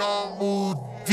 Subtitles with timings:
[0.00, 0.74] D, te amo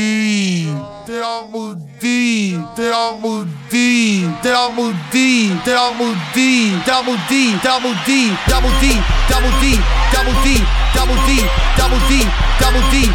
[1.04, 7.60] te amo D, te amo D, te amo D, te amo D, te amo D,
[7.60, 8.98] te amo D, te amo D,
[9.28, 11.28] te amo D, te amo D,
[11.76, 12.26] te amo D,
[12.58, 13.12] te amo D.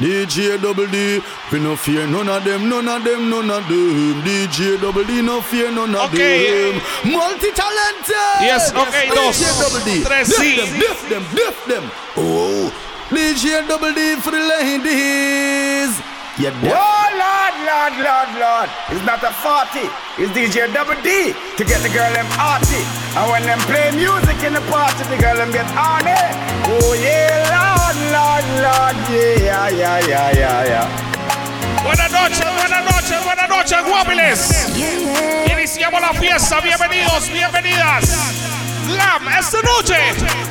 [0.00, 1.22] DJ Double D,
[1.52, 4.22] we no fear none of them, none of them, none of them.
[4.24, 6.72] DJ Double D, no fear none of Okay.
[6.72, 6.80] them.
[7.12, 8.40] Multi-talented.
[8.40, 10.02] Yes, okay, DJ dos, Double D.
[10.02, 10.56] tres, sí.
[10.56, 11.90] them, lift them, lift them.
[12.16, 12.39] Oh,
[13.10, 15.98] DJ Double D for the ladies.
[16.38, 18.68] Yeah, Oh Lord, Lord, Lord, Lord.
[18.88, 19.82] It's not a 40,
[20.22, 22.78] it's DJ Double D to get the girl them arty.
[23.18, 26.30] And when them play music in the party, the girl them get on it.
[26.70, 31.82] Oh yeah, Lord, Lord, Lord, yeah, yeah, yeah, yeah, yeah.
[31.82, 34.40] Buenas noches, buenas noches, buenas noches, guapiles.
[35.50, 38.06] Iniciamos la fiesta, bienvenidos, bienvenidas.
[38.86, 39.96] Glam, esta noche,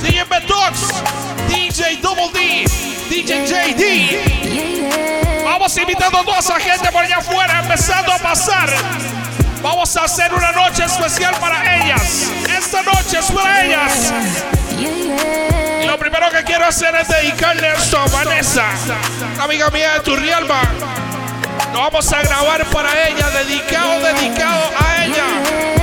[0.01, 0.93] DJ Betox,
[1.47, 2.66] DJ Double D,
[3.09, 5.44] DJ JD.
[5.44, 8.69] Vamos invitando a toda esa gente por allá afuera, empezando a pasar.
[9.61, 12.31] Vamos a hacer una noche especial para ellas.
[12.57, 14.13] Esta noche es para ellas.
[15.81, 18.66] Y lo primero que quiero hacer es dedicarle esto a Vanessa,
[19.41, 20.61] amiga mía de Turrialba.
[21.73, 25.78] Lo vamos a grabar para ella, dedicado, dedicado a ella.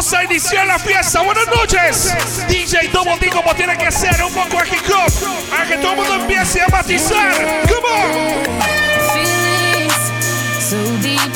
[0.00, 1.20] Vamos a iniciar la fiesta.
[1.20, 2.14] Buenas noches.
[2.48, 5.12] DJ Double D como tiene que ser, un poco de hip hop,
[5.50, 7.34] para que todo el mundo empiece a matizar.
[7.68, 8.08] Come on.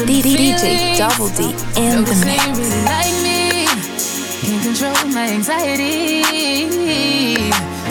[0.06, 2.42] DJ Double D in the mix.
[2.56, 3.66] really like me.
[4.40, 6.22] Can't control my anxiety.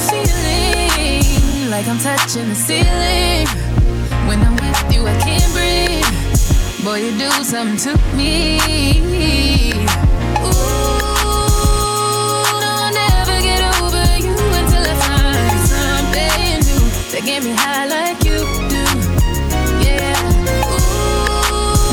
[0.09, 3.47] Feeling like I'm touching the ceiling.
[4.25, 6.03] When I'm with you, I can't breathe.
[6.83, 10.02] Boy, you do something to me.
[17.25, 18.83] Get me high like you do.
[19.79, 20.13] Yeah.
[21.47, 21.87] Ooh,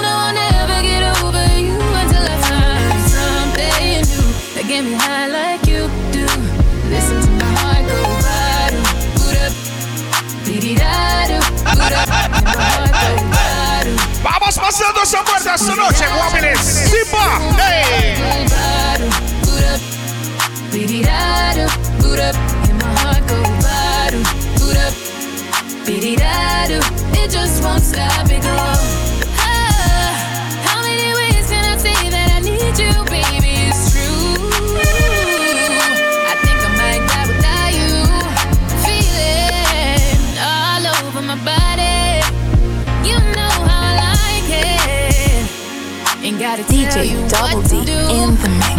[0.00, 5.66] don't ever get over you until I find something new that get me high like
[5.66, 6.26] you do.
[6.88, 8.84] Listen to my heart go bottom,
[9.18, 9.52] boot up,
[10.46, 11.42] beat it out,
[11.74, 13.96] boot up, and my heart go.
[14.22, 16.06] Vamos pasando esa puerta esta noche.
[16.62, 17.26] Simba.
[17.58, 18.14] Hey.
[19.42, 19.80] Boot up,
[20.72, 21.56] beat it out,
[22.00, 22.36] boot up,
[24.68, 24.92] boot up,
[25.86, 28.56] beat it just won't stop it go.
[29.40, 30.12] Ah,
[30.64, 33.52] how many ways can I say that I need you, baby?
[33.68, 34.36] It's true.
[36.28, 37.96] I think I might die without you.
[38.84, 42.20] Feeling all over my body.
[43.08, 46.24] You know how I like it.
[46.24, 47.98] Ain't gotta tell DJ you Double what D to do.
[48.20, 48.77] in the mix.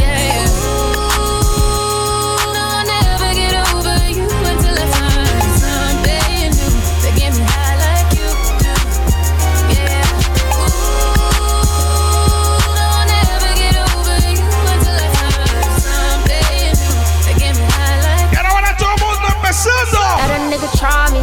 [20.78, 21.22] Try me,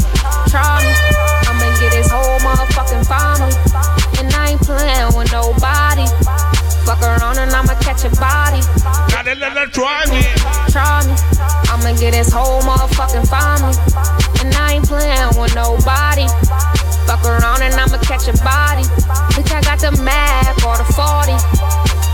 [0.48, 0.92] try me.
[1.46, 3.52] I'ma get his whole motherfucking family.
[4.18, 6.06] And I ain't playing with nobody.
[6.86, 8.62] Fuck around and I'ma catch a body.
[9.10, 10.22] Dale, dale, try me.
[10.70, 11.14] Try me.
[11.70, 13.74] I'ma get his whole motherfucking family.
[14.40, 16.26] And I ain't playing with nobody.
[17.06, 18.84] Fuck around and I'ma catch a body.
[19.34, 21.34] Bitch, I got the Mac or the 40.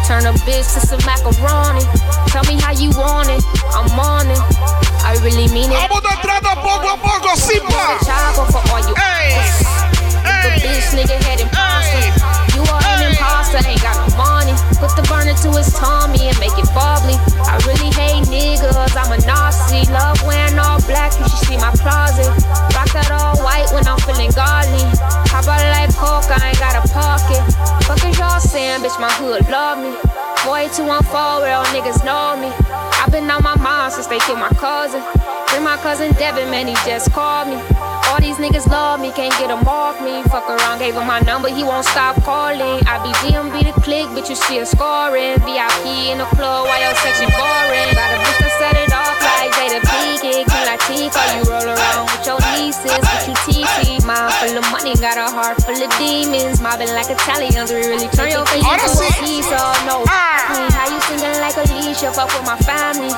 [0.08, 1.84] Turn a bitch to some macaroni.
[2.28, 3.44] Tell me how you want it.
[3.72, 4.91] I'm on it.
[5.04, 5.76] I really mean it.
[5.88, 7.98] Vamos entrando poco a poco, Simba.
[8.04, 9.34] Chago for all you Hey.
[10.24, 10.58] Hey.
[10.62, 11.98] bitch nigga head imposter.
[11.98, 12.56] Hey.
[12.56, 13.04] You are Hey.
[13.06, 14.54] an imposter, ain't got no money.
[14.78, 17.18] Put the burner to his tummy and make it bubbly.
[17.46, 19.84] I really hate niggas, I'm a Nazi.
[19.90, 22.30] Love wearing all black, you should see my closet.
[22.74, 24.86] Rock that all white when I'm feeling godly.
[25.30, 27.42] How about like coke, I ain't got a pocket.
[27.86, 29.92] Fuck is y'all saying, bitch, my hood love me.
[30.46, 32.50] Boy, 214, real niggas know me.
[33.12, 35.04] Been on my mind since they killed my cousin.
[35.48, 37.60] Bring my cousin Devin, man, he just called me.
[38.08, 40.22] All these niggas love me, can't get him off me.
[40.32, 42.80] Fuck around, gave him my number, he won't stop calling.
[42.88, 45.36] I be DMB the click, but you see still scoring.
[45.44, 47.92] VIP in the club while your section boring.
[47.92, 48.81] Got a bitch that set it
[49.42, 50.46] like Jada Pinkett.
[50.46, 54.04] King Latifah, you roll around with your nieces, but you TT.
[54.06, 56.60] Mind full of money, got a heart full of demons.
[56.62, 60.06] Mobbing like Italians, we really turn your face Ahora into a of no.
[60.06, 60.46] Ah.
[60.78, 63.10] How you singing like Alicia, fuck with my family.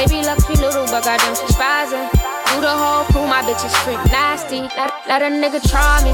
[0.00, 2.08] Baby luxury little, but goddamn she's spazzing.
[2.52, 3.76] Do the whole crew, my bitch is
[4.08, 4.64] nasty.
[4.80, 6.12] Let, let a nigga try me,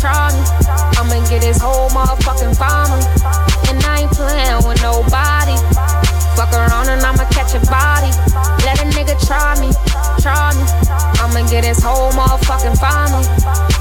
[0.00, 0.40] try me.
[0.96, 3.04] I'ma get his whole motherfucking family.
[3.68, 5.91] And I ain't playing with nobody.
[6.36, 8.10] Fuck around and I'ma catch a body.
[8.64, 9.70] Let a nigga try me,
[10.20, 10.64] try me.
[11.20, 13.26] I'ma get his whole motherfucking family.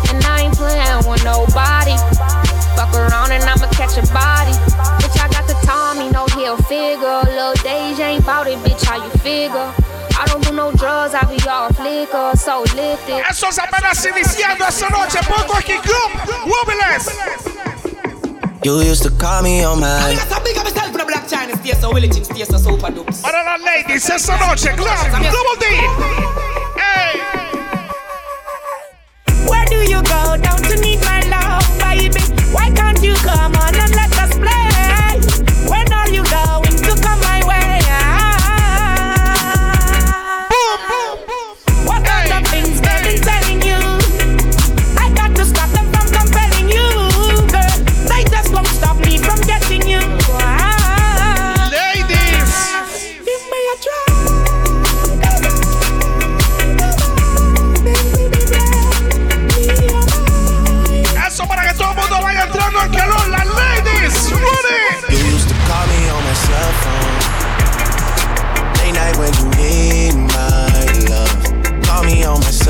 [0.09, 1.95] And I ain't playing with nobody.
[2.75, 4.53] Fuck around and I'ma catch a body.
[4.99, 7.21] Bitch, I got the Tommy, no heel figure.
[7.25, 9.73] Lil Deja ain't bout it, bitch, how you figure?
[10.19, 13.23] I don't do no drugs, I be all flicker, so lifted.
[13.29, 16.11] Esos apenas iniciando esta noche, poco aquí, club,
[16.45, 17.50] Wobblers.
[18.63, 20.15] You used to call me on my.
[23.21, 25.65] Para las ladies, esta noche, Club Double D.
[26.77, 27.19] Hey.
[29.47, 30.37] Where do you go?
[30.37, 32.21] Don't you need my love, baby?
[32.53, 35.19] Why can't you come on and let us play?
[35.67, 36.70] When are you going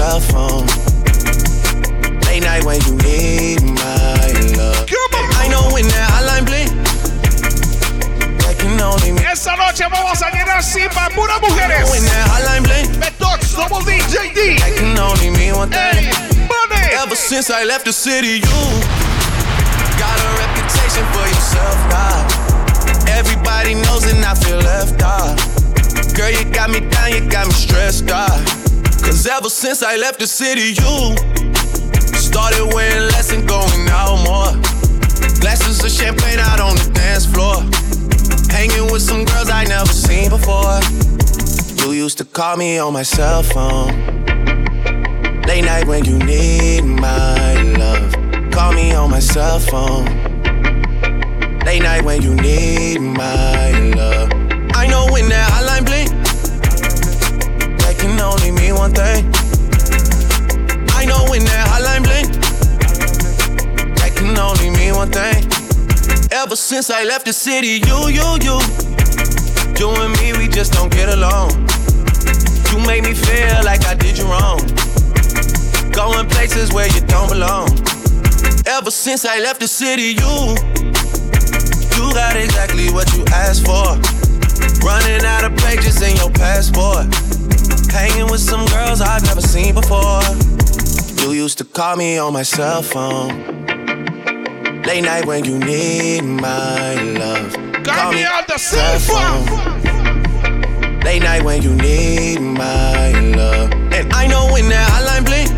[0.01, 0.65] cell phone.
[2.25, 4.89] Late night when you need my love.
[5.38, 6.69] I know when that hotline blink.
[8.42, 11.86] That can only mean Esta noche vamos a llenar Simba pura mujeres.
[11.92, 12.88] when that hotline blink.
[12.98, 14.57] Betox, Double D, JD.
[14.63, 16.47] That can only mean one Hey, thing.
[16.50, 16.86] money.
[17.04, 18.59] Ever since I left the city, you
[20.01, 22.25] got a reputation for yourself now.
[23.19, 25.38] Everybody knows and I feel left out.
[26.18, 28.42] Girl, you got me down, you got me stressed out.
[29.12, 31.16] Cause ever since I left the city, you
[32.16, 34.54] started wearing less and going out more.
[35.42, 37.56] Glasses of champagne out on the dance floor.
[38.50, 40.80] Hanging with some girls I never seen before.
[41.84, 43.92] You used to call me on my cell phone.
[45.44, 48.14] Late night when you need my love.
[48.54, 50.06] Call me on my cell phone.
[51.66, 54.30] Late night when you need my love.
[54.74, 55.50] I know when that
[58.81, 59.30] one thing.
[60.98, 62.33] I know when that hotline blink,
[64.01, 65.45] that can only mean one thing.
[66.31, 68.57] Ever since I left the city, you, you, you,
[69.78, 71.51] you and me, we just don't get along.
[72.74, 74.57] You made me feel like I did you wrong.
[75.94, 77.69] Going places where you don't belong.
[78.66, 80.57] Ever since I left the city, you
[81.94, 83.94] you got exactly what you asked for.
[84.81, 87.06] Running out of pages in your passport.
[87.92, 90.22] Hanging with some girls I've never seen before.
[91.22, 93.30] You used to call me on my cell phone.
[94.84, 97.54] Late night when you need my love.
[97.84, 99.46] Call me on the cell phone.
[101.02, 103.72] Late night when you need my love.
[103.94, 105.50] And I know when that hotline blink.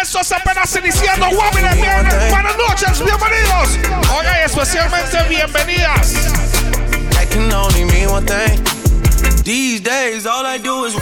[0.00, 1.74] Eso es apenas iniciando Wobiless.
[1.74, 3.68] Bien, buenas noches, bienvenidos.
[4.16, 6.12] Oiga, y especialmente bienvenidas.
[7.10, 8.62] That can only mean one thing.
[9.42, 10.94] These days, all I do is.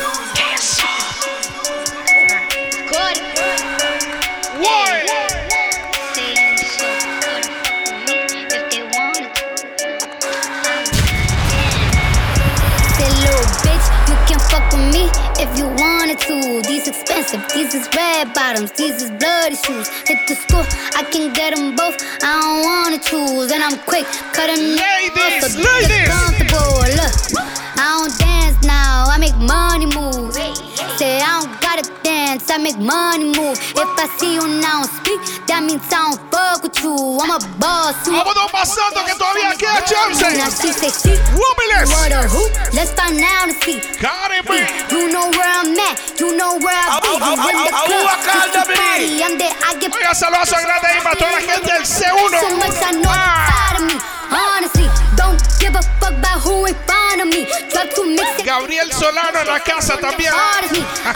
[4.62, 5.04] Why?
[12.96, 15.10] Say, little bitch, you can fuck with me
[15.42, 16.62] if you wanted to.
[16.68, 19.88] These expensive, these is red bottoms, these is bloody shoes.
[20.06, 21.96] Hit the store, I can get them both.
[22.22, 26.08] I don't wanna choose, and I'm quick, cut a Ladies, off so ladies.
[26.08, 26.86] comfortable.
[27.00, 27.14] Look,
[27.76, 29.73] I don't dance now, I make money
[32.54, 33.58] I make money move.
[33.74, 35.18] If I see you now speak,
[35.50, 36.94] that means I don't fuck with you.
[37.18, 37.98] I'm a boss.
[38.06, 40.62] you Vámonos pasando que todavía queda chance.
[40.62, 41.90] she say she Wobiless.
[41.90, 42.46] what a who?
[42.70, 43.82] Let's find out and see.
[43.98, 44.70] Caribe.
[44.94, 47.10] You know where I'm at, you know where I be.
[47.10, 49.18] You in the club, it's the party.
[49.18, 52.38] I'm there, I get Oiga, saludos a grande ahí para toda la gente del C1.
[52.38, 53.50] so much I know Ah.
[53.50, 53.96] inside of me.
[54.30, 56.93] Honestly, don't give a fuck about who in front
[58.44, 60.32] Gabriel Solano en la casa también.
[60.32, 60.64] hard.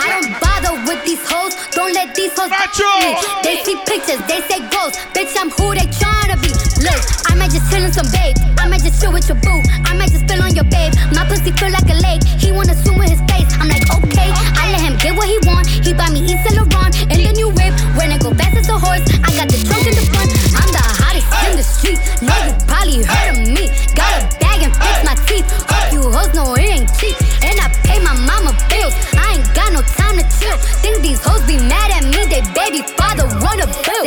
[0.00, 1.54] I don't bother with these hoes.
[1.72, 2.88] Don't let these hoes Nacho.
[3.00, 3.14] me.
[3.42, 4.98] They see pictures, they say ghosts.
[5.12, 6.48] Bitch, I'm who they tryna be.
[6.82, 8.36] Look, I might just chill in some babe.
[8.58, 9.60] I might just chill with your boo.
[9.84, 10.94] I might just spill on your babe.
[11.12, 12.24] My pussy feel like a lake.
[12.24, 13.48] He wanna swim with his face.
[13.60, 14.32] I'm like, okay.
[14.56, 15.66] I let him get what he want.
[15.68, 17.76] He buy me Yves Saint Laurent in the new whip.
[17.96, 19.60] When it go fast as a horse, I got the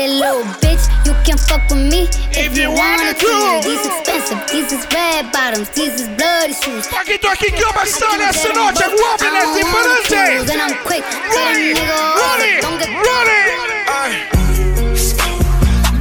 [0.08, 0.42] wanna bill.
[0.42, 3.62] Say little bitch, you can fuck with me if, you wanted to.
[3.64, 6.88] These expensive, these is red bottoms, these is bloody shoes.
[6.88, 8.84] Paquito aquí, ¿cómo están esta noche?
[8.84, 10.52] I Wobiless don't wanna choose, diferente.
[10.54, 12.40] And I'm quick, cut a Ready, nigga off.
[12.40, 13.42] ready, Don't get ready.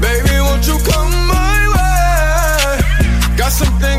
[0.01, 3.37] Baby, won't you come my way?
[3.37, 3.90] Got something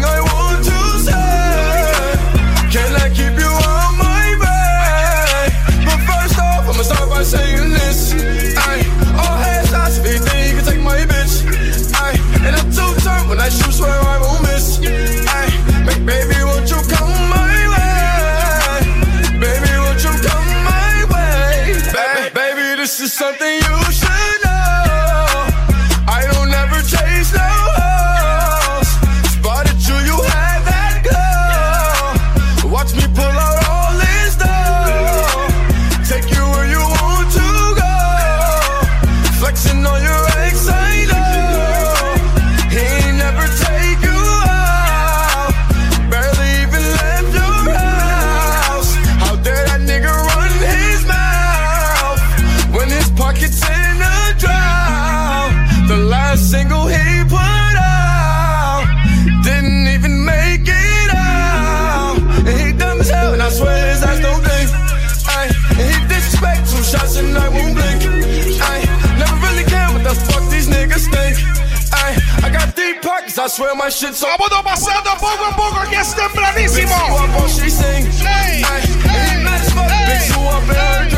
[73.41, 74.27] I swear my shit's so.
[74.27, 76.93] Vamos pasando poco a poco, aquí es tempranísimo.
[76.93, 78.05] Bitch, who up she sing.
[78.21, 81.09] Hey, Ay, and he mad as fuck, bitch, who up in her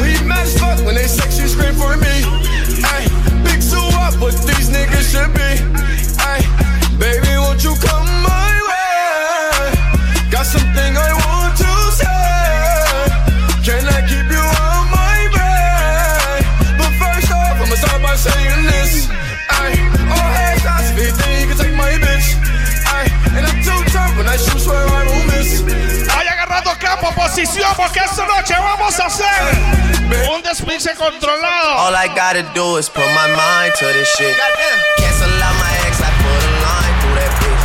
[0.00, 2.24] when mad as fuck, when they sex, you scream for me.
[2.82, 3.04] Ay,
[3.44, 5.45] big zoo up, what these niggas should be.
[27.44, 31.78] Campo, porque esta noche vamos a hacer un despiche controlado.
[31.78, 34.34] All I gotta do is put my mind to this shit.
[34.96, 37.62] Cancel out my ex, I put a line through that bitch.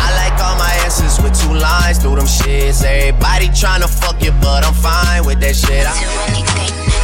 [0.00, 2.82] I like all my S's with two lines through them shits.
[2.84, 5.86] Everybody tryna fuck you, but I'm fine with that shit.
[5.86, 7.02] I-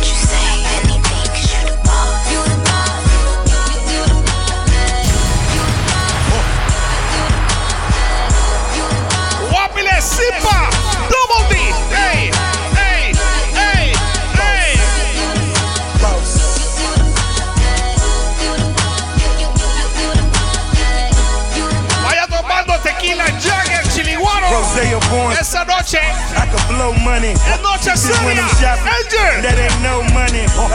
[9.50, 10.19] Guapiles,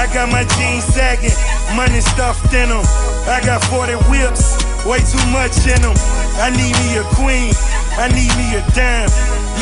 [0.03, 1.31] I got my jeans sagging,
[1.79, 2.83] money stuffed in them.
[3.23, 5.95] I got 40 whips, way too much in them.
[6.43, 7.55] I need me a queen,
[7.95, 9.07] I need me a dime.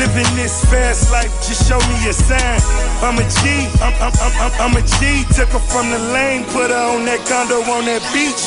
[0.02, 2.58] Living this fast life, just show me a sign.
[3.06, 5.22] I'm a G, I'm, I'm, I'm, I'm, I'm a G.
[5.30, 8.42] Took her from the lane, put her on that condo on that beach.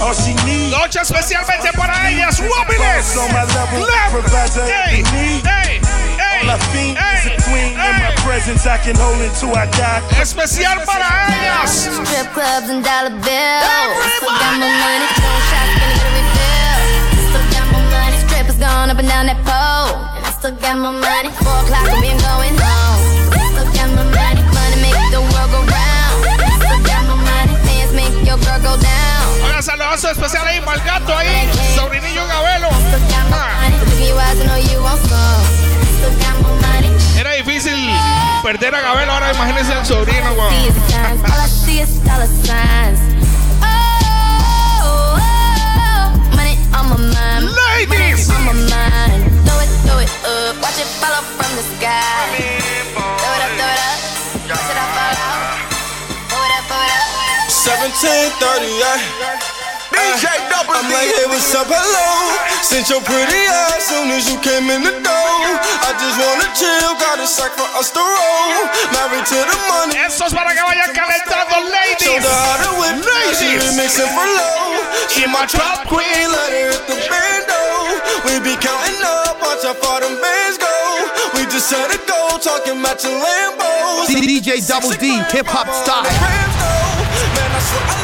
[0.00, 0.72] All she needs.
[0.72, 3.12] Noche especialmente para ellas, Guapiles.
[3.20, 4.10] on my level, Left.
[4.16, 5.59] provides her Hey, hey,
[6.40, 8.66] hey, All I fiend is hey, a queen in my presence.
[8.66, 10.02] I can hold until I die.
[10.20, 11.88] Especial para ellas.
[11.88, 14.00] Strip clubs and dollar bills.
[14.16, 16.80] Still got my money, throwing shots, gonna get a refill.
[17.28, 19.92] Still got my money, strippers going up and down that pole.
[20.16, 23.00] And I still got my money, four o'clock and we ain't going home.
[23.52, 26.16] Still got my money, money make the world go round.
[26.64, 29.24] Still got my money, fans make your girl go down.
[29.44, 32.70] Oigan, saludazo especial ahí para el gato ahí, sobrinillo Gabelo.
[32.88, 33.60] Still got my Ah,
[37.18, 37.90] Era difícil
[38.42, 40.50] perder a Gabelo, ahora imagínense al sobrino, wow.
[47.40, 48.30] Ladies.
[57.48, 59.49] Seventeen thirty-eight.
[60.00, 62.08] DJ Double I'm like, hey, what's up, hello?
[62.64, 65.40] Since your pretty ass soon as you came in the door.
[65.84, 68.56] I just wanna chill, got a sack for us to roll.
[68.96, 69.96] Married to the money.
[70.00, 72.24] Esto es para que vayan calentando, Showed ladies.
[72.24, 72.96] her how to whip,
[73.36, 73.76] she Ladies.
[73.76, 74.80] remixing for low.
[75.12, 77.60] She my trap queen, let her hit the bando.
[78.24, 80.72] We be counting up, watch how far them bands go.
[81.34, 84.08] We just set a goal, talking matching Lambos.
[84.08, 86.04] DJ Double D, hip hop style.
[86.04, 87.99] Man, I swear I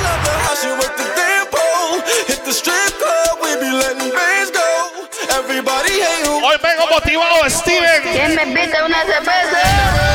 [6.44, 8.02] Hoy vengo motivado, Steven.
[8.12, 10.05] ¿Quién me invita una cerveza?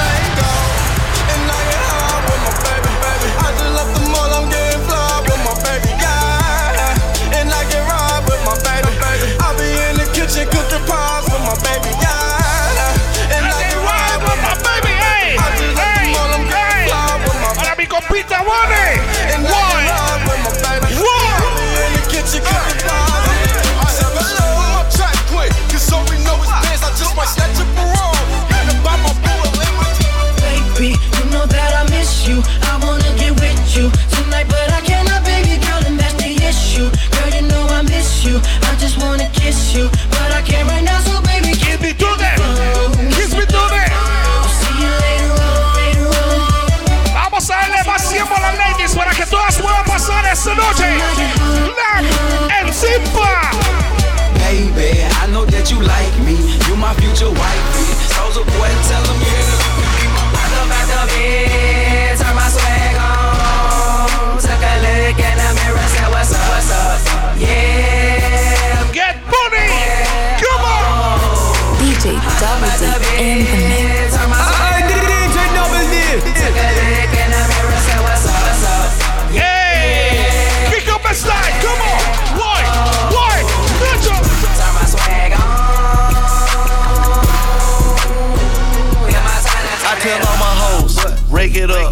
[56.82, 57.86] My future wifey.
[58.10, 59.22] Soldier boy, tell them
[60.34, 64.42] Rock up at the bed, turn my swag on.
[64.42, 67.38] Took a look in the mirror, said what's up, what's up?
[67.38, 68.92] Yeah.
[68.92, 69.70] Get money.
[70.42, 71.22] Come on.
[71.22, 71.78] Oh.
[71.78, 72.84] DJ Double D
[73.22, 73.81] in the mix.
[91.42, 91.92] break it up,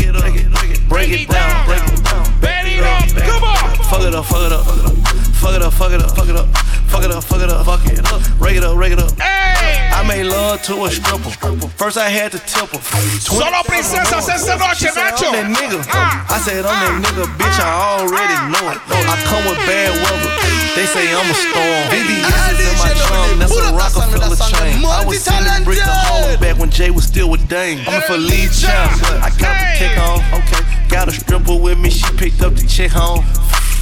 [0.89, 2.39] break it, down, break it down.
[2.39, 3.77] Bend it up, come on.
[3.89, 6.11] Fuck it up, fuck it up fuck it up, fuck it up.
[6.89, 8.21] Fuck it up, fuck it up, fuck it up.
[8.41, 9.13] Rake it up, rake it up.
[9.21, 9.93] Hey.
[9.93, 11.29] I made love to a stripper.
[11.77, 12.81] First I had to tip her.
[13.21, 15.29] Solo princesas esta noche, Nacho.
[15.29, 15.85] I'm that nigga.
[15.93, 16.25] Ah.
[16.33, 17.59] I said I'm that nigga, bitch.
[17.61, 17.69] I
[18.01, 18.81] already know it.
[18.89, 20.33] I come with bad weather.
[20.73, 21.83] They say I'm a storm.
[21.93, 23.37] VVS is in my drum.
[23.37, 24.81] That's a Rockefeller chain.
[24.81, 27.85] I was sending brick to Harlem back when Jay was still with Dame.
[27.87, 28.97] I'm for lead champ.
[29.21, 30.25] I got the kick on.
[30.41, 30.65] Okay.
[30.89, 31.91] Got a stripper with me.
[31.91, 33.23] She picked up the chick home.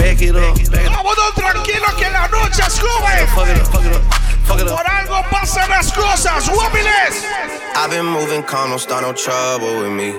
[0.00, 0.56] back it up.
[0.56, 3.28] Vámonos tranquilos que la noche es joven.
[3.34, 4.02] Fuck it up, fuck it up,
[4.44, 4.76] fuck it up.
[4.76, 7.24] Por algo pasan las cosas, guapiles.
[7.76, 10.12] I've been moving calm, don't start no trouble with me.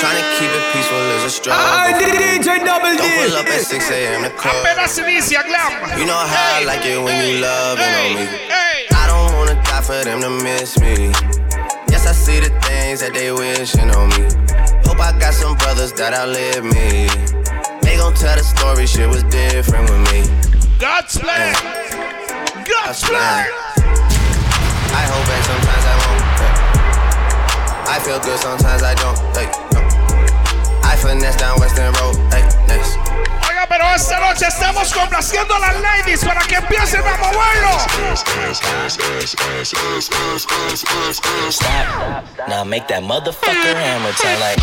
[0.00, 1.62] Trying to keep it peaceful is a struggle.
[1.62, 2.98] I DJ Double D.
[2.98, 4.22] Don't pull up at 6 a.m.
[4.24, 4.54] to club.
[4.62, 5.98] Apenas inicia Glam.
[5.98, 8.26] You know how I like it when you loving on me.
[8.26, 8.86] Hey.
[8.94, 11.10] I don't wanna die for them to miss me.
[11.88, 14.28] Yes, I see the things that they wishing on me.
[14.84, 17.08] Hope I got some brothers that outlive me.
[18.06, 20.22] They gon' tell the story, shit was different with me.
[20.78, 21.50] God's plan.
[22.62, 23.50] God's plan.
[24.94, 26.22] I hold back sometimes I won't.
[26.38, 27.90] yeah.
[27.90, 29.18] I feel good sometimes I don't.
[29.34, 29.82] Hey, no.
[30.86, 32.14] I finesse down Weston Road.
[32.30, 32.94] Hey, next.
[33.42, 37.16] Oiga, pero esta noche estamos complaciendo a las ladies para que empiecen a
[41.50, 42.48] Stop.
[42.48, 44.62] Now make that motherfucker hammer sound like.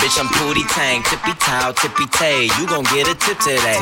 [0.00, 1.02] Bitch, I'm Pootie Tang.
[1.02, 2.48] Tippy towel, tippy tay.
[2.58, 3.76] You gon' get a tip today.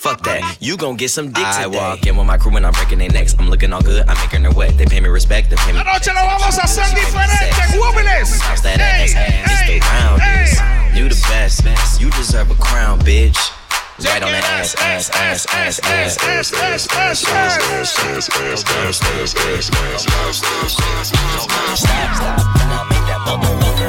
[0.00, 0.56] Fuck that.
[0.58, 1.62] You gon' get some dick today.
[1.62, 3.36] I walk in with my crew and I'm breaking their necks.
[3.38, 4.04] I'm looking all good.
[4.08, 4.76] I'm making her wet.
[4.76, 5.48] They pay me respect.
[5.50, 5.78] They pay me.
[5.78, 8.40] La noche lo vamos a hacer diferente, guapiles.
[8.40, 9.14] Bounce that ass.
[9.14, 10.58] It's the roundest.
[10.98, 12.00] You the best.
[12.00, 13.38] You deserve a crown, bitch.
[14.02, 18.28] Right on the ass, ass, ass, ass, ass, ass, ass, ass, ass,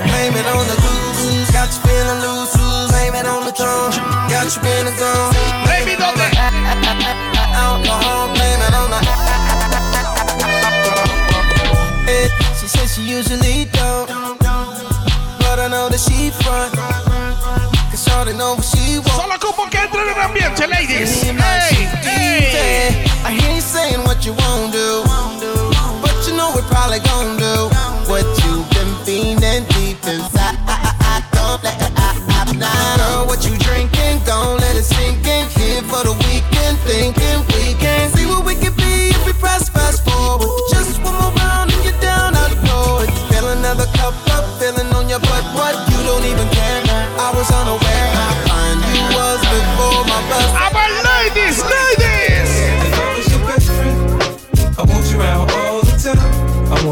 [0.05, 1.02] Blame it on the
[4.43, 5.34] got you in the zone.
[5.65, 6.27] Baby, ¿dónde?
[7.56, 8.99] Alcohol, blame it on the.
[12.60, 14.10] She says she usually don't,
[15.39, 16.75] but I know that she front.
[17.89, 19.15] Cause shorty know what she wants.
[19.15, 21.23] Solo como que entre en el ambiente, ladies.
[21.23, 23.06] Hey, hey.
[23.23, 24.82] I hear you saying what you won't do,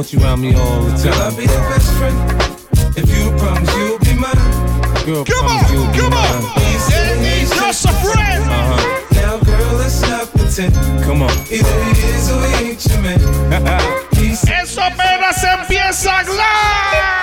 [0.01, 2.17] want you around me all the Girl, I'll be your best friend.
[2.97, 5.05] If you promise you'll be mine.
[5.05, 6.41] Girl, Come promise you'll on, be come mine.
[6.41, 6.61] on.
[7.37, 8.43] He's just a friend.
[8.49, 9.13] Uh-huh.
[9.13, 10.73] Now, girl, let's not pretend.
[11.05, 11.29] Come on.
[11.53, 13.19] Either he is or he ain't your man.
[14.17, 16.41] He's Eso apenas empieza Glam.
[16.91, 17.20] Hey,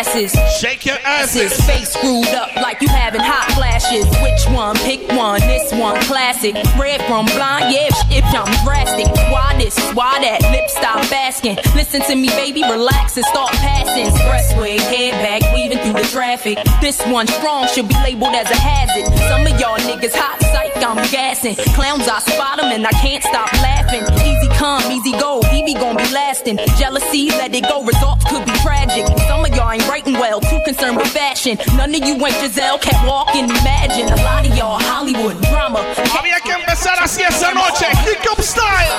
[0.00, 0.32] Glasses.
[0.58, 1.52] Shake your asses.
[1.66, 4.06] face screwed up like you having hot flashes.
[4.24, 4.74] Which one?
[4.76, 5.40] Pick one.
[5.40, 6.54] This one classic.
[6.78, 7.92] Red from blind, yeah.
[8.08, 9.76] If I'm drastic, why this?
[9.92, 10.40] Why that?
[10.52, 11.56] Lip stop asking.
[11.76, 12.62] Listen to me, baby.
[12.62, 14.06] Relax and start passing.
[14.06, 16.56] Expressway, head back, weaving through the traffic.
[16.80, 19.04] This one strong should be labeled as a hazard.
[19.28, 21.56] Some of y'all niggas hot psych, I'm gassing.
[21.76, 24.02] Clowns, I spot spot 'em and I can't stop laughing.
[24.26, 25.40] Easy come, easy go.
[25.52, 26.58] Evie gon' be lasting.
[26.78, 27.82] Jealousy, let it go.
[27.82, 29.06] Results could be tragic.
[29.28, 31.58] Some of y'all ain't writing well, too concerned with fashion.
[31.76, 34.06] None of you ain't Giselle, can't walk imagine.
[34.06, 35.80] A lot of y'all Hollywood drama.
[36.14, 38.94] Había que empezar así esa noche, kick up style.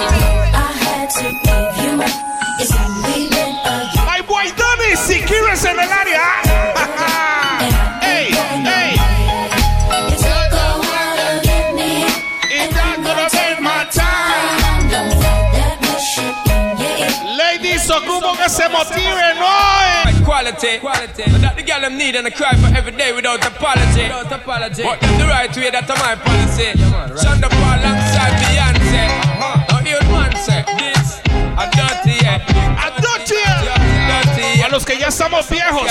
[0.54, 2.12] I had to give you my,
[2.60, 6.51] it's only been a My boy Donny, si quieres en el área.
[20.52, 20.80] Quality.
[20.80, 21.24] quality.
[21.24, 24.04] And that the girl them need and I cry for every day without apology.
[24.04, 24.84] Without apology.
[24.84, 26.76] But them the right way, that's my policy.
[26.76, 27.12] Yeah, right.
[27.16, 29.06] Shonda Paul alongside Beyonce.
[29.08, 29.66] Uh-huh.
[29.70, 31.22] Now here's one say, this,
[31.56, 32.42] I'm dirty yet.
[32.76, 34.66] I'm dirty yet.
[34.66, 35.88] A los que ya estamos viejos.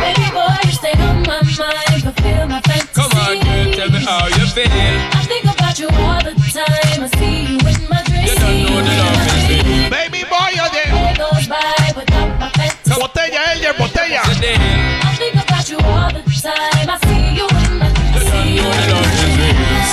[0.00, 2.92] Baby boy, you stay on my mind, fulfill my fantasy.
[2.94, 4.66] Come on, girl, tell me how you feel.
[4.68, 7.04] I think about you all the time.
[7.04, 8.32] I see you in my dreams.
[8.32, 9.43] You don't know the love is
[9.90, 10.92] Baby boy, you're there.
[10.92, 12.90] Day goes by without my fantasy.
[12.90, 14.22] Botella, Elder, botella.
[14.24, 16.88] I think about you all the time.
[16.88, 19.90] I see you in my dreams.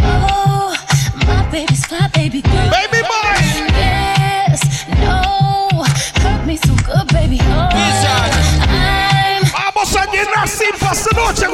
[0.00, 0.74] Oh,
[1.26, 2.70] my baby's fly, baby girl.
[2.70, 3.38] Baby boy.
[3.78, 4.60] Yes,
[5.00, 5.84] no,
[6.22, 7.38] hurt me so good, baby.
[7.42, 7.68] Oh,
[9.52, 10.74] Vamos a llenar sin
[11.14, 11.46] noche,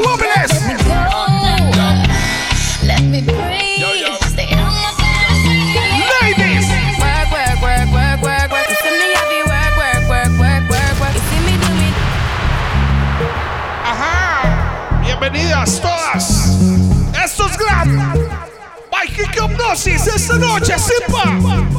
[19.74, 21.24] Mikey Hipnosis esta noche, Simpa.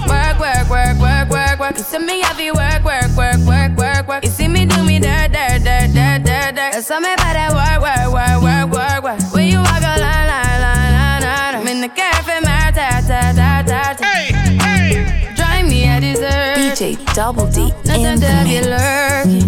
[0.05, 1.77] Work, work, work, work, work, work.
[1.77, 4.23] You see me heavy work, work, work, work, work, work.
[4.25, 6.86] You see me do me dirt, dirt, dirt, dirt, dirt, dirt.
[6.86, 9.34] Tell me about that work, work, work, work, work, work.
[9.34, 11.55] When you walk a line, line, line, line, line.
[11.55, 14.03] I'm in the cafe, my ta, ta, ta, ta, ta.
[14.03, 15.34] Hey, hey.
[15.36, 16.75] Drive me a dessert.
[16.75, 18.67] DJ Double D in Nothing the to be mix.
[18.67, 19.47] lurking.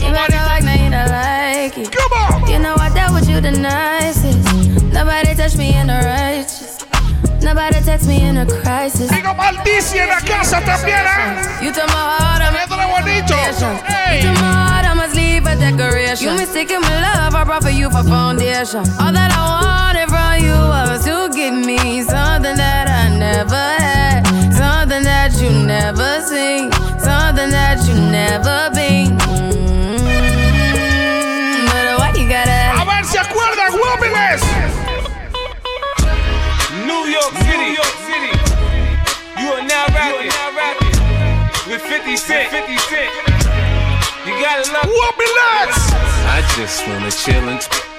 [0.00, 1.92] You make it like now you don't like it.
[1.92, 2.50] Come on.
[2.50, 4.40] You know I dealt with you the nicest.
[4.94, 6.61] Nobody touched me in the righteous.
[7.42, 9.10] Nobody text me in a crisis.
[9.10, 11.64] Digo maldici en la casa también, ¿eh?
[11.64, 12.54] You took my heart, I'm
[12.88, 13.34] bonito.
[13.34, 16.28] You took my heart, I must leave a decoration.
[16.28, 18.84] You mistaken my love, I brought for you for foundation.
[19.00, 19.42] All that I
[19.92, 25.50] wanted from you was to give me something that I never had, something that you
[25.50, 29.21] never seen, something that you never been.
[37.22, 37.56] York City.
[37.56, 38.34] New York City.
[39.38, 40.26] You are now rapping,
[41.70, 42.50] with 50 Cent.
[42.50, 43.10] 50 Cent.
[44.26, 45.92] You gotta love Wobblettes.
[46.26, 47.91] I just wanna chill and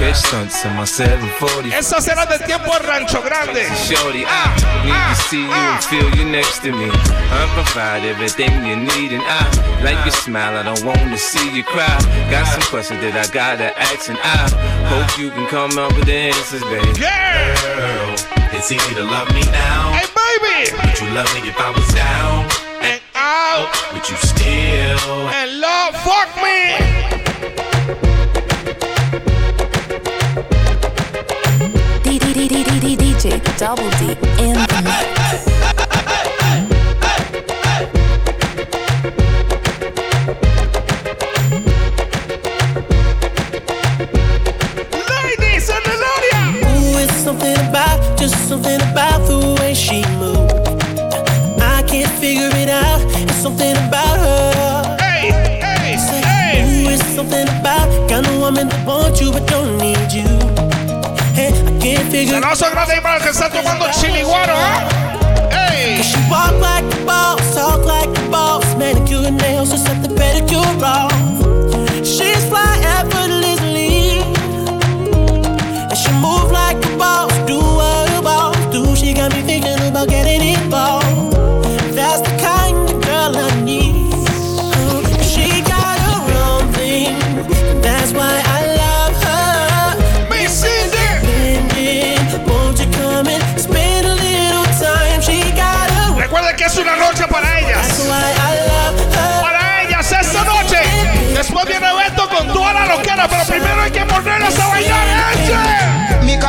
[0.00, 1.76] catch stunts in my 740.
[1.76, 3.68] Esa será de tiempo en Rancho Grande.
[3.84, 4.40] Shorty, I
[4.84, 5.86] need to see you and ah.
[5.90, 6.88] feel you next to me.
[6.88, 9.44] I provide everything you need, and I
[9.84, 10.56] like your smile.
[10.56, 11.98] I don't wanna see you cry.
[12.30, 14.48] Got some questions that I gotta ask, and I
[14.88, 16.96] hope you can come up with the answers, baby.
[16.96, 18.16] Girl.
[18.56, 19.92] It's easy to love me now.
[19.92, 20.72] Hey, baby.
[20.80, 22.48] Would you love me if I was down?
[22.80, 23.68] And out.
[23.92, 25.28] Would you still?
[25.28, 26.89] And love, fuck me.
[33.20, 35.44] DJ Double D in the mix.
[45.12, 46.40] Ladies in the area.
[46.64, 50.54] Ooh, it's something about, just something about the way she moves.
[51.60, 53.02] I can't figure it out.
[53.20, 54.96] It's something about her.
[54.98, 55.30] Hey,
[55.60, 56.62] hey, hey.
[56.64, 59.46] Ooh, it's something about kind of woman that wants you but
[62.10, 65.48] Saludos grande para el que está tomando chiliguaro, ¿eh?
[65.52, 66.02] Hey.
[66.02, 68.64] She walk like a boss, talk like a boss.
[68.76, 71.12] Manicure and nails, just set the pedicure off.
[72.04, 72.69] She's fly
[103.60, 105.89] primero hay que ponerlas a bailar, ¿eh?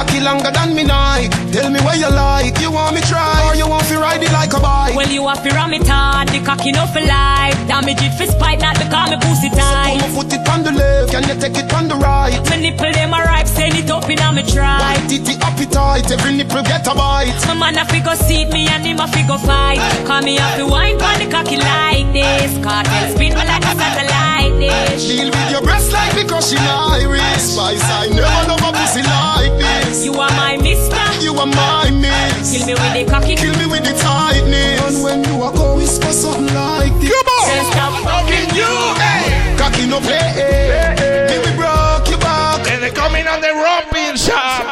[0.02, 1.30] Cocky longer than me night.
[1.54, 2.58] Tell me what you like.
[2.58, 4.96] You want me try or you want to ride it like a bike?
[4.96, 7.54] Well, you have to ram it hard, the cocky no for life.
[7.70, 10.02] Damage it for spite, not because me pussy tight.
[10.02, 12.34] So Come put it on the left, can you take it on the right?
[12.50, 14.82] My nipple them a ripe, send it up in a me try.
[14.82, 17.38] White titty appetite, every nipple get a bite.
[17.46, 19.78] My man a figure seat me and him a figure fight.
[20.10, 22.58] Call me up to wine pon the cocky like this.
[22.66, 25.06] Cartel spin me like a satellite dish.
[25.14, 27.54] Deal with your breast like the crushing iris.
[27.54, 29.91] Spice, I never love a pussy like this.
[30.00, 31.04] You are my mister.
[31.20, 32.56] You are my miss.
[32.56, 33.36] Kill me with the cocky.
[33.36, 34.80] Kill me with the tightness.
[34.88, 37.12] And when you are go whisper something like this.
[37.12, 37.46] Come on.
[37.52, 38.72] Just stop fucking you.
[38.96, 39.56] Hey.
[39.60, 40.32] Cocky no play.
[40.32, 40.96] Hey.
[40.96, 41.28] Hey.
[41.28, 42.64] Give Me we broke your back.
[42.72, 44.64] And they coming on the romping shop.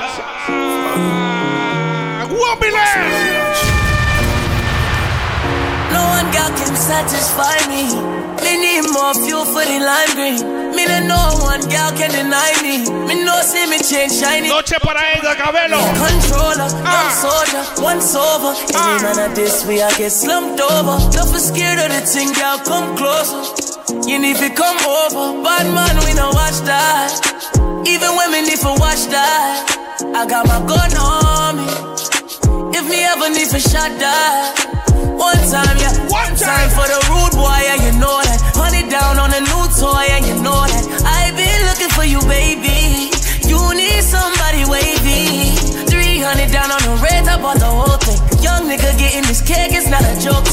[2.31, 3.59] Wobblettes.
[5.91, 7.85] No one girl can satisfy satisfy me.
[8.43, 10.68] Me need more fuel for the lime green.
[10.89, 12.81] Me no one girl can deny me.
[13.07, 14.49] Me no see me change shiny.
[14.49, 15.77] Noche para ella, Cabello.
[16.01, 17.05] Controller, Ah.
[17.05, 18.51] one soldier, one sober.
[18.73, 20.97] Any man of this way I get slumped over.
[21.13, 23.41] Don't be scared of the thing, girl, come closer.
[24.09, 25.43] You need to come over.
[25.43, 27.13] Bad man, we no watch that.
[27.85, 29.65] Even when me need to watch that.
[30.15, 31.67] I got my gun on me.
[32.77, 34.55] If me ever need to shot that.
[35.19, 35.91] One time, yeah.
[36.07, 38.39] One time for the rude boy, yeah, you know that.
[38.55, 40.18] Honey down on a new toy, yeah,
[48.69, 50.48] nigga getting this cake, it's not a joke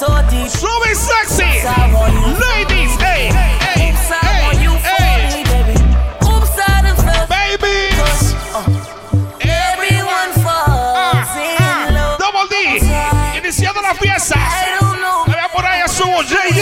[0.00, 0.48] so deep.
[0.48, 1.60] Show me sexy.
[2.40, 3.92] Ladies, hey, hey, hey,
[4.80, 5.44] hey.
[5.44, 5.76] Baby.
[6.24, 7.26] Oops, I done fell.
[9.44, 12.16] Everyone falls ah, in ah, love.
[12.18, 12.54] Double D.
[13.36, 14.36] Iniciando la fiesta.
[15.26, 16.56] Me voy por ahí a su JD.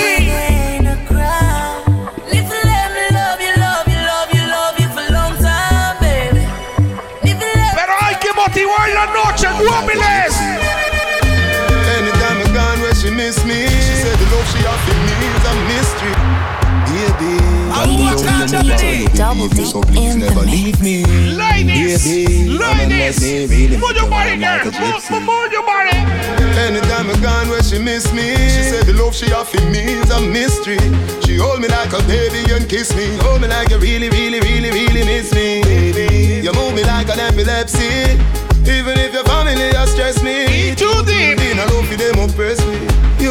[7.79, 9.47] Pero hay que motivar la noche.
[18.59, 19.63] Double D
[20.03, 21.05] in the leave me.
[21.31, 23.21] Ladies, Baby, ladies,
[23.71, 24.59] me move your body, girl.
[24.59, 25.11] like Move, gypsy.
[25.13, 25.95] move, move your body.
[26.59, 30.11] Anytime I gone where she miss me, she said the love she offered me is
[30.11, 30.79] a mystery.
[31.25, 34.41] She hold me like a baby and kiss me, hold me like you really, really,
[34.41, 35.63] really, really miss me.
[35.63, 38.19] Baby, you move me like an epilepsy.
[38.67, 41.39] Even if your family has stressed me, too deep.
[41.39, 42.88] In a love for them oppress me.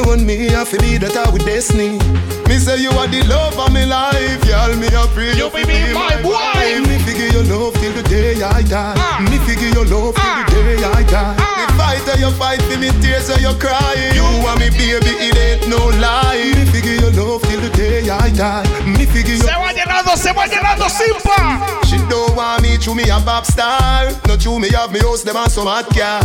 [0.07, 1.99] You me, I feel be that I with destiny.
[2.47, 4.71] Me say you are the love of my life, y'all.
[4.79, 6.79] Me a pray you be me my wife.
[6.87, 8.95] Me figure your love till the day I die.
[9.27, 11.35] Me figure your love till the day I die.
[11.35, 13.99] The fight that you fight for me, tears that you cry.
[14.15, 16.55] You and me, baby, it ain't no lie.
[16.55, 18.63] Me figure your love till the day I die.
[18.87, 21.35] Me figure your Se va llenando, se va llenando, Simpa.
[21.83, 24.07] she don't want me to me a pop star.
[24.23, 26.23] No true me have me house them and some hot car.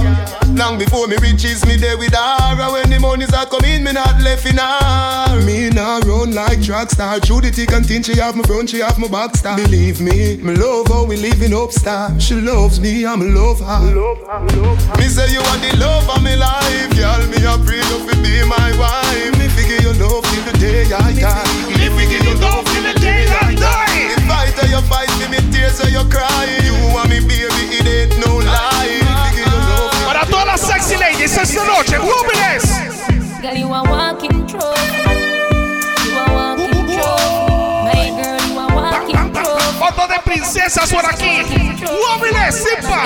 [0.54, 2.72] Long before me riches me there with her.
[2.72, 5.40] When the money's a come in, me not left in her.
[5.44, 7.18] Me not run like track star.
[7.20, 9.56] Through the thick and thin, she have my front, she have my back star.
[9.56, 12.12] Believe me, me love how we living up star.
[12.20, 13.80] She loves me, I'm a love her.
[15.00, 17.20] Me say you are the love of me life, girl.
[17.32, 19.32] Me a pray you fi be my wife.
[19.40, 21.48] Me figure your love till the day I die.
[21.80, 24.14] Me figure your love till the day I die.
[24.14, 26.44] The fight that you fight me, tears that you cry.
[26.60, 28.51] You and me, baby, it ain't no lie.
[30.52, 32.62] Las sexy ladies esta noche, guapiles.
[33.40, 34.46] Girl, you a walking.
[34.46, 34.58] You
[36.18, 36.92] a walking uh, uh, uh.
[36.92, 37.88] trophy.
[37.88, 39.78] My girl, you a walking trophy.
[39.78, 41.42] Foto de princesas por aquí.
[42.50, 43.00] Simpa.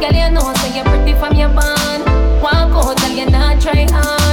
[0.00, 2.02] Girl, you know you're pretty from your band.
[2.42, 4.23] Walk out, girl, you not try hard.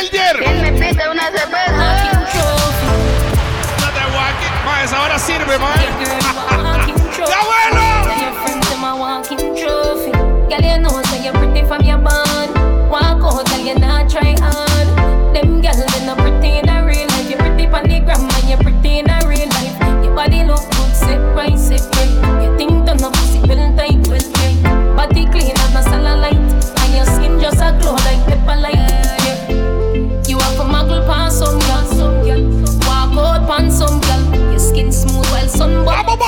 [0.00, 0.38] Elder.
[0.38, 2.22] ¿Quién necesita una cerveza?
[4.64, 5.76] Más ahora sirve, más.
[5.78, 5.88] Eh.
[7.22, 7.91] ¡Abuelo!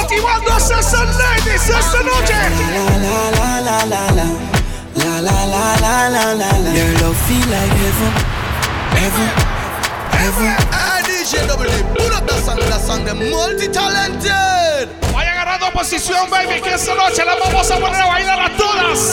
[0.00, 2.34] Motivando a esas ladies esta noche.
[2.74, 6.70] La la la la la la la la la la la la.
[6.74, 8.12] Your love feel like heaven,
[8.98, 9.30] heaven,
[10.10, 10.50] heaven.
[10.72, 14.88] Hey, DJ Double D, pull up that song, that song, the multi-talented.
[15.12, 19.12] Vaya agarrando posición, baby, que esta noche la vamos a poner a bailar a todas.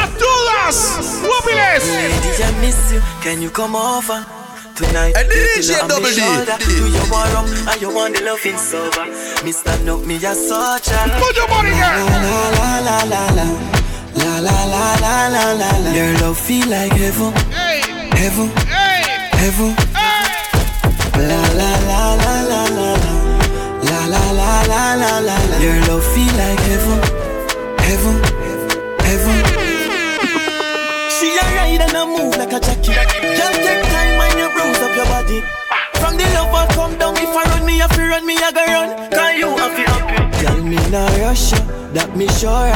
[0.00, 1.20] ¡A todas!
[1.22, 1.84] ¡Guapiles!
[1.86, 3.00] Ladies, I miss you.
[3.22, 4.37] Can you come over?
[4.78, 6.22] Tonight, Hey, you DJ feel Double D.
[6.62, 9.06] Do you want rum and you want the loving sober?
[9.44, 11.02] Me stand up, me a soldier.
[11.18, 13.46] Put your body La la la la la la
[14.14, 15.90] La la la la la la la.
[15.90, 17.34] Your love feel like heaven,
[18.14, 18.48] heaven,
[19.34, 19.74] heaven.
[21.26, 23.14] La la la la la la la.
[23.82, 25.58] La la la la la la la.
[25.58, 27.00] Your love feel like heaven,
[27.82, 28.16] heaven,
[29.02, 29.38] heaven.
[31.10, 32.94] She a ride and a move like a jockey.
[33.34, 34.17] Just take time
[34.48, 35.42] you bruise up your body.
[36.00, 38.52] From the love I come down, if I run me, if you run me, I
[38.52, 39.10] go run.
[39.10, 40.44] Can you have it happy?
[40.44, 41.60] Tell me now, rush you,
[41.92, 42.72] that me sure.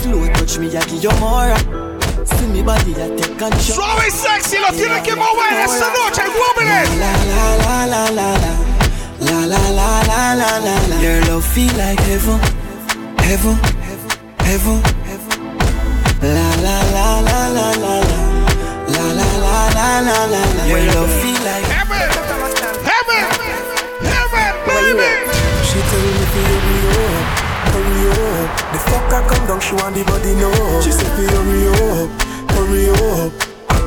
[0.00, 1.56] Slow touch me, I give you more.
[2.24, 3.76] See me body, I take control.
[3.76, 6.88] Suave y sexy, lo tienes que mover esta noche, jóvenes.
[7.02, 8.52] La la la la la la.
[9.20, 10.96] La la la la la la la.
[11.02, 12.38] Your love feel like heaven,
[13.18, 13.58] heaven,
[14.46, 14.80] heaven.
[16.22, 18.00] La la la la la la la.
[18.00, 18.27] La
[19.58, 20.64] la la la la la la.
[20.70, 22.08] Your love feel like heaven,
[22.86, 23.24] heaven,
[24.06, 25.10] heaven, baby.
[25.66, 27.24] She tell me to hurry up,
[27.72, 28.48] hurry up.
[28.72, 30.52] The fucker come down, she want the body know.
[30.82, 32.08] She said to hurry up,
[32.54, 33.32] hurry up.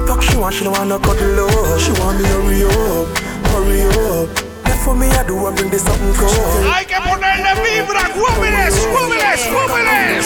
[0.07, 1.79] Fuck she want, she don't wanna cuddle up.
[1.79, 3.07] She want me hurry up,
[3.51, 4.27] hurry up.
[4.67, 6.65] Left for me, I do and bring this something cold.
[6.67, 10.25] Hay que ponerle vibra, jóvenes, jóvenes, jóvenes.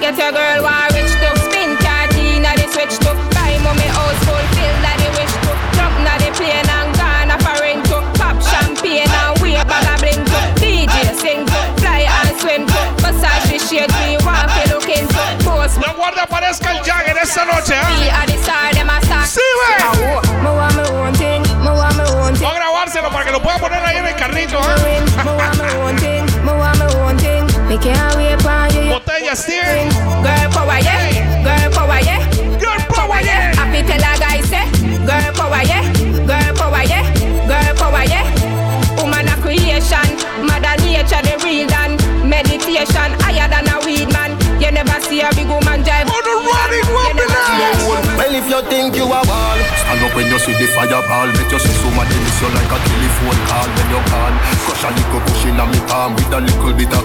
[0.00, 3.12] Get your girl one rich to spin party na the switch to
[16.40, 18.10] No guarda aparezca el Jagger esta noche, we ¿eh?
[18.10, 20.42] are the star them a star Sí, ve.
[20.42, 23.32] me want me own thing me want me own thing Voy a grabárselo para que
[23.32, 25.02] lo pueda poner ahí en el carrito, ¿eh?
[25.22, 25.70] me want me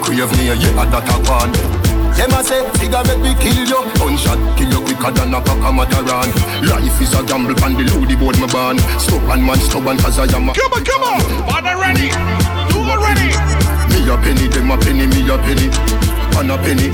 [0.05, 1.51] crave near you, yeah, that a one.
[2.15, 5.59] Them a say, figure make me kill you Gunshot, kill you quicker than a pack
[5.59, 6.31] of Mataran
[6.63, 10.31] Life is a gamble, and the loady board me ban Stubborn man, stubborn cause I
[10.31, 11.19] am a Come on, come on.
[11.51, 12.07] On the ready.
[12.71, 13.35] Do it ready.
[13.91, 15.67] Me a penny, them a penny, me a penny
[16.39, 16.87] One a penny,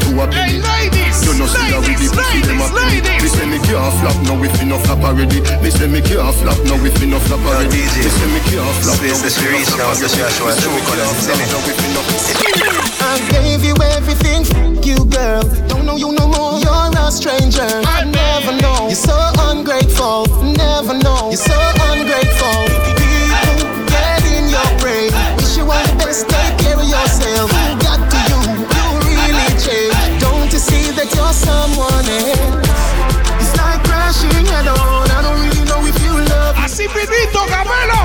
[0.00, 1.20] two a Hey, penny ladies.
[1.28, 3.36] You know see how we the Ladies, pussy, them a ladies, penny Me ladies.
[3.36, 6.80] say me can't flop, now if enough flap already Me say me can't flop, now
[6.80, 10.56] if enough flap already Me say me can't flop, now if enough flap already Me
[10.56, 14.44] say me can't flop, now if enough I gave you everything,
[14.82, 15.42] you girl.
[15.68, 16.58] Don't know you no more.
[16.58, 17.68] You're a stranger.
[17.86, 18.88] I never know.
[18.88, 19.16] You're so
[19.50, 20.26] ungrateful.
[20.42, 21.30] Never know.
[21.30, 21.58] You're so
[21.90, 22.58] ungrateful.
[22.98, 23.54] People
[23.86, 25.10] get in your brain.
[25.38, 26.28] Wish you the best.
[26.28, 27.50] Take care of yourself.
[27.50, 28.40] Who got to you?
[28.74, 29.48] You really.
[30.18, 32.72] Don't you see that you're someone else?
[33.42, 35.10] It's like crashing head on.
[35.10, 38.03] I don't really know if you love me.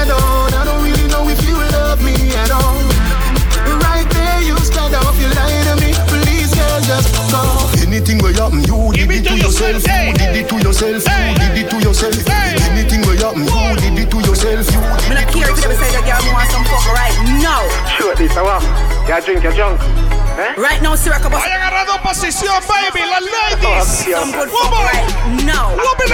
[0.00, 0.52] Head on.
[0.54, 2.80] I don't really know if you love me at all.
[3.84, 5.92] Right there, you start off, you lie to me.
[6.08, 7.76] Please, girl, just fuck off.
[7.84, 10.06] Anything where happen, you did it it to to yourself, yourself.
[10.08, 11.04] You did it to yourself.
[11.04, 11.32] Hey.
[11.32, 12.16] You did it to yourself.
[12.24, 12.56] Hey.
[12.72, 14.64] Anything where happen, you did it to yourself.
[14.72, 16.64] You Me did not it to care if you ever say that girl want some
[16.64, 17.62] fuck right now.
[17.96, 18.64] Sure, this I want.
[19.04, 19.80] You drink your junk.
[20.40, 20.54] Eh?
[20.56, 21.44] Right now, Siraka Boss.
[21.44, 23.04] Vaya agarrando posición, baby.
[23.04, 24.16] Las ladies.
[24.16, 24.86] Some good fuck Woman.
[24.88, 25.08] right
[25.44, 25.76] now.
[25.76, 26.08] Woman.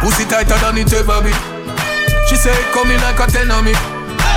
[0.00, 1.51] Pussy tighter than it ever be.
[2.42, 3.70] She say it coming like a ten on me.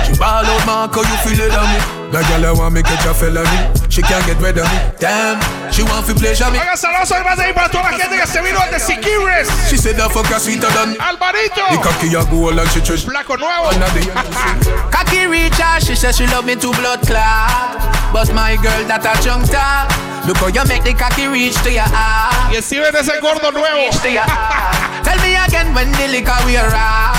[0.06, 1.78] She ball out Marco, you feel it on me.
[2.14, 3.50] That girl I want me catch a felony.
[3.90, 4.78] She can't get rid of me.
[5.02, 5.42] Damn,
[5.74, 6.62] she want to pleasure me.
[6.62, 9.50] Haga saludos grande ahí para toda la gente que se vino de Siquirres.
[9.66, 11.66] She said that fuck her sweeter than Alvarito.
[11.74, 13.02] the cocky a go and she trash.
[13.02, 13.74] Blanco nuevo.
[14.94, 17.74] Cocky reach her, she says she love me to blood clot.
[18.14, 19.90] But my girl that a junk talk.
[20.30, 22.54] Look how you make the cocky reach to your heart.
[22.54, 23.82] Y Steven es el gordo nuevo.
[23.82, 25.02] Reach to your heart.
[25.02, 27.15] Tell me again when the liquor we around.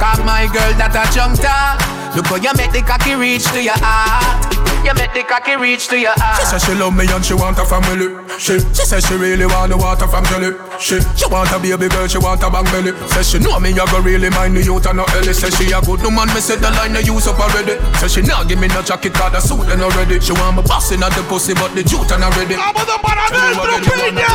[0.00, 1.76] Cause my girl that a junk talk.
[2.16, 4.59] Look how you make the cocky reach to your heart.
[4.90, 6.42] You make the cocky reach to your heart.
[6.42, 8.10] She says she love me and she want a family.
[8.42, 10.50] She, she says she really want the water from jelly.
[10.82, 12.90] She, she want a baby girl, she want a bang belly.
[13.06, 15.30] Says she know me, I go really mind the youth and no Ellie.
[15.30, 17.78] Says she a good woman, me said the line I use up already.
[18.02, 20.18] Says she not give me no jacket or the suit and already.
[20.18, 22.58] She want me bossing at the pussy, but the youth and already.
[22.58, 24.26] Vámonos para adentro, piña.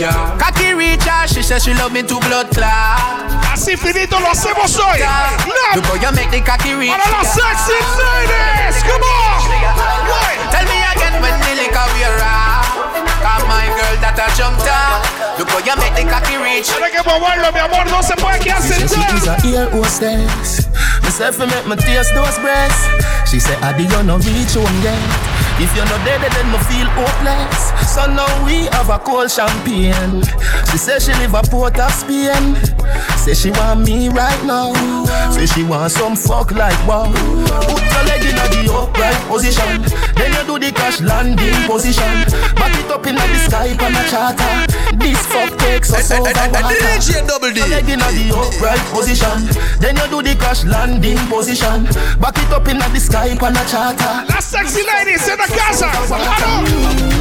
[0.00, 0.32] Yeah.
[0.40, 3.20] Cocky reach her, she says she love me to blood clot.
[3.52, 5.04] Así finito lo hacemos hoy.
[5.76, 6.88] Look how you make the cocky reach.
[6.88, 8.80] Para las sexy ladies.
[8.88, 9.41] Come on.
[9.50, 10.38] Wait.
[10.52, 12.66] Tell me again when the liquor we around.
[13.22, 15.00] Cause my girl that a jump down.
[15.38, 16.68] Look how you make the cocky reach.
[16.68, 17.84] Tiene que moverlo, mi amor.
[17.90, 19.42] No se puede quedar She says she is sentado.
[19.42, 20.68] a ear hostess.
[21.02, 22.86] Me said for make me taste those breasts.
[23.30, 25.31] She said, I Adi, you no reach home yet.
[25.62, 27.70] If you're not dead, then me feel hopeless.
[27.94, 30.24] So now we have a cold champagne.
[30.72, 32.56] She said she live a port of Spain.
[33.22, 34.74] Say she want me right now.
[35.30, 37.06] Say she want some fuck like wow.
[37.06, 39.82] Put your leg in the upright position.
[40.18, 42.10] Then you do the crash landing position.
[42.58, 44.72] Back it up in the sky on a charter.
[44.98, 46.74] This fuck takes us eh, eh, over eh, water.
[46.74, 47.60] DJ Double D.
[47.60, 49.46] Your leg in the upright position.
[49.78, 51.84] Then you do the crash landing position.
[52.18, 54.26] Back it up in the sky on a charter.
[54.28, 55.88] Las sexy ladies in the casa.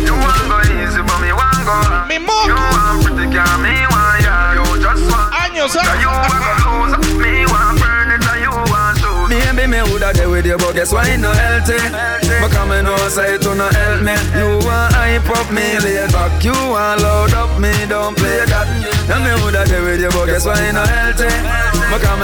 [0.05, 2.07] You want go easy, but me want go hard.
[2.07, 2.47] Me move.
[2.47, 4.55] You want pretty girl, me want ya.
[4.55, 5.33] You just want.
[5.35, 9.27] Años, You want lose, me want burn it, and you want shoot.
[9.29, 11.79] Maybe me woulda there with you, but guess why it no healthy?
[12.41, 14.15] Because me know say it no help me.
[14.35, 18.67] You want hype up me laid back, you want load up me, don't play that.
[19.11, 21.29] And me woulda there with you, but guess why it no healthy?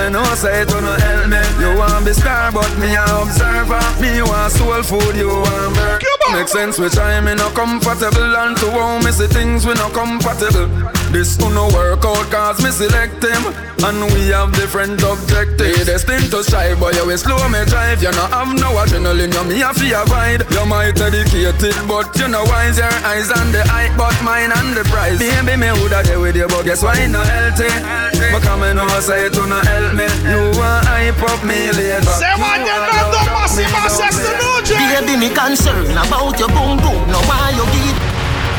[0.08, 1.42] Me know say it no help me.
[1.60, 3.82] You want be star, but me a observer.
[4.00, 6.17] Me want soul food, you want work.
[6.34, 9.90] Make sense which I me no comfortable and to how me see things we no
[9.90, 10.68] compatible.
[11.12, 13.44] This who no work out cause me select him.
[13.84, 15.86] And we have different objectives.
[15.86, 18.02] Destined to strive but you will slow me drive.
[18.04, 22.28] You no have no adrenaline you me a fear avoid You might educated but you
[22.28, 26.04] know wise Your eyes on the eye but mine on the prize Baby me woulda
[26.04, 27.70] there with you but guess why no healthy
[28.12, 30.06] Because me know say it to no help me.
[30.26, 32.02] You want hype up me later.
[32.04, 34.76] Say, Se va llenando más y más esta noche.
[34.76, 36.98] Baby, me concerned about your boom boom.
[37.14, 37.98] No why you give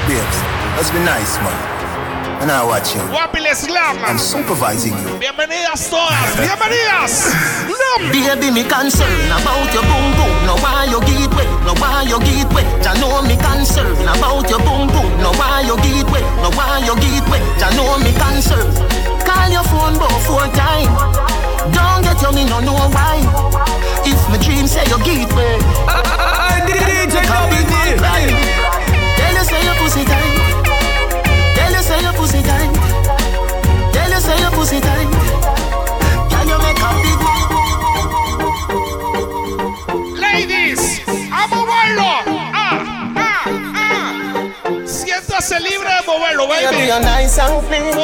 [0.07, 0.39] Babes,
[0.79, 1.59] let's be nice man
[2.41, 3.03] And I watch you
[4.07, 6.39] I'm supervising you Bienvenidas todas.
[6.39, 7.35] Bienvenidas.
[7.67, 8.13] Slam.
[8.15, 10.31] Baby, me concerned about your boom boom.
[10.47, 12.63] No why you give way, no why you give way.
[12.85, 15.09] Ya know me concerned about your boom boom.
[15.19, 17.43] No why you give way, no why you give way.
[17.59, 18.71] Ya know me concerned.
[19.27, 20.93] Call your phone both four time.
[21.75, 23.19] Don't get you me no know why.
[24.07, 26.63] If my dream say you give way, I
[27.27, 27.59] Double.
[29.17, 30.35] Tell you say your pussy tight.
[31.57, 32.73] Tell you say your pussy tight.
[33.93, 35.09] Tell you say your pussy tight.
[36.31, 37.19] Can you make a big
[40.21, 42.13] Ladies, a moverlo.
[42.55, 42.79] Ah,
[43.17, 43.45] ah,
[43.75, 44.13] ah.
[44.87, 46.87] Siéntase libre de moverlo, Baby, baby.
[46.87, 47.97] you're nice and clean.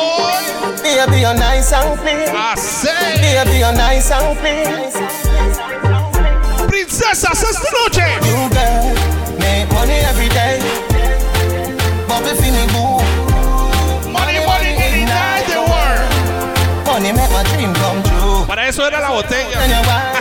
[0.83, 2.19] Baby, you're nice and clean.
[3.21, 5.24] Baby, you're nice and clean.
[6.75, 8.03] Princesas esta noche.
[8.27, 10.59] You girl, make money every day.
[12.09, 14.11] Bobby feeling good.
[14.11, 16.85] Money, money, ignite the world.
[16.85, 18.45] Money make my dream come true.
[18.49, 20.14] Para eso era la botella.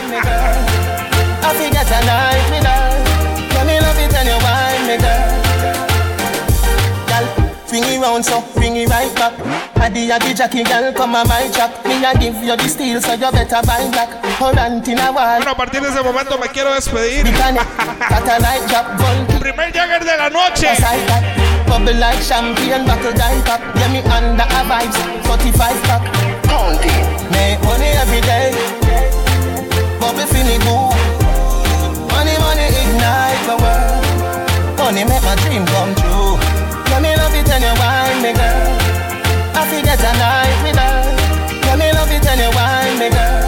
[8.04, 9.32] Round so bring it right back.
[9.80, 11.72] Addy a the jockey, girl, come on my track.
[11.88, 14.10] Me a give you the steel, so you better buy back.
[14.36, 15.40] Current in a wall.
[15.40, 17.24] Bueno, a partir de ese momento me quiero despedir.
[17.24, 20.68] Satellite drop, gold Primer Jagger de la noche.
[20.68, 21.24] Aside that,
[21.66, 23.60] bubble like champagne, buckle die pop.
[23.76, 26.02] Yeah, me under a vibes, 45 pack.
[26.44, 27.04] Counting.
[27.32, 28.52] Make money every day.
[29.98, 30.92] Bubble feeling good.
[32.12, 34.78] Money, money ignite my world.
[34.78, 36.33] Money make my dream come true.
[37.44, 38.72] Me it and you wine me, girl.
[39.52, 40.96] I forget a night with her.
[41.66, 43.44] Yeah, me love it and you wine me, girl.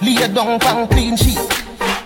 [0.00, 1.38] Lay down pan clean sheet.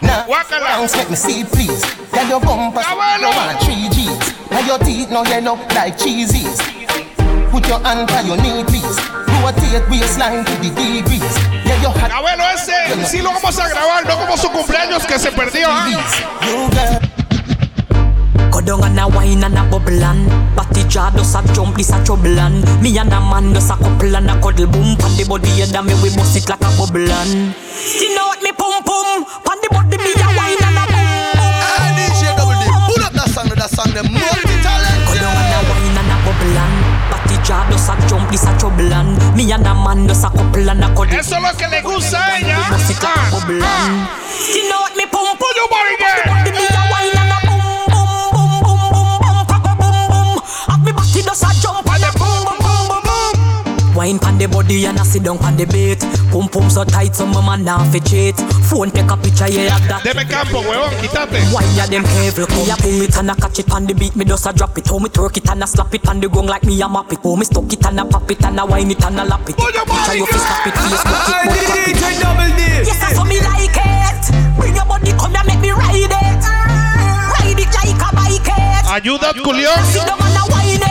[0.00, 1.84] Now, bounce make me see please.
[2.14, 2.82] Yeah, your bumper
[3.20, 4.50] no want three G's.
[4.50, 6.58] Now your teeth no yellow like cheesies.
[7.50, 8.98] Put your hand on your knee, please.
[9.42, 11.36] Rotate waistline to the degrees.
[11.66, 12.12] Yeah, your hat.
[12.12, 15.68] Abuelo, ese sí lo vamos a grabar, no como su cumpleaños que se perdió.
[15.70, 17.00] ¿ah?
[18.60, 21.88] Go down and a wine and a bubble and Batty jaw does a jump, this
[21.88, 25.16] a trouble and Me and a man does a couple and a cuddle boom Pan
[25.16, 27.56] the body head and me we bust it like a bubble and
[27.96, 31.08] You know what me pum pum Pan the body me a wine and a boom
[31.40, 35.08] boom DJ Double D, pull up that song, that song, the multi-talented.
[35.08, 36.76] Go down and a wine and a bubble and
[37.08, 40.28] Batty jaw does a jump, this a trouble and Me and a man does a
[40.28, 42.60] couple and a cuddle Eso es lo que le gusta a ella.
[42.60, 44.04] We bust it like a bubble and
[44.52, 46.28] You know what me pum pum Put your body there.
[46.28, 46.79] Pan the body me
[51.30, 53.94] Have me body does a jump and a boom boom boom boom boom.
[53.94, 55.98] Wine pan the body and a sit down pan the bait
[56.30, 58.36] Pum pum so tight so my man now fi cheat.
[58.66, 60.02] Phone take a picture yeah that.
[60.02, 61.38] Deme campo, huevón, quítate.
[61.54, 64.16] Why ya them careful Me a pull it and a catch it on the beat.
[64.16, 64.86] Me just a drop it.
[64.86, 67.12] How me twerk it and a slap it on the gong like me a map
[67.12, 67.22] it.
[67.22, 69.48] How me stuck it and a pop it and a wine it and a lap
[69.48, 69.56] it.
[69.56, 72.62] Try you fi stop it Facebook it crap it DJ Double D.
[72.86, 74.22] Yes that's how me like it.
[74.58, 76.42] Bring your body come here make me ride it.
[77.38, 78.86] Ride it like a bike it.
[78.90, 79.78] Ayuda, culión.
[79.86, 80.89] Sit down and a wine it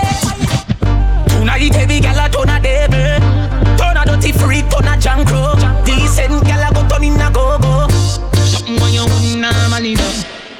[1.59, 3.19] Tonight every gal a turn a devil
[3.75, 4.95] Turn a dirty freak, turn a
[5.83, 7.85] These Decent gal a go turn in a go go.
[8.39, 10.07] Something when you wouldn't normally do.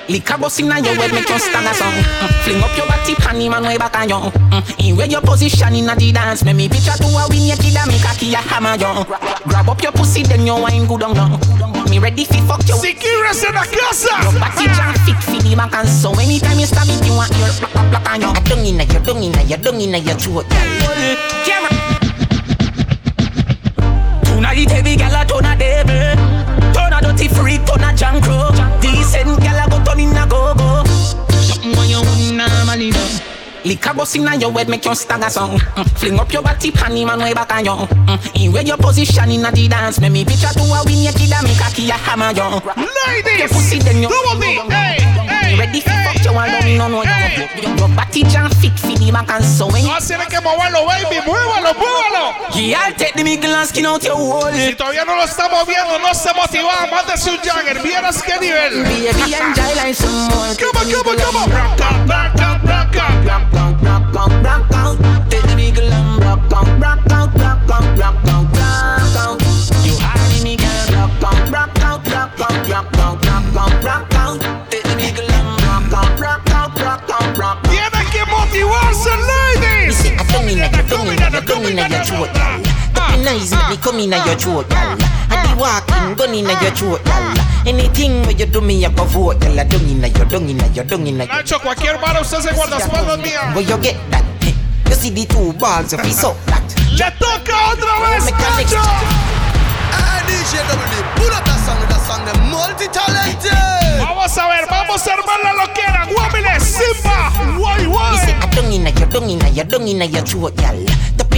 [0.10, 1.94] Lick a bust inna your head, make you stand a song.
[1.94, 2.44] Mm.
[2.44, 4.16] Fling up your body, panty man way back on you.
[4.16, 4.90] Mm.
[4.90, 7.78] In where your position inna the dance, make me picture to a win your kid
[7.78, 9.06] and make a key a hammer you.
[9.48, 11.79] Grab up your pussy, then you wine good on you.
[11.90, 12.76] Me ready fi fuck you.
[12.76, 14.22] Siquirres en la casa.
[14.22, 17.32] Your body jam fit fi the back and so anytime you stab it, you want
[17.38, 18.28] your black black black on you.
[18.28, 20.46] I dung inna your dung inna your dung inna your throat.
[21.46, 21.80] Camera.
[24.24, 26.16] Tonight heavy gal a turn a devil
[26.74, 30.26] Turn a dirty freak, turn a junk crow Decent gal a go turn in a
[30.26, 30.84] go-go
[31.42, 33.29] Something when you wouldn't normally do
[33.70, 35.60] A bus inna your head, make you stagger song.
[35.60, 36.00] Mm.
[36.00, 37.72] Fling up your body, panty man way back on you.
[37.72, 38.46] Mm.
[38.46, 41.32] In where your position inna the dance, make me picture to a win your kid
[41.32, 42.50] and make a key a hammer you.
[43.06, 44.98] Ladies, your pussy then you double D, hey,
[45.30, 47.04] hey, ready for fuck you and don't no no.
[47.06, 49.86] Your, your body jam fit for the back and so when.
[49.86, 52.26] No tiene que moverlo, baby, muévalo, muévalo.
[52.58, 54.52] Yeah, I'll take the middle and skin out your wall.
[54.52, 58.84] Si todavía no lo está moviendo, no se motiva, mándese un Jagger, vieras qué nivel.
[58.84, 60.56] Baby, enjoy like some more.
[60.58, 61.50] Come on, come on, come on.
[61.50, 63.26] Rock out, rock out, rock out.
[63.26, 63.49] Rock
[75.40, 77.64] and rock out, rock out, rock out, rock out.
[77.64, 79.96] Tiene que motivarse, ladies.
[79.98, 82.34] See, I don't mean that you don't mean that you don't mean that your throat,
[82.34, 82.60] girl.
[82.60, 82.69] Up
[83.24, 84.98] nice, make me come in your throat, girl.
[85.30, 87.34] I be walking, gun in your throat, girl.
[87.66, 89.60] Anything where you do me, I go vote, girl.
[89.60, 91.28] I don't in your, don't in your, don't in your.
[91.28, 93.54] Nacho, cualquier bala usted se guarda espaldas mía.
[93.54, 94.26] Where you get that?
[94.88, 96.64] You see the two balls of his up that.
[96.92, 98.82] Le toca otra vez, Nacho.
[99.92, 103.52] Ah, DJ Double D, pull up that song with that song, the multi-talented.
[104.00, 106.06] Vamos a ver, vamos a armar la loquera.
[106.08, 108.12] Guamile, Simba, guay, guay.
[108.12, 110.86] You say I don't in your, don't in your, don't in your throat, girl.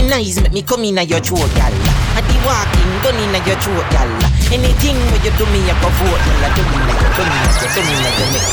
[0.01, 1.75] Tapping nice, make me come in your throat, girl.
[2.17, 4.09] I be walking, gun in your throat, girl.
[4.49, 6.41] Anything where you do me, I go vote, girl.
[6.41, 8.45] I don't in your, don't in your, don't in your neck.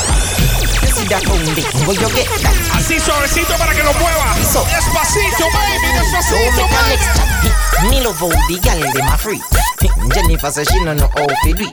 [0.85, 2.57] You see that only, where you get that?
[2.77, 4.29] Así suavecito para que lo mueva.
[4.45, 5.89] So, Despacito, baby,
[6.21, 6.97] So despacito, a baby.
[7.17, 7.89] chat.
[7.89, 9.41] Me love how the girl dem a free.
[10.13, 11.73] Jennifer say she no know how to do it.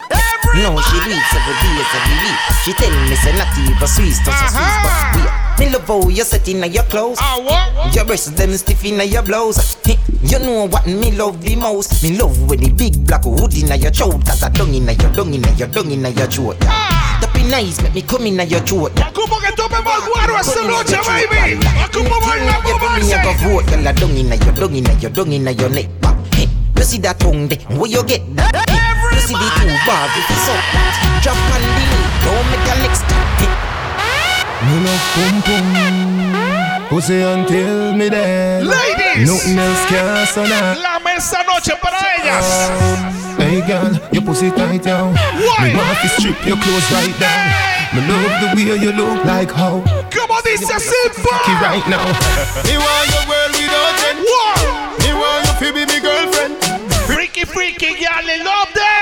[0.64, 2.40] No, she do it every day, every week.
[2.64, 5.45] She tell me say not even Swiss, just a Swiss, but sweet.
[5.58, 7.20] Me love how you set in your clothes.
[7.94, 9.78] Your breasts them stiff in your blouse.
[10.22, 12.04] You know what me love the most.
[12.04, 14.26] Me love when the big black hood in your throat.
[14.26, 16.60] Cause I dung in your dung in your dung in your throat.
[16.60, 18.92] That be nice, make me come in your throat.
[19.00, 21.56] Ocupo que tope más guaro esta noche, baby.
[21.86, 23.24] Ocupo baila, You moverse.
[23.24, 25.88] go vote, girl, I dung in your dung in your dung in your neck.
[26.76, 28.52] You see that tongue there, where you get that?
[29.14, 30.60] You see the two bars, if it's up.
[31.24, 33.75] Drop on the knee, don't make your legs stop.
[34.64, 39.28] Me love pum pum Pussy until me dead Ladies.
[39.28, 42.48] Nothing else can that La mesa noche para ellas.
[43.38, 45.74] Hey girl, your pussy tight down Why?
[45.74, 47.44] Me want to strip your clothes right down
[47.92, 51.28] Me love the way you look like how Como dice Simba.
[51.28, 52.06] Cocky right now
[52.68, 54.20] Me want your world without end.
[55.04, 56.56] Me want you to be me girlfriend
[57.06, 58.95] Freaky, freaky, y'all love them.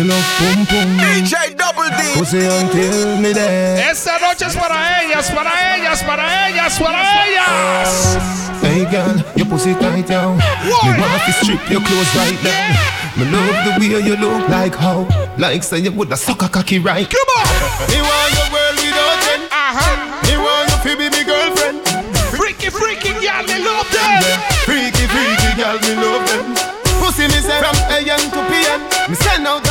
[0.00, 2.00] Me love pum pum DJ Double D.
[2.16, 8.18] Pussy until me dead Esta noche es para ellas, para ellas, para ellas, para ellas.
[8.62, 10.38] Hey girl, your pussy tight down?
[10.38, 12.72] Me want to strip your clothes right down
[13.14, 16.78] Me love the way you look like how Like say you woulda suck a cocky
[16.78, 17.90] right Come on.
[17.90, 19.84] Me want your world without end Ajá.
[19.84, 20.24] Uh-huh.
[20.24, 21.84] Me want you to be me girlfriend
[22.32, 24.22] Freaky, freaky, y'all love them.
[24.64, 26.70] Freaky, freaky girl, me love them
[27.00, 29.69] Pussy me say from AM to PM Me send out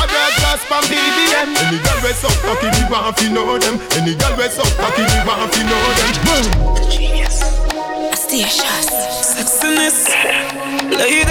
[0.54, 3.76] a from BBM Any girl we suck cocky, me want to know them.
[3.98, 7.20] Any girl we suck cocky, me want to know them.
[8.80, 10.08] Sexiness.
[10.92, 11.26] Lady.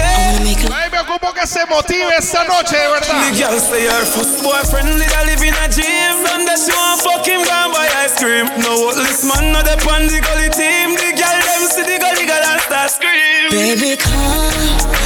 [0.71, 3.37] Ay, me ocupo que se motive esta noche, de The verdad.
[3.37, 7.01] girl say her first boyfriend did a live in a gym And that she want
[7.01, 8.47] fuck him gone buy ice cream.
[8.59, 10.95] No this man not the pan the gully team.
[10.95, 13.49] The girl them see the gully girl and start scream.
[13.51, 14.98] Baby, come, come,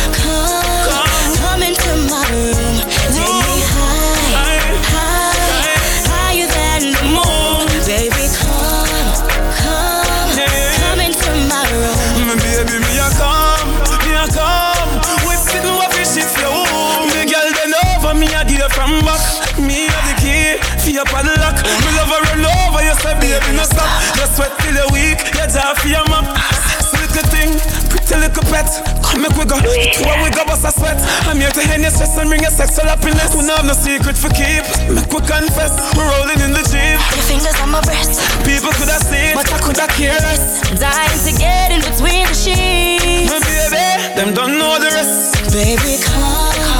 [21.06, 23.88] for your padlock Me love her run over you say baby no stop.
[24.16, 27.52] You sweat till you're weak, you jaw for your So little thing,
[27.90, 28.68] pretty little pet.
[29.04, 30.98] Come make we go, a we go bust a sweat.
[31.28, 33.36] I'm here to end your stress and bring your sexual happiness.
[33.36, 34.64] We have no secret for keep.
[34.90, 36.98] Make we confess, we're rolling in the jeep.
[37.14, 40.62] Your fingers on my breast, People could have seen, but I could have cared less.
[40.80, 43.30] Dying to get in between the sheets.
[43.30, 43.88] My baby,
[44.18, 45.54] them don't know the rest.
[45.54, 46.73] Baby, come,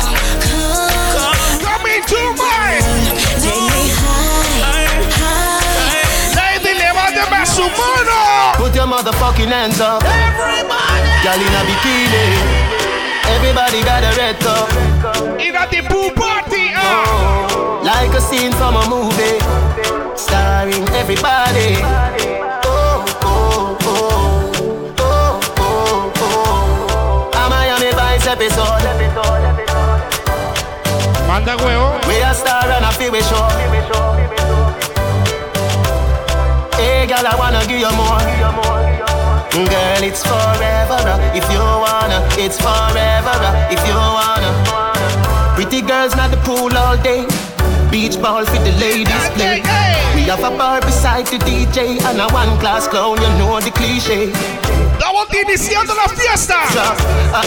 [7.78, 8.58] mano.
[8.58, 10.04] Put your motherfucking hands up.
[10.04, 11.10] Everybody.
[11.24, 12.26] Girl in a bikini.
[13.36, 14.70] Everybody got a red cup.
[15.40, 16.70] In a the pool party.
[16.76, 16.82] Uh.
[16.84, 19.40] Oh, like a scene from a movie.
[20.16, 21.80] Starring everybody.
[22.66, 24.94] Oh, oh, oh.
[25.00, 27.40] Oh, oh, oh.
[27.40, 28.84] A Miami Vice episode.
[31.28, 32.00] Manda huevo.
[32.08, 34.63] We a star and a feel we show.
[37.04, 38.24] Hey, girl, I wanna give you more.
[39.52, 42.24] Girl, it's forever uh, if you wanna.
[42.40, 44.52] It's forever uh, if you wanna.
[45.54, 47.28] Pretty girls not the pool all day.
[47.92, 49.60] Beach ball for the ladies play.
[50.16, 53.20] We have a bar beside the DJ and a one class clown.
[53.20, 54.32] You know the cliche.
[55.44, 56.62] Estamos iniciando la fiesta.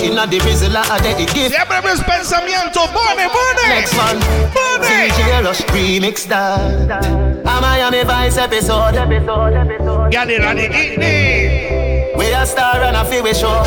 [0.02, 1.54] Inna the bizzle a the gift.
[1.54, 2.92] Siempre mis pensamientos.
[2.92, 3.68] Money, money.
[3.68, 4.18] Next one.
[4.54, 5.10] Money.
[5.10, 6.90] DJ Rush remix that.
[6.90, 8.94] A Miami Vice episode.
[8.94, 10.68] Girl, in a the.
[12.16, 13.62] We a star and a feel we show.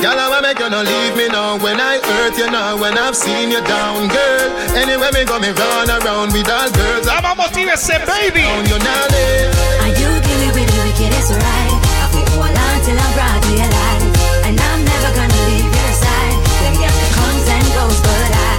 [0.00, 2.96] Girl, I wanna make you not leave me now When I hurt you now When
[2.96, 7.24] I've seen you down, girl Anywhere me go, me run around with all girls I'm
[7.24, 11.72] a motive ese baby You now live Are you give me with the wickedest right?
[12.00, 14.04] I will hold on till I'm brought to your life
[14.48, 18.52] And I'm never gonna leave your side Them girl comes and goes but I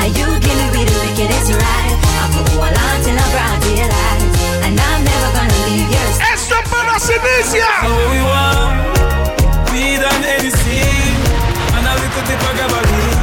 [0.00, 1.96] Are you give me with the wickedest right?
[2.16, 4.24] I will hold on till I'm brought to your life
[4.64, 8.76] And I'm never gonna leave your side Esto apenas inicia So we want
[9.72, 10.80] Weed and Hennessy
[11.76, 13.20] And a little tip of gabardine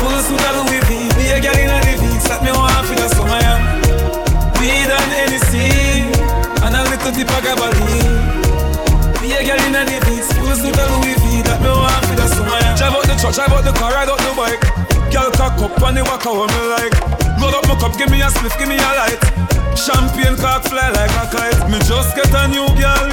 [0.00, 2.96] Full suit of Louis V Be a girl in a living Slap me one for
[2.96, 3.60] the summer yeah.
[4.56, 5.10] Weed and
[7.20, 10.78] Hennessy And a little tip of gabardine Be a girl in a living Full suit
[10.78, 11.29] of Louis
[12.90, 14.66] Drive out the truck, drive out the car, ride out the bike.
[15.14, 16.90] Girl cock up on the walk how me like.
[17.38, 19.22] Load up my cup, give me a spliff, give me a light.
[19.78, 21.70] Champagne cock fly like a kite.
[21.70, 23.06] Me just get a new girl.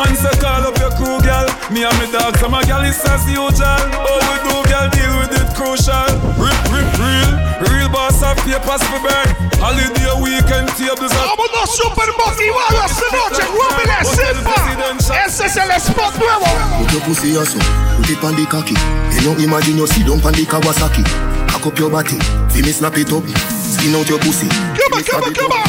[0.00, 1.44] And say call up your crew girl.
[1.68, 3.52] Me and me dogs and my girl is as usual.
[4.00, 6.08] Oh we do girl deal with it crucial.
[6.40, 7.30] Rip, rip, real
[7.68, 9.28] Real boss of papers for burn.
[9.60, 16.16] Holiday weekend tables up Vámonos super motivados esta noche Rúbile Silva Ese es el spot
[16.16, 16.46] nuevo
[16.80, 18.74] Put your pussy also Put it on the cocky.
[19.14, 21.06] You know imagine you sit down on the Kawasaki.
[21.46, 22.18] Cock up your body.
[22.50, 23.22] Feel me snap it up.
[23.46, 24.50] Skin out your pussy.
[24.50, 25.62] Come on, come on, come on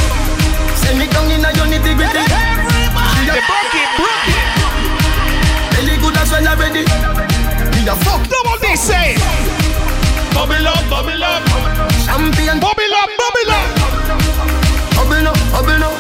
[0.82, 3.38] Send me down in a your nitty gritty Everybody.
[3.38, 4.50] Broke it, broke it.
[5.78, 6.90] Belly good as well already.
[7.70, 8.26] Me a fuck.
[8.26, 9.14] Double D say?
[10.34, 11.46] Bubble up, bubble up.
[12.02, 12.58] Champion.
[12.58, 13.68] Bubble up, bubble up.
[14.98, 15.96] Bubble up, bubble up.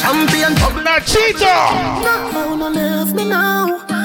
[0.00, 0.56] Champion.
[0.64, 1.52] Bubble Nachito
[2.00, 3.97] Now no leave me now.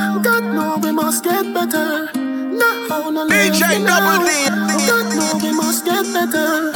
[0.53, 2.11] God know we must get better.
[2.13, 3.97] Now no leave DJ me now.
[3.97, 4.85] Double D.
[4.85, 6.69] God know we must get better.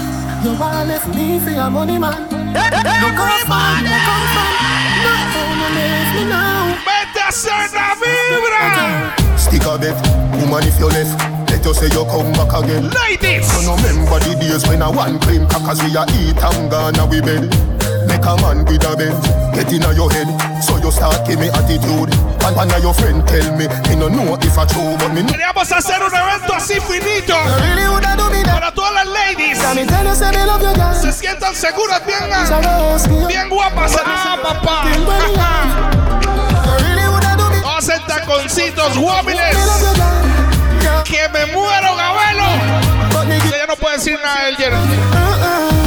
[0.44, 2.18] You wanna left me for your money man.
[2.54, 4.54] Look how far you come from.
[5.06, 6.74] Now no leave me now.
[6.88, 9.98] Vete a hacer la vibra Stick a bet
[10.42, 11.14] Woman if you left
[11.50, 14.90] Let you say you come back again Ladies You no remember the days when I
[14.90, 17.54] one cream Cause we a eat and gone a we bed
[18.08, 19.18] Make a man with a bend
[19.54, 20.28] Get in your head.
[20.64, 22.14] So you start give me attitude.
[22.44, 25.22] And one of your friend tell me Me no know if I true But me
[25.24, 25.34] know.
[25.34, 27.36] Queríamos hacer un evento así finito.
[27.60, 27.88] Really.
[28.46, 29.58] Para todas las ladies.
[31.02, 34.84] Se sientan seguras bien que- Bien guapas Ah, papá.
[37.78, 39.56] hacer taconcitos guapiles.
[41.06, 42.46] Que me muero, Gabelo.
[43.52, 45.87] Ya no puedo decir nada Jerry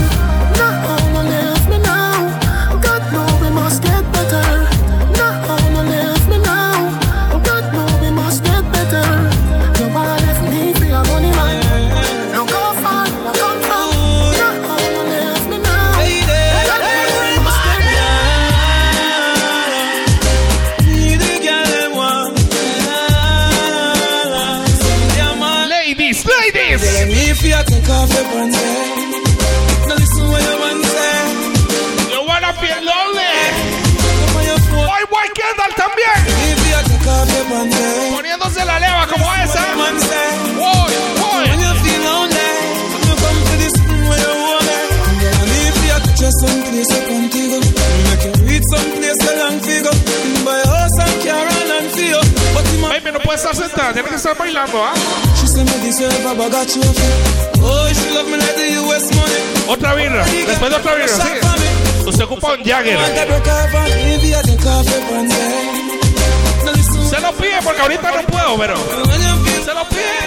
[53.30, 54.94] him a Baby, no estar sentada, tiene que estar bailando, ¿ah?
[55.36, 59.14] She say me deserve a bag of trophy Oh, she love me like the US
[59.14, 62.06] money Otra birra, después de otra birra, sí.
[62.06, 62.96] Usted ocupa un Jagger.
[62.96, 65.36] Want to break off and if you take off your pants?
[66.64, 68.74] Now listen Se lo pide porque ahorita no puedo, pero.
[69.06, 70.26] When you feel Se lo pide.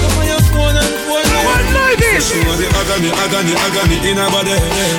[0.00, 2.24] Come on your phone and phone me One ladies.
[2.26, 4.56] She want the agony, agony, agony in her body.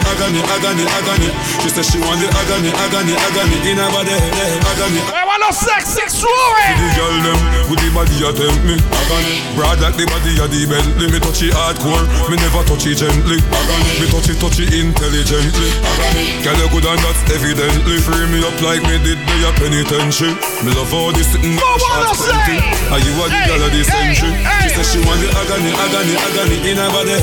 [0.07, 1.29] Agony, agony, agony.
[1.61, 4.13] She said she want the agony, agony, agony in her body.
[4.13, 5.01] Agony.
[5.45, 8.73] Mueva los sexy The girl them with the body a tempt me.
[8.73, 9.41] Agony.
[9.53, 11.11] Broad like the body of the Bentley.
[11.11, 12.01] Me touch it hardcore.
[12.29, 13.37] Me never touch it gently.
[13.37, 13.93] Agony.
[14.01, 15.69] Me touch it, touch it intelligently.
[15.85, 16.41] Agony.
[16.41, 17.97] Girl you good and that's evidently.
[18.01, 20.33] Free me up like me did the penitentiary.
[20.65, 22.57] Me love all this sitting short plenty.
[22.89, 24.33] Are you a the girl of the century?
[24.65, 27.17] She said she want the agony, agony, agony in her body.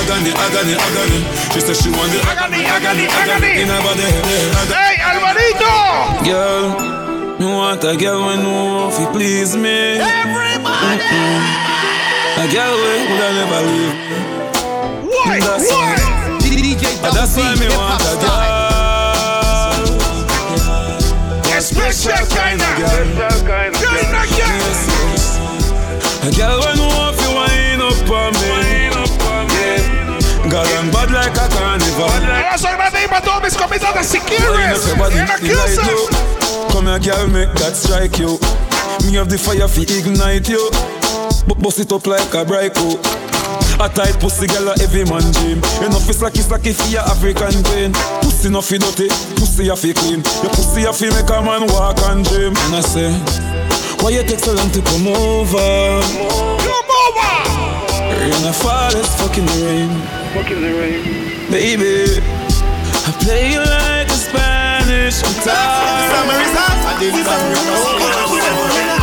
[0.00, 1.20] Agony, agony, agony.
[1.52, 4.08] She said she want the agony, agony, agony in her body.
[4.72, 5.72] Hey, Alvarito.
[6.24, 6.95] Girl,
[7.38, 9.98] me want a girl when know if you please me.
[10.00, 11.02] Everybody.
[11.04, 12.40] Mm-hmm.
[12.40, 13.94] A girl wey woulda never leave.
[15.04, 15.40] Why?
[15.40, 15.96] That's Why?
[16.40, 16.82] DJ.
[17.02, 18.56] That's why me want a girl.
[21.56, 23.06] A special kind of girl.
[23.44, 24.66] Kind of girl.
[26.24, 28.76] A girl when know if you wind up on me.
[30.48, 32.06] Girl I'm bad like a carnival.
[32.06, 34.80] Abrazo grande ahí para todos mis comidas de Wind Siquirres.
[34.80, 36.35] up your body,
[36.76, 37.08] En la the light casa.
[37.08, 37.08] low.
[37.08, 38.36] Come here, girl, make that strike you.
[39.08, 40.60] Me have the fire fi ignite you.
[41.48, 43.00] But bust it up like a bright coat.
[43.80, 45.64] A tight pussy girl a every man dream.
[45.80, 47.92] Enough is like it's like if you African queen.
[48.20, 49.08] Pussy no fi dirty,
[49.40, 50.20] pussy a fi clean.
[50.44, 52.52] Your pussy a fi make a man walk and dream.
[52.52, 53.08] And I say,
[54.04, 56.04] why you take so long to come over?
[56.60, 57.36] Come over.
[58.20, 59.92] In fall, it's fucking the rain.
[60.36, 61.26] Fucking the rain.
[61.48, 64.05] Baby, I play you like a Spanish guitar.
[65.16, 66.76] Summer is hot.
[66.84, 68.95] I did It's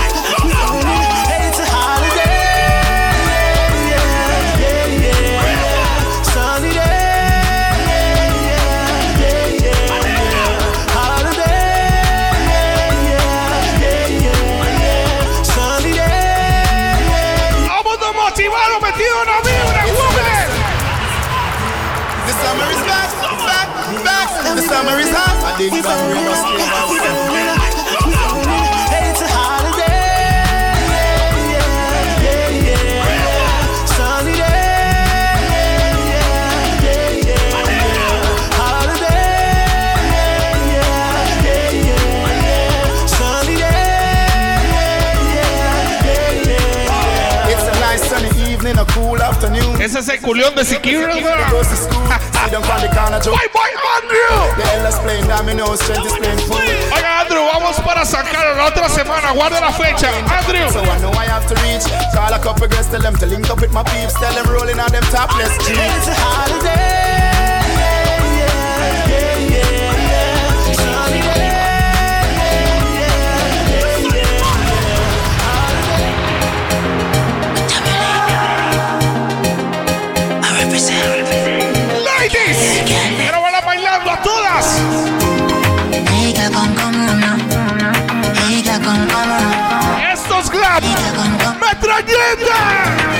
[25.67, 25.99] is hot.
[25.99, 26.13] I
[26.89, 27.13] did
[29.07, 30.03] It's a holiday.
[30.91, 33.85] Yeah, yeah, yeah.
[33.85, 34.33] Sunny.
[47.51, 49.81] It's a nice sunny evening, a cool afternoon.
[49.81, 51.23] Ese es el culión de Siquirres,
[52.53, 52.61] ¿verdad?
[52.61, 53.35] Goes to school, sit down on the corner, joke.
[53.35, 54.29] Bye, bye, Andrew.
[54.57, 56.61] The elders playing dominoes, strength is playing fool.
[56.93, 59.33] Oiga, Andrew, vamos para San Carlos la otra semana.
[59.33, 60.09] Guarda la fecha.
[60.09, 60.69] Andrew.
[60.69, 61.85] So I know I have to reach.
[62.13, 64.13] Call a couple girls, tell them to link up with my peeps.
[64.13, 65.79] Tell them rolling on them topless jeans.
[65.79, 67.21] It's a holiday.
[80.93, 81.22] Yeah,
[91.95, 93.13] Metralleta.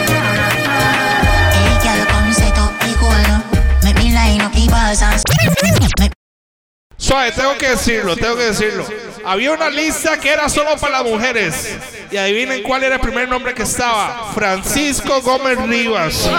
[6.98, 8.86] Suave, tengo que decirlo, tengo que decirlo.
[9.26, 11.78] Había una lista que era solo para las mujeres.
[12.10, 14.32] Y adivinen cuál era el primer nombre que estaba.
[14.34, 16.30] Francisco Gómez Rivas.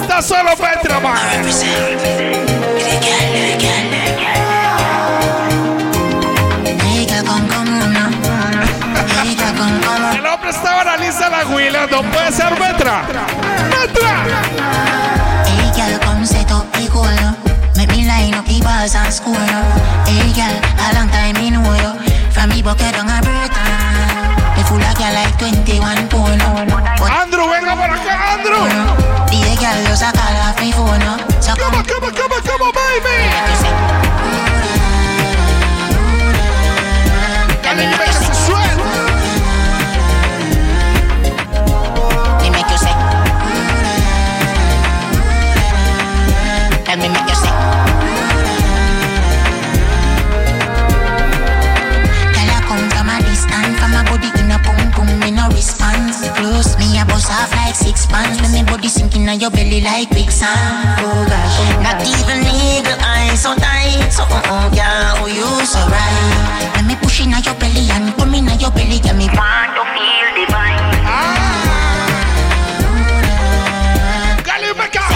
[0.00, 1.20] Está solo para el trabajo.
[10.52, 11.86] Estaba en la la huila.
[11.86, 13.02] No puede ser Metra.
[13.72, 14.12] Metra.
[15.46, 16.88] Hey girl, come set up the.
[17.76, 19.34] Make me line up the bars and score.
[20.06, 21.92] Hey girl, a long time me know you.
[22.30, 23.92] From me bucket down a Britain.
[24.56, 26.42] The full of girl like 21 pound.
[27.10, 28.64] Andrew, venga por acá, Andrew.
[29.28, 31.00] The girl just a call off me phone.
[31.40, 33.61] So come on, come on, come on, come on, baby.
[57.72, 61.00] Like six pounds When me body sinking on your belly like quicksand.
[61.00, 64.10] Oh gosh, oh, not even eagle eyes so tight.
[64.12, 66.72] So oh oh yeah, oh you so right.
[66.76, 69.28] Let me push in on your belly and come in on your belly, get me
[69.32, 70.84] want to feel divine.
[74.44, 75.06] Calimeca.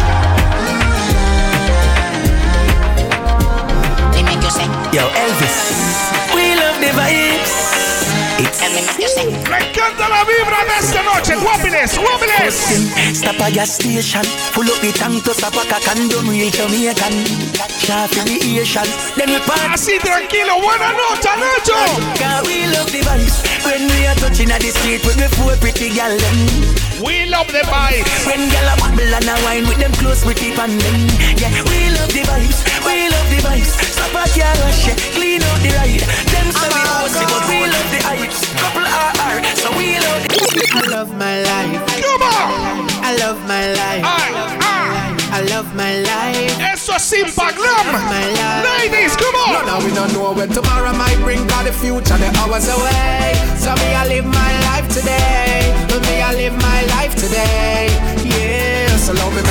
[4.13, 4.97] They make you.
[4.97, 5.86] Yo, Elvis.
[8.77, 13.16] Me encanta la vibra de esta noche, guapiles, guapiles.
[13.16, 14.20] Stop a gas station,
[14.53, 17.24] pull up the tank to stop a don't real Jamaican.
[17.81, 18.85] Sharp in the Asian,
[19.16, 19.72] then we party.
[19.72, 21.81] Así tranquilo, buena noche, Nacho.
[22.20, 25.57] Cause we love the vibes when we are touching at the street with the four
[25.57, 26.39] pretty gal them.
[27.01, 28.27] We love the vibes.
[28.27, 30.20] When gal a bubble and a wine with them close
[30.53, 31.09] pan them.
[31.41, 33.75] Yeah, we love the vibes, we love the vibes.
[33.91, 36.05] Stop a car rush, yeah, clean out the ride.
[36.31, 38.39] Them say we bossy, but we love the hypes.
[38.63, 40.37] Couple RR, so we love the.
[40.75, 41.83] I love my life.
[42.03, 42.87] Come on.
[43.03, 44.05] I love my life.
[45.37, 46.73] I love my life.
[46.73, 47.87] Eso es Impaglam.
[48.63, 49.67] Ladies, come on.
[49.67, 53.35] No, no, we don't know when tomorrow might bring, cause the future, the hours away.
[53.59, 55.75] So me, I live my life today.
[56.07, 57.89] Me, I live my life today.
[58.23, 59.43] Yeah, so love me,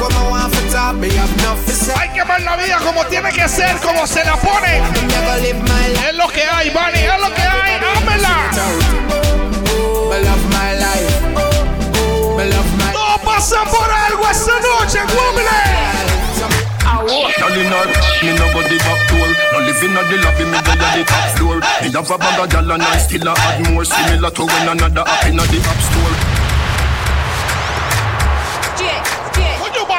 [0.00, 0.96] make me talk what I want for talk.
[0.96, 1.94] Me have enough to say.
[1.96, 4.80] Hay que ver la vida como tiene que ser, como se la pone.
[5.08, 6.08] Never live my life.
[6.08, 7.80] Es lo que hay, Bunny, es lo que hay.
[7.80, 8.50] Dámela.
[10.10, 11.20] Me love my life.
[12.36, 15.90] Me love my No pasa por algo esta noche, guapiles.
[17.38, 17.88] Girl in her,
[18.22, 19.30] me no go the back door.
[19.52, 21.56] No living on the lobby, me go to the top floor.
[21.82, 23.84] Me have a bag of gal and I still a add more.
[23.84, 26.39] Similar to when another app in the app store.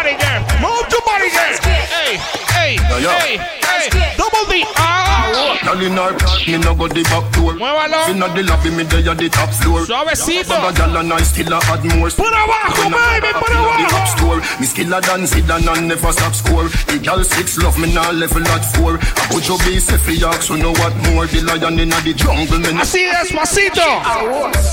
[0.02, 0.42] Body there.
[0.62, 1.54] Move your body there.
[1.62, 2.18] Hey,
[2.50, 3.20] hey, Yeah, yeah.
[3.22, 4.16] hey, hey.
[4.18, 4.66] Double D.
[4.76, 5.30] Ah.
[5.64, 6.12] Girl in her,
[6.50, 7.54] me no go the back door.
[7.54, 8.08] Muévalo.
[8.10, 9.86] Living on the lobby, me there at the top floor.
[9.86, 10.50] Suavecito.
[10.58, 12.10] Have a gal and I still a add more.
[12.10, 14.18] Por abajo, When another baby, app por in the abajo.
[14.18, 14.40] store.
[14.60, 16.68] Me skill a dance, Zidane and never stop score.
[16.90, 18.98] The gal six love me now level at four.
[18.98, 21.28] I put your base if you ask, so know what more.
[21.30, 23.86] The lion in the jungle, me no Así despacito.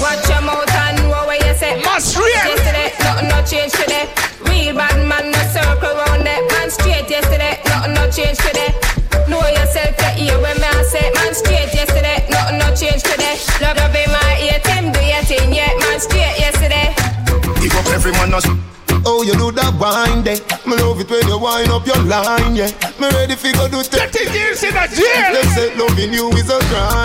[0.01, 1.76] Watch your mouth and know what you say.
[1.85, 2.33] Más real.
[2.49, 4.09] Yesterday, nothing no change today.
[4.49, 6.41] Real bad man, no circle round that.
[6.57, 8.72] Man straight yesterday, nothing no change today.
[9.29, 11.05] Know yourself, you hear when me I say.
[11.12, 13.37] Man straight yesterday, nothing no change today.
[13.61, 15.68] Love, love him, I hate him, do your thing, yeah.
[15.85, 16.97] Man straight yesterday.
[17.61, 18.49] Pick up every man as
[19.07, 20.41] Oh, you do that wine day.
[20.66, 22.72] Me love it when you wind up your line, yeah.
[22.99, 25.33] Me ready fi go do 30 years in a jail.
[25.33, 26.66] They say loving you is a crime, yeah.
[26.74, 26.97] Baby,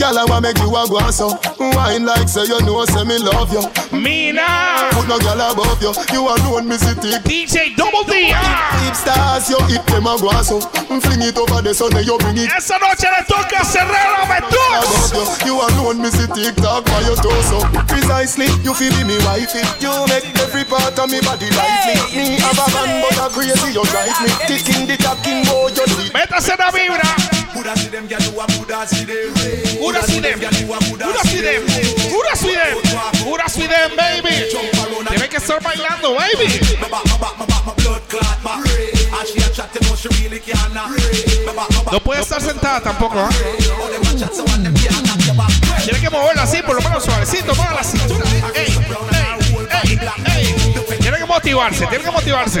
[0.00, 1.36] girl, I wanna make you a go so.
[1.60, 3.60] Wine like say you know, say me love you.
[3.92, 4.88] Me now.
[4.96, 5.92] Put no girl above you.
[6.16, 7.20] You alone, me tick.
[7.28, 8.32] DJ Double D.
[8.32, 8.80] Ah.
[8.80, 10.58] Deep stars, you hit them a go so.
[11.04, 12.48] Fling it over the sun, then you bring it.
[12.48, 15.12] Esa noche le toca cerrar a Betus.
[15.44, 15.52] you.
[15.52, 17.60] You alone, me tick tock by your torso.
[17.84, 19.60] Precisely, you feel me wifey.
[19.84, 22.00] You make every part of me body lively.
[22.16, 24.32] Me have a man, but a crazy you drive me.
[24.48, 26.08] Ticking the talking, oh, you see.
[26.16, 27.39] Métase la vibra.
[27.60, 29.34] Buddha see them, gyal, you a Buddha see them.
[29.78, 30.40] Buddha see them.
[30.40, 31.62] Buddha see them.
[32.08, 32.76] Buddha see them.
[33.22, 34.48] Buddha see them, baby.
[35.10, 36.58] Tiene que estar bailando, baby.
[41.92, 43.28] No puede estar sentada tampoco, ¿ah?
[45.84, 48.24] Tiene que moverla así, por lo menos suavecito, mueva la cintura.
[48.54, 48.74] Ey,
[49.84, 50.54] ey, ey,
[50.88, 50.98] ey.
[50.98, 52.60] Tiene que motivarse, tiene que motivarse.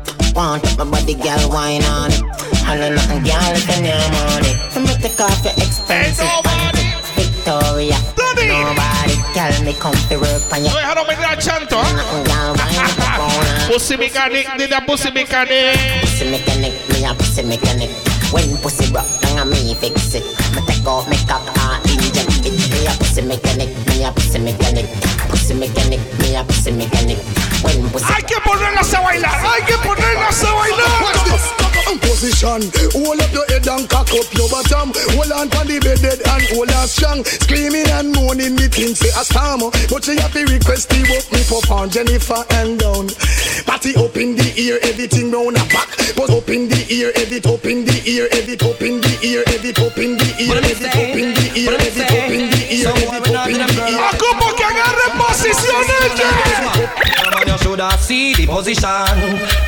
[0.33, 2.23] Want my body, girl, wine on it.
[2.63, 4.55] Holla nothing, girl, if you name on it.
[4.71, 6.87] So me take off your expensive panty.
[7.19, 7.99] Victoria,
[8.39, 10.71] nobody, girl, me come to work on you.
[10.71, 13.67] Dejaron venir al chanto, ¿ah?
[13.67, 15.75] Pussy mechanic, did a pussy mechanic.
[16.01, 17.89] Pussy mechanic, me a pussy mechanic.
[18.31, 20.23] When pussy rock, then I me fix it.
[20.55, 22.55] Me take off me cock and inject it.
[22.71, 24.87] Me a pussy mechanic, me a pussy mechanic.
[25.27, 27.19] Pussy mechanic, me a pussy mechanic.
[27.63, 30.91] When pussy Hay que ponerlas a bailar, hay que ponerlas a bailar.
[32.01, 32.61] Position,
[32.93, 34.93] hold up your head and cock up your bottom.
[35.17, 37.25] Hold on for the bed dead and hold on strong.
[37.25, 39.59] Screaming and moaning, me think say a storm.
[39.89, 43.09] But she have to request the work me pop on Jennifer and down.
[43.65, 45.89] Party up in the ear, everything round a back.
[46.15, 49.43] But up in the ear, edit up in the ear, edit up in the ear,
[49.47, 52.93] edit up in the ear, edit up in the ear, edit up in the ear,
[52.93, 53.99] edit up in the ear.
[53.99, 55.91] A como que agarre posiciones.
[57.71, 58.89] Man, you should have see the position.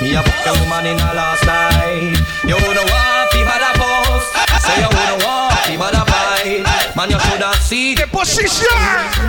[0.02, 2.20] Me a fuck a woman in a last night.
[2.44, 3.32] You know what?
[3.32, 4.26] Fi bad a boss.
[4.64, 6.96] Say you wouldn't walk, but a fight.
[6.96, 8.68] Man, you shoulda seen the position.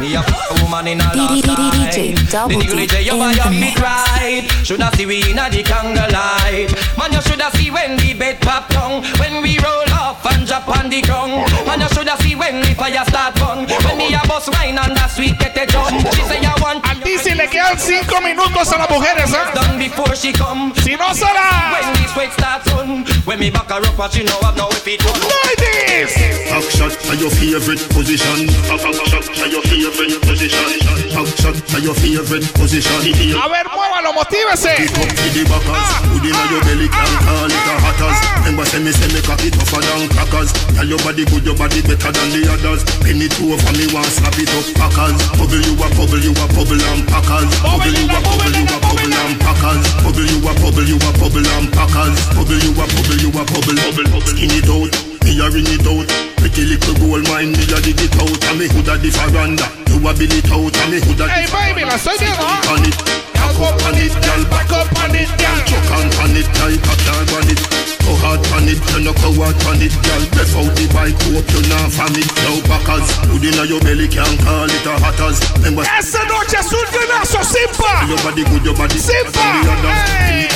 [0.01, 1.95] Me a f- woman in a last night.
[1.95, 4.45] The nigga you buy your feet right.
[4.65, 6.71] Shoulda see we inna the candlelight.
[6.99, 9.03] Man, you shoulda see when the bed pop down.
[9.19, 11.47] When we roll off and drop on the ground.
[11.67, 13.67] Man, you shoulda see when the fire start burn.
[13.87, 16.03] When me a bust wine and that sweet get a jump.
[16.15, 16.85] She say you want.
[16.85, 19.45] Al DC le quedan 5 minutos a las mujeres, ¿eh?
[19.55, 20.73] Done before she come.
[20.83, 21.73] Si no se la.
[21.73, 23.05] When the sweat starts run.
[23.25, 25.15] When me back her up, but she know I've no if it run.
[25.15, 26.24] Ladies.
[26.55, 28.47] Back shot to your favorite position.
[28.71, 30.71] Back shot to your favorite position.
[31.11, 33.01] Back shot to your favorite position.
[33.35, 34.71] A ver, muévalo, motívese.
[34.79, 35.89] Pick up to the backers.
[36.15, 38.19] Put in your belly, ah, can't call it a ah, hatters.
[38.23, 38.39] Ah.
[38.45, 40.51] Remember, say me, say me cock it tougher than crackers.
[40.79, 42.87] Tell your body good, your body better than the others.
[43.03, 45.19] Penny two over me, want slap it up, packers.
[45.35, 47.51] Bubble you a bubble, you a bubble and packers.
[47.67, 49.83] Bubble you a bubble, you a bubble and packers.
[50.07, 52.15] Bubble you a bubble, you a bubble and packers.
[52.31, 54.33] Bubble you a bubble, you a bubble, bubble, bubble.
[54.35, 56.07] Skin it out, me a ring it out.
[56.37, 58.45] Pretty little gold mine, me a dig it out.
[58.51, 59.67] And me hood'a the veranda.
[59.89, 62.45] You a bill it out, and me hood'a Hey, baby, la estoy viendo.
[62.71, 62.97] on it.
[63.35, 64.43] Back up on it, girl.
[64.51, 65.59] Back up on it, girl.
[65.69, 66.75] Chuck on on it, girl.
[66.85, 67.61] Cock your on it.
[68.05, 70.23] Go hard on it, you no go hard on it, girl.
[70.37, 72.29] Breath out the bike, hope you not from it.
[72.45, 75.41] Now backers, food inna your belly, can't call it a hatters.
[75.57, 78.05] Remember, Esta noche es un llenazo, Simpa.
[78.05, 79.41] your body good, your body Simpa.
[79.41, 79.97] better than.
[80.05, 80.53] Hey.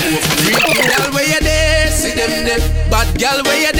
[0.76, 2.60] Girl where you there, see them there.
[2.92, 3.72] Bad girl where you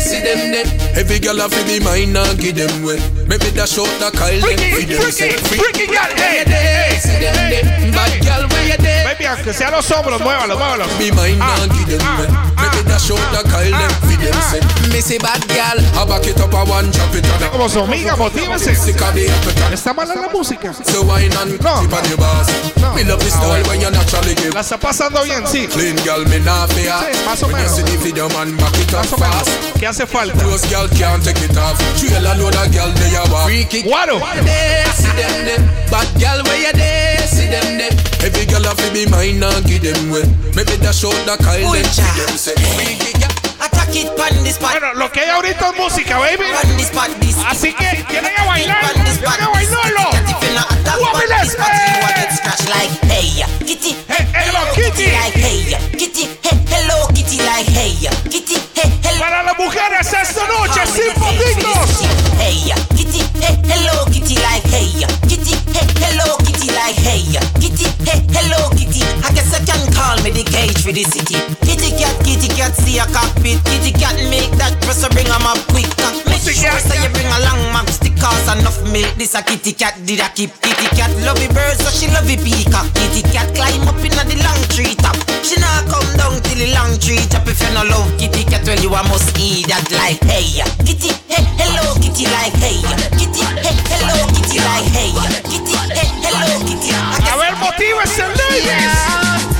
[0.00, 0.66] see them.
[0.96, 2.98] Every girl a fi be mine and give them way.
[3.26, 5.30] Maybe dash out the Kyle them Freaky, fi them say.
[5.38, 6.10] freaky, freaky girl.
[6.16, 7.92] Where Hey, you there, hey, see them hey, there.
[7.92, 9.04] Bad girl where you there.
[9.08, 10.84] Baby, aunque sea los hombros, muévalo, muévalo.
[10.98, 12.28] Be mine and give them way.
[12.60, 14.60] Maybe dash out the Kyle them fi them say.
[14.92, 17.68] Me say bad girl, I back it up a one, drop it on a Como
[17.68, 18.72] su amiga, motívese.
[19.72, 20.72] ¿Está mala la música?
[20.74, 21.80] So wine and No.
[21.80, 22.48] tip on your bars.
[22.80, 22.92] No.
[22.94, 24.54] Me love the Ah, style when you naturally give.
[24.54, 25.66] La está pasando bien, sí.
[25.68, 26.92] Clean girl, me not fear.
[27.00, 27.76] Sí, más o When you menos.
[27.76, 29.50] see the video, man, back it up fast.
[29.78, 30.38] ¿Qué hace falta?
[30.44, 31.76] Those girl can't take it off.
[31.98, 33.46] Trail a load of girl they a walk.
[33.46, 33.82] Freaky.
[33.82, 34.18] Guaro.
[34.44, 35.58] There, see them there.
[35.90, 37.90] Bad girl where you there, see them there.
[38.22, 40.22] Every girl have to be mine and give them way.
[40.54, 42.38] Maybe dash out the Kyle Boy, them child.
[42.38, 43.12] see them say.
[43.62, 44.72] Attack it pan this spot.
[44.78, 46.46] Bueno, lo que hay ahorita es música, baby.
[46.54, 47.36] Pan this spot this.
[47.46, 48.80] Así que tienen que bailar.
[48.82, 49.70] Pan this Tienen spot que this.
[49.70, 50.10] bailarlo.
[50.10, 52.68] Cat if you not attack pan Guapiles, this spot, you a hey.
[52.68, 53.92] get like hey kitty.
[54.08, 55.12] Hey, hello, Kitty.
[55.12, 56.24] like hey kitty.
[56.42, 57.94] Hey, hello kitty like hey
[58.30, 58.56] kitty.
[58.74, 59.20] Hey, hello.
[59.20, 62.02] Para las mujeres esta noche, sin poquitos.
[62.38, 67.24] Hey, kitty, hey, hello, kitty, like hey, kitty, hey, hello, kitty, like hey,
[67.56, 69.00] kitty, hey, hello, kitty.
[69.24, 71.40] I guess I can call me the cage for the city.
[71.64, 73.58] Kitty cat, kitty cat, see a cockpit.
[73.64, 75.88] Kitty cat, make that press bring 'em up quick.
[76.28, 79.08] Make sure say you bring a long map stickers enough milk.
[79.16, 80.52] This a kitty cat did a keep.
[80.60, 82.86] Kitty cat love birds, so she love peacock.
[82.94, 85.16] Kitty cat climb up in the long tree top.
[85.42, 87.48] She not come down till the long tree top.
[87.48, 91.10] If you no love kitty cat, well you a must eat that like hey, kitty,
[91.28, 92.78] hey, hello, kitty, like hey,
[93.16, 95.10] kitty, hey, hello, kitty, like hey,
[95.48, 96.11] kitty, hey.
[97.30, 98.92] A ver, motívese, ladies.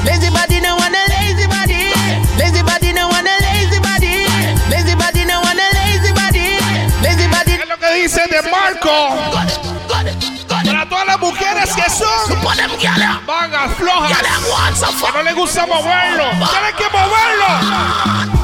[0.04, 1.92] Lazy body no want a lazy body.
[2.36, 4.26] Lazy body no want a lazy body.
[4.70, 6.58] Lazy body no want a lazy body.
[7.02, 7.52] Lazy body.
[7.52, 9.16] Es lo que dice de Marco.
[10.64, 12.42] Para todas las mujeres que son
[13.26, 18.41] vagas, flojas, que no les gusta moverlo, tienen que moverlo.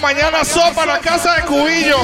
[0.00, 1.98] Bueno, mañana sopa la casa de Cubillo.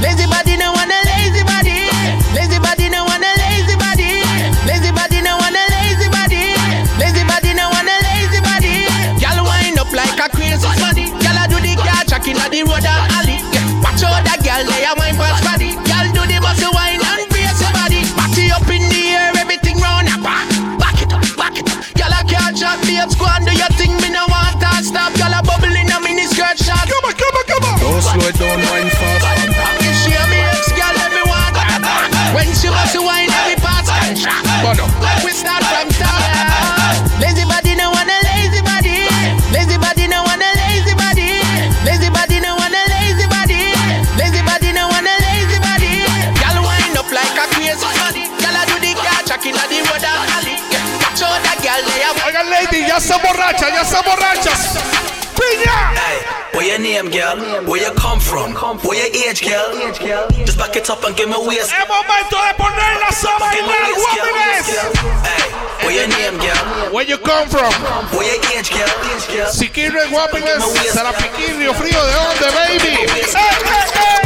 [0.00, 1.90] Lazy body no want a lazy body.
[2.32, 4.22] Lazy body no want a lazy body.
[4.66, 6.54] Lazy body no want a lazy body.
[6.98, 8.86] Lazy body no want a lazy body.
[9.20, 11.12] Girl wind up like a crazy body.
[11.12, 13.36] A do the car track inna the road and alley.
[13.52, 15.76] Yeah, Watch out that girl they a wine past body.
[15.84, 18.00] Girl do the muscle wine and brace your body.
[18.16, 20.48] Body up in the air, everything round her back.
[21.02, 21.76] It up, back it up.
[22.06, 23.55] A can't chat, babes go and
[28.16, 29.24] slow it down, wine fast.
[29.84, 31.52] If she a me ex girl, let me want
[32.32, 34.88] When she wants to wine, every part But no.
[35.20, 36.24] We start from top.
[37.20, 39.04] Lazy body no want a lazy body.
[39.52, 41.44] Lazy body no want a lazy body.
[41.84, 43.60] Lazy body no want a lazy body.
[44.16, 45.92] Lazy body no want a lazy body.
[46.40, 48.24] Girl wind up like a crazy body.
[48.40, 50.56] Girl a do the car track inna the road alley.
[51.04, 54.95] Watch out that girl they a Oigan, lady, ya están borrachas, ya están borrachas.
[56.56, 57.36] Hey, where your name, girl?
[57.68, 58.54] Where you come from?
[58.80, 59.68] Where your age, girl?
[60.44, 61.70] Just back it up and give me waist.
[61.72, 64.24] Es momento de ponerlas a Give me bailar, waist, girl.
[64.24, 65.26] Guapiles.
[65.26, 66.92] Hey, where your name, girl?
[66.94, 67.72] Where you come from?
[68.16, 68.88] Where your age, girl?
[69.52, 72.94] Siquirres y Guapiles, Sarapiquirrio, frío de dónde, baby.
[72.94, 74.25] ¡Eh, eh, Just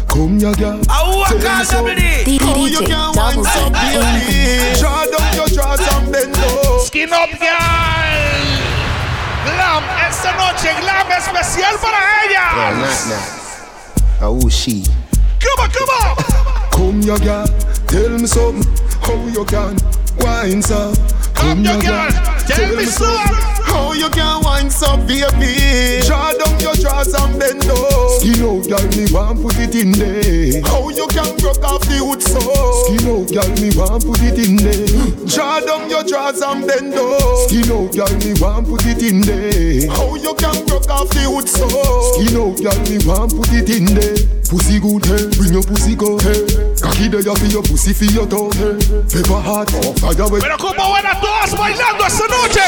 [0.11, 1.95] Come ya girl, Au, tell me acá, something.
[1.95, 2.41] Dominic.
[2.41, 4.79] How you can wine so, baby?
[4.79, 6.79] Draw down your drawers and bend low.
[6.83, 8.37] Skin up, girl.
[9.45, 12.75] Glam, esta noche, glam especial para No, ella.
[12.81, 14.27] not now.
[14.27, 14.83] Oh, she.
[15.39, 16.15] Come on, come on.
[16.71, 17.47] Come ya girl,
[17.87, 18.67] tell me something.
[19.01, 19.77] How you can
[20.19, 20.93] wine so?
[21.33, 22.11] Come ya girl,
[22.47, 23.35] tell me something.
[23.63, 26.03] How you can wine so, baby?
[26.05, 28.19] Draw down your drawers and bend low.
[28.19, 30.61] Skin out, girl, me want put it in there.
[30.67, 32.41] How you can broke off the wood so?
[32.85, 34.91] Skin out, girl, me want put it in there.
[35.25, 37.47] Draw down your drawers and bend low.
[37.47, 39.87] Skin out, girl, me want put it in there.
[39.95, 41.67] How you can broke off the wood so?
[42.19, 44.19] Skin out, girl, me want put it in there.
[44.51, 46.43] Pussy good, hey, bring your pussy go, hey.
[46.83, 48.75] Cocky there for your pussy for your tongue, hey.
[49.07, 50.43] Pepper hot, oh, fire with.
[50.43, 52.67] Pero como van a todas bailando esta noche.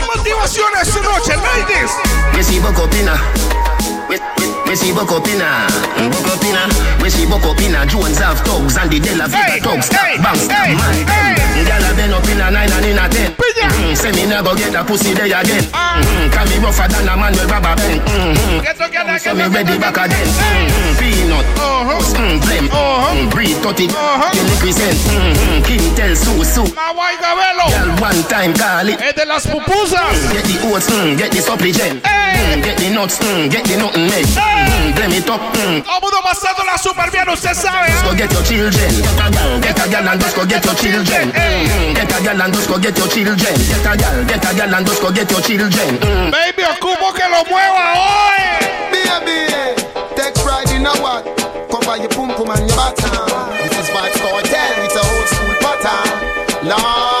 [0.41, 1.91] oraciones esta noche, ladies.
[2.35, 3.15] We see Bocopina.
[4.09, 4.91] We, we, we see
[7.91, 9.91] Jones have thugs and the Della Vita hey, thugs.
[9.91, 10.95] Hey, Bounce hey, man.
[11.67, 13.35] Girl have been up in a nine and in a ten.
[13.35, 15.67] Mm, say me never get a pussy day again.
[15.73, 15.99] Ah.
[15.99, 16.07] Mm-hmm.
[16.07, 16.23] Uh.
[16.23, 17.99] Mm, can be rougher than a man with rubber band.
[18.07, 20.23] Mm, so me ready back again.
[20.23, 21.03] Mm-hmm.
[21.03, 21.45] Peanut.
[21.59, 21.99] Uh-huh.
[22.15, 22.67] Mm, blame.
[22.71, 23.11] Uh-huh.
[23.11, 23.91] Mm, breed 30.
[23.91, 24.31] Uh-huh.
[24.31, 24.97] Can represent.
[25.11, 26.63] Mm, mm, King tell Susu.
[26.71, 27.67] La Guay Gabelo.
[27.75, 29.01] Girl one time call it.
[29.01, 30.15] Es de las pupusas.
[30.15, 30.30] Mm.
[30.31, 32.03] Get the oats, mm, get the supplement.
[32.03, 34.25] Mm, get the nuts, mm, get the nothing made.
[34.31, 35.83] Mm, blem it up, mm.
[35.83, 37.91] Todo mundo pasándola súper bien, usted sabe.
[37.91, 38.91] Just go get your children.
[39.61, 41.31] Get a girl and just go get your children.
[41.31, 43.55] Mm, Get a girl and just go get your children.
[43.59, 45.99] Get a girl, get a girl and just go get your children.
[45.99, 46.31] Mm.
[46.31, 48.41] Baby, ocupo que lo mueva hoy.
[48.91, 49.75] Baby,
[50.15, 51.27] take pride in a what?
[51.69, 53.51] Cover your pum pum and your bottom.
[53.67, 56.07] This is Vybz Kartel, it's a old school pattern.
[56.63, 57.20] Lord, hey.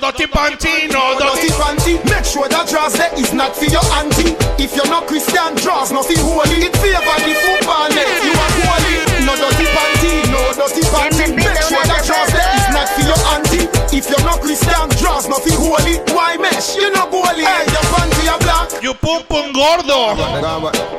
[0.00, 2.00] dirty panty, no dirty panty.
[2.08, 4.32] Make sure that draws there is not for your auntie.
[4.56, 6.64] If you're not Christian, draws nothing holy.
[6.64, 8.08] It favor the football net.
[8.24, 8.96] You are holy.
[9.28, 11.36] No dirty panty, no dirty panty.
[11.36, 13.68] Make sure that draws there is not for your auntie.
[13.92, 16.00] If you're not Christian, draws nothing holy.
[16.16, 16.74] Why mesh?
[16.80, 17.44] You know goalie.
[17.44, 18.72] Hey, your panty are black.
[18.80, 20.16] You pum pum gordo.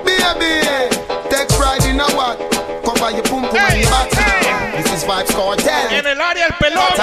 [0.06, 0.62] Baby,
[1.34, 2.38] take pride in a what?
[2.86, 4.78] Cover your pum pum and your bottom.
[4.78, 5.90] This is Vybz Kartel.
[5.90, 6.94] En el área el pelón.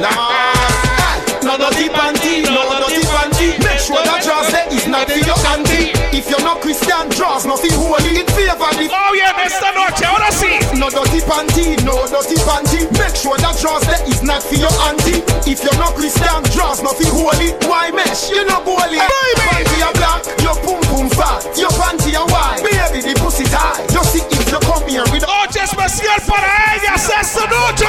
[0.00, 1.09] Lord,
[1.42, 3.56] no dirty panty, no dirty panty.
[3.64, 5.90] Make sure that draws there is not for your auntie.
[6.12, 8.20] If you're not Christian, draws nothing holy.
[8.20, 8.86] It favor the.
[8.92, 10.60] Oh yeah, esta noche, ahora sí.
[10.76, 12.84] No dirty panty, no dirty panty.
[13.00, 15.24] Make sure that draws there is not for your auntie.
[15.48, 17.56] If you're not Christian, draws nothing holy.
[17.66, 18.30] Why mesh?
[18.30, 19.00] You know goalie.
[19.00, 22.60] Baby, panty are black, your pum pum fat, your panty are white.
[22.60, 23.88] Baby, the pussy tight.
[23.90, 25.24] You see if you come here with.
[25.50, 27.86] Noche especial para ellas esta noche.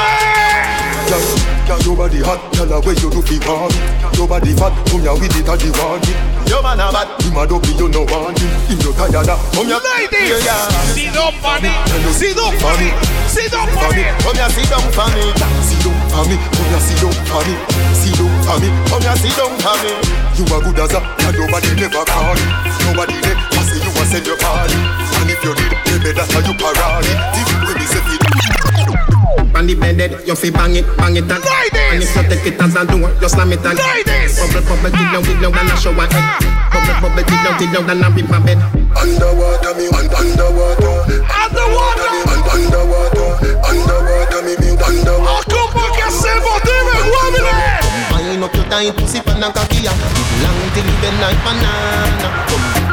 [1.07, 1.21] Girl,
[1.67, 4.17] girl, your body hot, girl, where you do fi want it.
[4.17, 6.15] Your body fat, come here with it and you want it.
[6.49, 8.51] Your man a bad, him a dopey, you no want it.
[8.69, 9.79] Him no tired of, come here.
[9.81, 10.93] Ladies, Yeah, yeah.
[10.93, 11.71] sit down for me,
[12.11, 12.89] sit down for me,
[13.31, 14.03] sit down for me.
[14.21, 15.23] Come here, sit down for me.
[15.63, 16.35] Sit down for me.
[16.37, 17.55] Come here, sit down for me.
[17.95, 18.67] Sit down for me.
[18.91, 19.91] Come here, sit down for me.
[20.37, 22.49] You are good as a, and nobody never call it.
[22.85, 24.75] Nobody there, I say you a send your party.
[25.21, 27.13] And if you did, baby, that's how you parody.
[27.31, 28.21] This when me say fit.
[29.55, 32.45] On the bed, dead, you fi bang it, bang it and And if you take
[32.47, 35.69] it as a door, you slam it and Bubble, bubble, dig down, dig down, and
[35.69, 36.41] a head
[36.71, 38.57] Bubble, bubble, dig down, dig down, and a rip my bed
[38.95, 40.95] Underwater me, un- underwater.
[41.31, 42.07] Underwater.
[42.27, 43.29] Un- underwater.
[43.63, 45.47] Underwater me, me underwater.
[45.47, 48.11] Ocupo que se motive, jóvenes.
[48.11, 49.91] Wind up your tight pussy pan and cocky ya.
[50.43, 52.29] Long till you bend like banana.
[52.87, 52.90] Y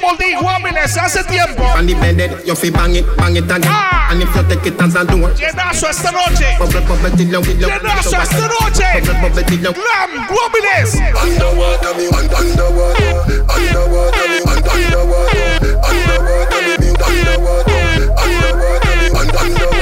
[0.00, 0.62] double D, one
[0.96, 1.62] hace tiempo.
[1.72, 3.62] Fanny Bennett, yo fui bang it, bang it again.
[3.66, 4.10] Ah.
[4.10, 5.30] And if you take it as a door.
[5.34, 6.56] Llenazo esta noche.
[6.58, 8.84] Pobre, pobre, tilo, tilo, Llenazo esta noche.
[9.00, 9.72] Pobre, pobre, tilo.
[9.72, 10.94] Glam, one.
[11.22, 13.44] Underwater, me, underwater.
[13.48, 15.58] Underwater, me, underwater.
[15.88, 18.14] Underwater, me, underwater.
[18.22, 19.77] Underwater, me, underwater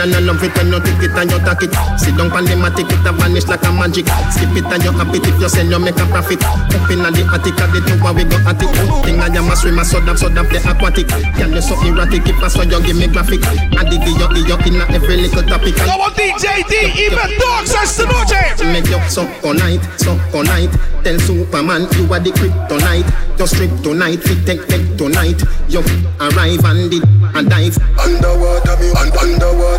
[0.00, 1.72] and I love it when you take it and you take it.
[1.98, 4.06] Sit down on the matic, it a vanish like a magic.
[4.32, 6.42] Skip it and you happy if you sell, you make a profit.
[6.44, 8.70] Up in the attic, at the tower we go at it.
[9.04, 11.08] Thing I am a swimmer, so that so that play aquatic.
[11.36, 13.40] Girl, you so erratic, if I saw you give me graphic.
[13.46, 14.14] I dig you,
[14.44, 15.76] you in every little topic.
[15.76, 16.74] Como DJ D,
[17.06, 18.40] even dogs esta noche.
[18.72, 20.70] Make you so all night, so all night.
[21.04, 23.06] Tell Superman you are the kryptonite.
[23.38, 25.38] Just strip tonight, fit take take tonight.
[25.68, 25.80] You
[26.18, 27.04] arrive and did
[27.34, 27.78] and dive.
[27.98, 29.12] Underwater, me un-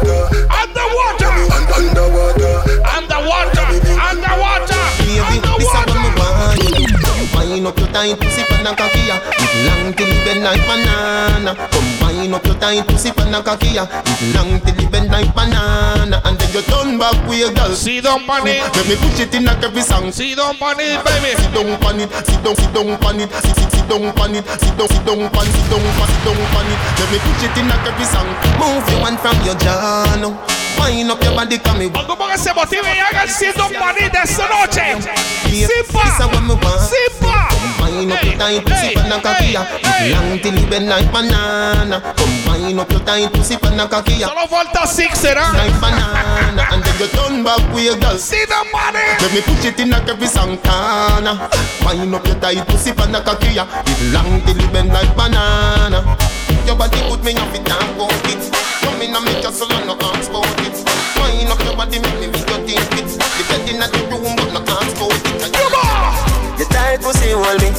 [0.07, 1.31] underwater.
[1.51, 2.53] Underwater.
[2.95, 3.67] Underwater.
[3.67, 3.67] Underwater.
[3.99, 4.81] Underwater.
[5.03, 6.88] Baby, this what me want you.
[7.35, 9.19] Wind up your tight pussy pan a cocky ya.
[9.65, 11.55] Long till it bend like banana.
[11.71, 13.85] Come wind up your tight pussy pan a cocky ya.
[14.34, 16.21] Long till it bend like banana.
[16.25, 17.73] And then you turn back with your girl.
[17.73, 18.63] See down pan it.
[18.75, 20.11] Let me push it in like every song.
[20.11, 21.35] See down pan it, baby.
[21.35, 22.09] Sit down pan it.
[22.25, 23.31] Sit down, sit down pan it.
[23.31, 24.45] Sit, sit, sit down pan it.
[24.45, 26.80] Sit down, sit down pan, sit down pan, sit down pan it.
[26.99, 28.27] Let me push it in like every song.
[28.59, 30.66] Move your hand from your jaw.
[30.79, 31.89] Wind up your body, come me.
[31.89, 34.97] Como que se motive y hagan siendo panita esta noche.
[35.49, 36.01] Simpa.
[36.01, 36.79] a.
[36.79, 37.49] Simpa.
[37.79, 39.53] Wind up your tight pussy pan a cocky
[40.11, 42.01] long till it bend like banana.
[42.15, 43.87] Come wind up your tight pussy pan a
[44.17, 44.27] ya.
[44.27, 45.53] Solo falta six, ¿será?
[45.53, 48.17] Like banana, and then you turn back with your girl.
[48.17, 48.99] See the money.
[49.21, 51.49] Let me put it in like every Santana.
[51.85, 53.55] Wind up your tight pussy pan a cocky
[54.11, 56.17] long till it bend like banana.
[56.65, 58.51] Your body put me it and go it.
[58.81, 60.56] Come in and make your soul no about it.
[61.27, 63.11] Wind up your body make me feel your think it.
[63.19, 65.51] The bed in the room but no ask about it.
[65.51, 66.15] Come on.
[66.55, 67.69] Your tight pussy hold me.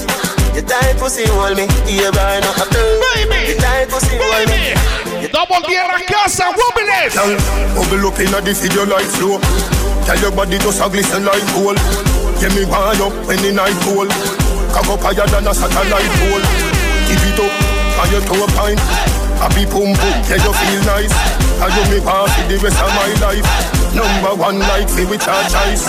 [0.53, 1.65] Your tight pussy hold me.
[1.89, 3.57] Yeah, burn up a Baby.
[3.57, 4.77] Your tight pussy hold me.
[4.77, 5.33] Baby.
[5.33, 7.09] Double D en la casa, Wobbly.
[7.17, 7.33] Girl,
[7.75, 9.41] bubble up inna the video like flow.
[10.05, 11.79] Tell your body just a glisten like gold.
[12.41, 14.13] Yeah, me want you when the night cold.
[14.73, 16.45] Cock up higher than a satellite pole.
[17.09, 17.53] Keep it up,
[18.05, 19.18] and you toe pine.
[19.39, 21.15] Happy pum pum, yeah you feel nice.
[21.59, 23.47] And you me want for the rest of my life.
[23.95, 25.87] Number one like me with our choice.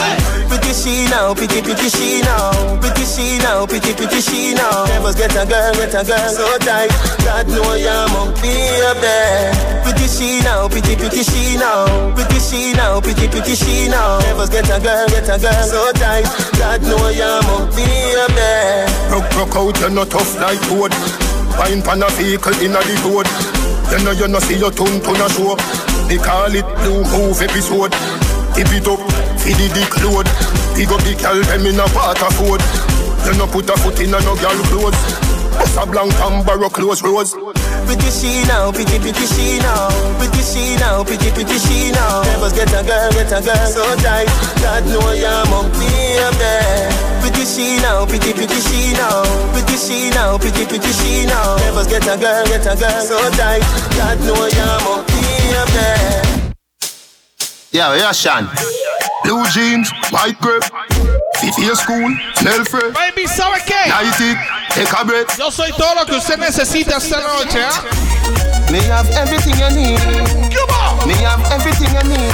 [0.49, 4.85] Pretty she now, pretty pretty she now, pretty she now, pretty pretty she now.
[4.85, 6.89] Never get a girl, get a girl so tight.
[7.25, 8.53] God know ya must be
[8.85, 9.53] up there.
[9.83, 14.19] Pretty she now, pretty pretty she now, pretty she now, pretty pretty she now.
[14.29, 16.25] Never get a girl, get a girl so tight.
[16.57, 17.85] God know ya must be
[18.17, 18.85] up there.
[19.09, 20.93] Rock rock out, you're not tough like wood.
[21.59, 23.27] Wine pan a vehicle inna the road.
[23.91, 25.59] You know you no see your tune to a show.
[26.07, 27.91] They call it blue move episode.
[28.55, 29.03] Keep it up,
[29.43, 30.23] feed the dick load.
[30.79, 32.63] Pick up the gal them in a waterford.
[33.27, 34.95] You no put a foot in a no gal clothes.
[35.59, 37.35] Bust a blank and borrow close rose.
[37.89, 39.89] Pretty she now, pretty pretty she now,
[40.21, 42.21] pretty she now, pretty pretty she now.
[42.21, 44.29] Never get a girl, get a girl so tight.
[44.61, 45.01] God know
[45.73, 45.89] be
[46.21, 46.85] up there.
[47.19, 51.57] Pretty she now, pretty pretty she now, pretty she now, pretty pretty she now.
[51.57, 53.65] Never get a girl, get a girl so tight.
[53.97, 54.37] God know
[55.09, 56.48] be up there.
[57.71, 58.49] Yeah, yeah, Shan.
[59.23, 60.63] Blue jeans, white grip.
[61.37, 62.93] Fifty school, smell fresh.
[62.95, 63.89] Baby, ¿sabe qué?
[63.89, 64.37] Light it,
[64.73, 65.37] take a breath.
[65.37, 67.83] Yo soy todo lo que usted necesita esta noche, ¿ah?
[68.71, 69.99] Me have everything you need.
[70.49, 71.07] Come on.
[71.07, 72.33] Me have everything you need.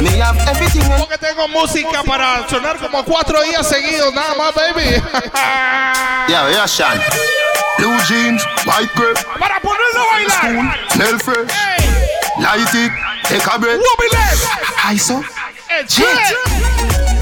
[0.00, 4.54] Me have everything you Porque tengo música para sonar como cuatro días seguidos, nada más,
[4.54, 5.02] baby.
[6.28, 7.00] Yeah, yeah, Shan.
[7.78, 9.18] Blue jeans, white grip.
[9.40, 10.38] para ponerlo a bailar.
[10.38, 11.50] School, smell fresh.
[12.38, 12.92] Light it,
[13.30, 13.78] take a breath.
[13.78, 14.10] Wobbly.
[14.82, 15.22] Hi, so.
[15.70, 16.02] It's Shit.
[16.02, 16.34] it.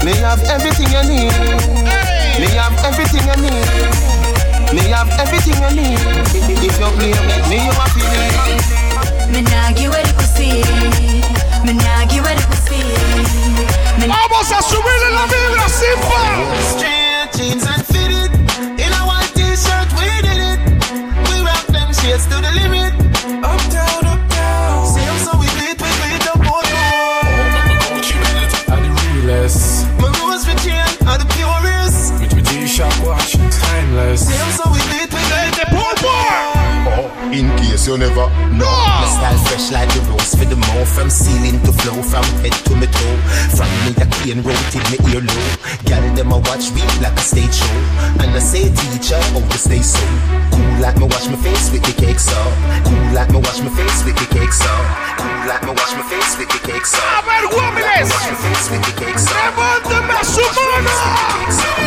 [0.01, 1.29] Me have everything you need.
[2.41, 3.69] Me have everything you need.
[4.73, 6.01] Me have everything you need.
[6.33, 9.29] If you play with me, you a feel it.
[9.29, 10.65] Me nah give away the pussy.
[11.61, 12.81] Me nah give away the pussy.
[14.01, 14.59] Me Vamos a
[37.89, 38.69] you never know.
[38.69, 42.55] My style fresh like the rose for the mouth From ceiling to flow, from head
[42.71, 43.17] to my toe
[43.51, 45.43] From me a clean road till me ear low
[45.83, 47.79] Girl them a watch me like a stage show
[48.23, 49.99] And I say teacher, how to stay so
[50.55, 52.39] Cool like me wash my face with the cake so
[52.87, 54.71] Cool like me wash my face with the cake so
[55.19, 57.99] Cool like me wash my face with the cake so A ver, Wobbly.
[58.07, 60.95] Wash my face with the cake so Levántame su mano.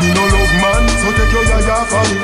[0.03, 2.19] Me no love man, so take your yaya for me.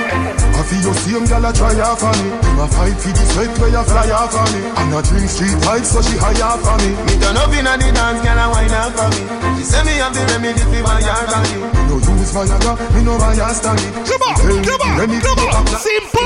[0.59, 2.35] I feel your same gal a try off on me.
[2.43, 4.67] Them a fight for the sweat where you fly off on me.
[4.75, 6.91] And a drink street pipe so she high off on me.
[7.07, 9.23] Me turn up inna the dance, girl a wine up for me
[9.59, 11.57] She say me have the remedy for my yard body
[11.89, 13.93] No use Viagra, me no buy a stand it.
[14.07, 14.35] Come on,
[14.67, 15.65] come on, come on.
[15.79, 16.25] Simpa.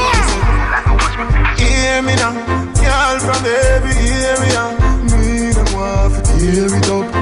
[1.59, 2.33] Hear me now,
[2.81, 4.71] girl from baby, hear me now
[5.13, 7.22] Me no want to tear it up.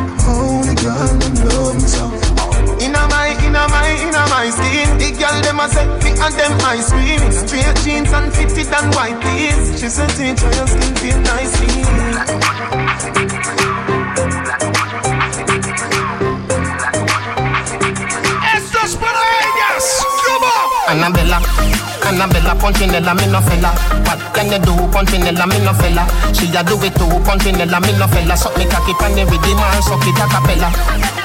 [3.61, 4.99] Inna my, inna my skin.
[4.99, 7.32] The girl dem a say me and them ice cream.
[7.32, 11.61] Straight jeans and fitted and white tees She said teacher your skin feel nice.
[18.55, 20.19] Esto es para ellas.
[20.90, 21.38] Annabella,
[22.02, 23.70] Annabella Punchinella, me no fella.
[24.02, 26.02] What can you do, Punchinella, me no fella?
[26.34, 28.36] She a do it too, Punchinella, me no fella.
[28.36, 30.66] Suck me cocky pan the rhythm and suck it a cappella.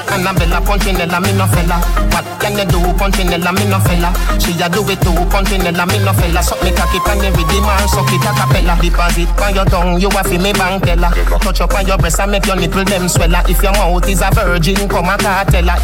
[0.06, 1.82] Annabella Punchinella, me no fella.
[2.14, 4.14] What can you do, Punchinella, me no fella?
[4.38, 6.42] She a do it too, Punchinella, me no fella.
[6.46, 8.78] Suck me cocky pan the rhythm and suck it a cappella.
[8.78, 11.10] Deposit on your tongue, you a fi me bank teller.
[11.42, 13.42] Touch up on your breast and make your nipple them swella.
[13.50, 15.74] If your mouth is a virgin, come a cartella.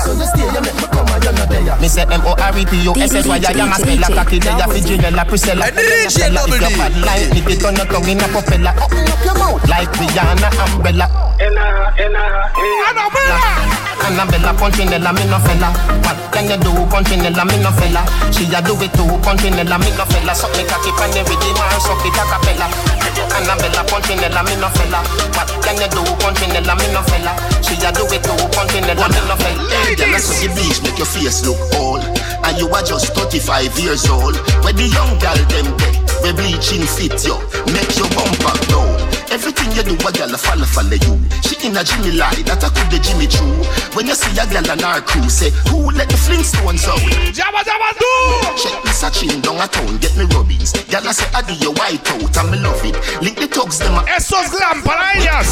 [0.00, 1.76] So you stay, you make me come and you're not there.
[1.76, 4.06] Me say M O R E P U S S Y I am a speller.
[4.14, 5.66] Cocky there, you fi Janella, Priscilla.
[5.66, 6.66] DJ Double If D.
[6.66, 8.72] your bad line, nip it on your tongue in a propeller.
[8.78, 11.06] Open up your mouth like Rihanna Umbrella.
[14.06, 15.74] Annabella Punchinella, me no fella.
[16.06, 18.06] What can you do, Punchinella, me no fella?
[18.30, 20.32] She a do it too, Punchinella, me no fella.
[20.34, 22.70] Suck me cocky pan the rhythm and suck it a cappella.
[23.34, 25.02] Annabella Punchinella, me no fella.
[25.34, 27.34] What can you do, Punchinella, me no fella?
[27.66, 29.66] She a do it too, Punchinella, me no fella.
[29.82, 32.15] Hey, girl, that's the bleach make your face look old.
[32.46, 34.36] And you are just 35 years old.
[34.64, 37.36] When the young girl them get, we bleaching fit you,
[37.74, 38.95] make your bumper down.
[39.30, 41.14] Everything you do, a girl a follow follow you.
[41.42, 43.58] She in a Jimmy lie, that I could the Jimmy true.
[43.94, 47.02] When you see a girl and our crew, say who let the Flintstones out?
[47.34, 48.12] Jabba Jabba do.
[48.56, 50.72] Check me searching down a town, get me rubbings.
[50.88, 52.96] Girl I say I do your white out, and me love it.
[53.20, 53.98] Link the thugs them.
[54.08, 55.46] Eso es glam para ellas.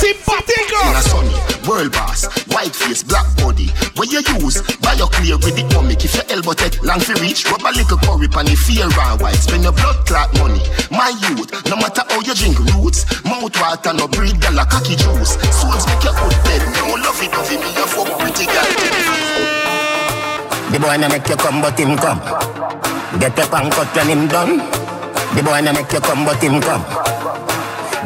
[0.00, 0.80] Simpático.
[0.84, 1.36] In a sunny,
[1.68, 3.68] world boss, white face, black body.
[3.96, 6.04] Where you use, buy your clear with the comic.
[6.04, 9.20] If your elbow take long for reach, rub a little curry pan the fear and
[9.20, 9.38] white.
[9.38, 10.62] Spend your blood clot money.
[10.90, 12.58] My youth, no matter how you drink
[12.94, 15.34] roots, mouth water no breed, girl a cocky juice.
[15.50, 16.62] Souls make your foot dead.
[16.78, 18.70] No love it, me a fuck pretty girl.
[20.70, 22.20] The boy no make you come, but him come.
[23.20, 24.58] Get up and cut when him done.
[25.34, 26.84] The boy no make you come, but him come.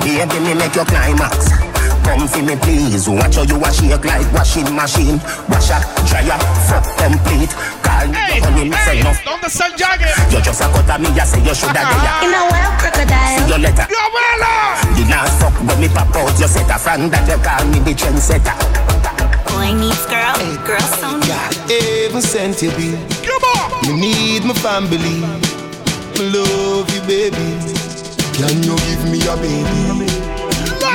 [0.01, 1.68] Baby, me make you climax.
[2.09, 3.09] Come for me, please.
[3.09, 5.21] Watch how you a shake like washing machine.
[5.53, 5.79] Wash a
[6.09, 7.53] dryer, fuck complete.
[7.85, 9.13] Call me Hey, your honey, me say hey, no.
[9.25, 10.17] ¿dónde está el jacket?
[10.33, 12.25] You just a cut of me, you say you shoulda there.
[12.25, 13.39] In a well, crocodile.
[13.39, 13.87] See your letter.
[13.93, 14.53] Yo, abuela.
[14.97, 17.79] The last fuck when me pop out, you set a friend that you call me
[17.85, 18.57] the trendsetter.
[19.53, 21.25] Boy needs girl, hey, girl sound.
[21.69, 22.97] Heaven sent you be.
[23.25, 24.01] Come on.
[24.01, 25.21] Me need my family.
[26.17, 27.49] Me love you, baby.
[28.39, 30.28] Can you give me a baby?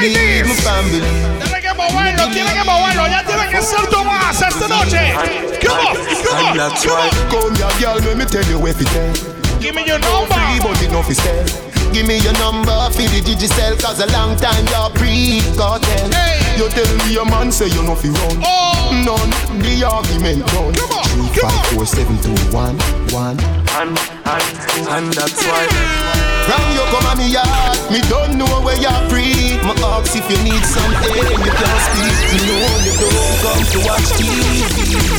[0.09, 0.43] Need.
[0.43, 3.07] Tiene que moverlo, tiene que moverlo.
[3.07, 5.13] Ya tiene que ser Tomás esta noche.
[5.61, 7.09] Come on, come on, come on.
[7.31, 9.13] Come here, girl, let me tell you where fi tell.
[9.61, 10.35] Give me your No number.
[10.35, 11.45] free, but enough is sell.
[11.93, 16.57] Give me your number for the Digicel Cause a long time you're pre-cartel Hey.
[16.57, 18.89] You tell me your man say you know fi run Oh.
[19.05, 21.75] None, the argument done Come on, Three, come five, on.
[21.75, 22.75] four, seven, two, one,
[23.13, 23.37] one
[23.73, 26.13] And, and, and that's why.
[26.45, 30.27] From you come at me yard Me don't know where you're free My ask if
[30.27, 34.61] you need something You can't speak You know you don't come to watch TV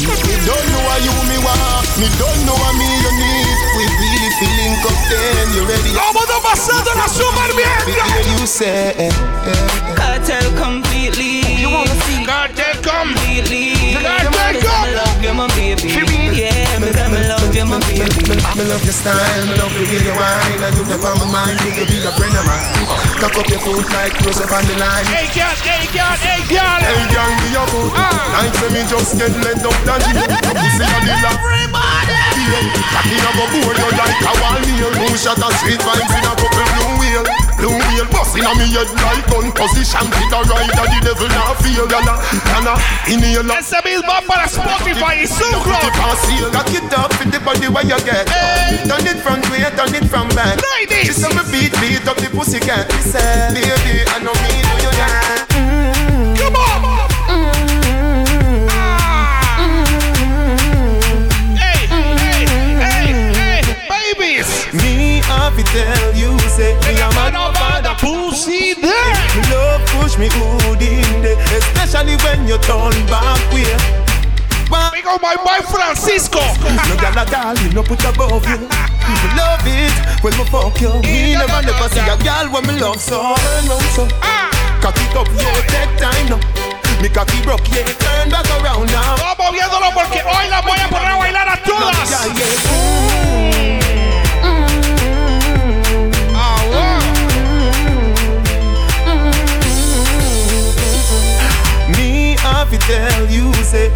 [0.05, 3.85] Me don't know what you me want Me don't know what me you need We
[3.89, 5.91] really feeling up then You ready?
[5.97, 7.73] ¿Cómo está pasando la super bien?
[7.89, 9.95] Hear you say eh, eh.
[9.97, 11.41] Kartel completely.
[11.57, 13.15] You wanna see Kartel come?
[13.17, 13.97] Completely.
[13.97, 15.39] Kartel Me come?
[15.39, 15.89] love you, my baby.
[16.35, 18.37] Yeah, me me love you, my baby.
[18.57, 20.61] Me love your style, me love the way you whine.
[20.61, 22.85] And you keep on my mind, you be a friend of mine.
[23.23, 25.07] Cock up your foot like Joseph on the line.
[25.09, 26.81] Hey, girl, hey, girl, hey, girl.
[26.83, 30.29] Hey, gang, be your foot Like say me just get let up down you Your
[30.29, 31.39] pussy on the lap
[32.93, 36.25] Cocky a go board you like a wall nail Two shot of sweet vibes in
[36.27, 40.05] a couple blue wheel Blue wheel bust in me head like gun position.
[40.13, 42.21] With a rider, the devil not feel Yana,
[42.53, 42.77] yana,
[43.09, 46.53] inhale Ese mismo para Spotify y SoundCloud.
[46.53, 48.27] Cock it up with the body where you get.
[48.87, 50.61] Turn it front way, turn it from back.
[50.77, 51.07] Ladies.
[51.07, 52.93] She say me beat, beat up the pussy cat.
[52.93, 55.49] She say, baby, I know me do you that
[56.37, 56.85] Come on.
[58.69, 59.57] Ah.
[61.57, 62.45] Hey, hey,
[62.85, 64.49] hey, hey, babies.
[64.75, 67.34] Me have to tell you, say Me a man
[68.05, 69.15] no over the pussy there.
[69.35, 73.65] Me love push me good in there Especially when you turn back way
[74.93, 76.41] Big on my boy Francisco.
[76.89, 80.81] No gal a doll, me no put above you Me love it when me fuck
[80.81, 84.07] you Me never never see a gal when me love so Turn round so
[84.81, 86.41] Cock it up, yeah, take time now
[87.03, 90.89] Me cocky broke, yeah, turn back around now Vamos viéndolo porque hoy la voy a
[90.89, 92.11] poner a bailar a todas.
[92.11, 93.14] Yeah, yeah.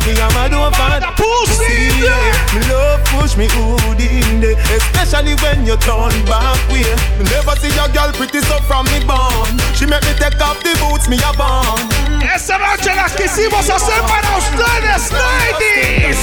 [0.09, 1.89] Me a mad over the pussy.
[2.01, 2.33] Yeah.
[2.55, 6.85] Me love push me hood in there, especially when you turn back way.
[7.17, 9.53] Me never see a girl pretty so from me born.
[9.75, 11.81] She make me take off the boots me a born.
[12.23, 16.21] Esta noche las quisimos hacer para ustedes, ladies.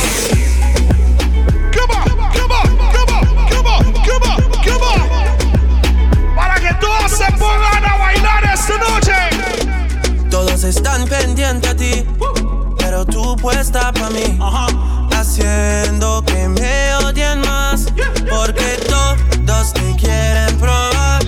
[1.73, 6.35] Come on, come on, come on, come on, come on, come on.
[6.35, 9.64] Para que todos se pongan a bailar esta noche.
[10.63, 12.05] Están pendientes a ti,
[12.79, 14.39] pero tú puesta para mí.
[15.11, 17.85] Haciendo que me odien más,
[18.29, 18.79] porque
[19.45, 21.23] todos te quieren probar.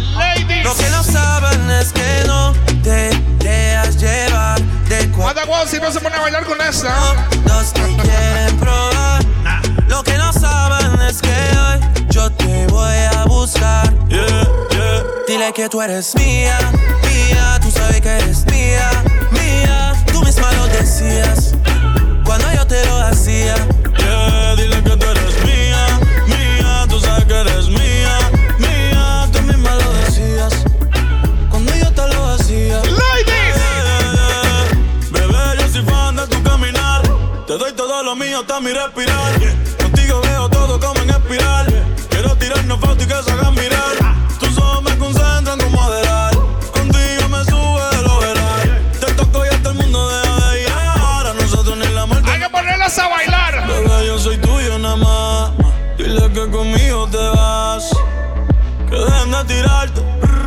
[0.63, 3.09] Lo que no saben es que no te
[3.39, 5.05] dejas llevar de
[5.45, 6.95] guau si no se pone a bailar con esta.
[7.45, 9.23] Todos te quieren probar.
[9.87, 13.93] Lo que no saben es que hoy yo te voy a buscar.
[15.37, 16.57] Dile que tú eres mía,
[17.03, 18.89] mía, tú sabes que eres mía,
[19.29, 19.93] mía.
[20.11, 21.53] Tú misma lo decías
[22.25, 23.53] cuando yo te lo hacía.
[23.99, 28.17] Yeah, dile que tú eres mía, mía, tú sabes que eres mía,
[28.57, 30.53] mía, tú misma lo decías
[31.51, 32.77] cuando yo te lo hacía.
[32.77, 33.61] Ladies,
[35.11, 37.03] bebé, yo soy fan de tu caminar,
[37.45, 39.33] te doy todo lo mío hasta mi respirar.
[39.83, 41.67] Contigo veo todo como en espiral.
[42.09, 43.76] Quiero tirarnos fotos y que se hagan mirar.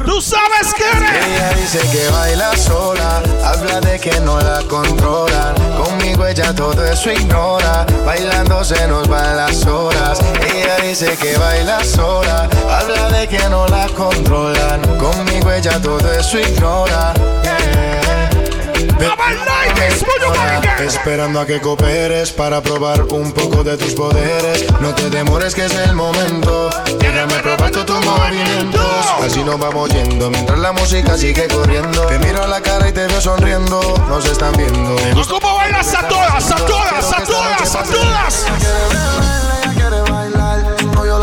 [0.04, 1.26] Tú sabes que eres.
[1.26, 5.54] Ella dice que baila sola, habla de que no la controlan.
[5.76, 10.18] Conmigo ella todo eso ignora, bailando se nos van las horas.
[10.52, 14.80] Ella dice que baila sola, habla de que no la controlan.
[14.98, 17.14] Conmigo ella todo eso ignora.
[20.80, 24.66] Esperando a que cooperes para probar un poco de tus poderes.
[24.80, 26.70] No te demores que es el momento.
[26.98, 29.06] Déjame probar todos tus movimientos.
[29.24, 32.06] Así nos vamos yendo mientras la música sigue corriendo.
[32.06, 33.80] Te miro a la cara y te veo sonriendo.
[34.08, 34.96] Nos están viendo.
[35.14, 38.46] Gusta ¿Cómo bailas a todas, a todas, a todas, a todas?
[39.62, 41.20] Ella quiere bailar, su novio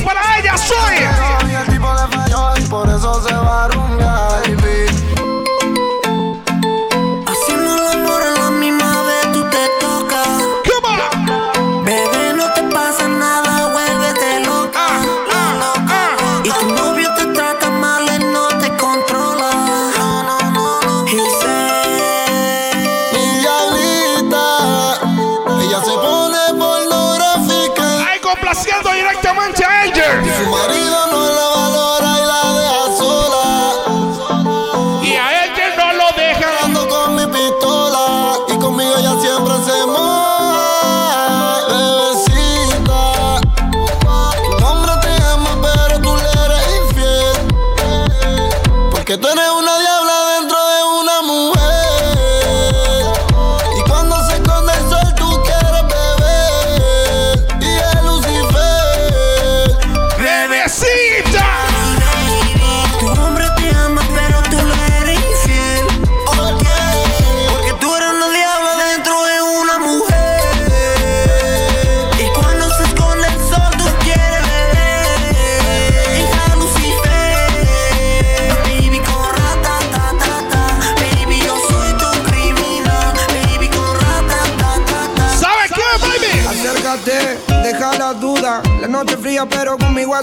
[0.00, 0.96] para ella soy.
[2.70, 2.88] Por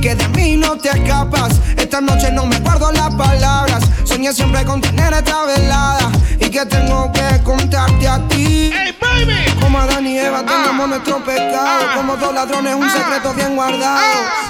[0.00, 1.52] Que de mí no te escapas.
[1.76, 3.84] Esta noche no me guardo las palabras.
[4.04, 6.10] Soñé siempre con tener esta velada.
[6.38, 8.72] Y que tengo que contarte a ti.
[9.60, 11.84] Como Adán y Eva tengamos nuestro pecado.
[11.94, 14.00] Como dos ladrones, un secreto bien guardado.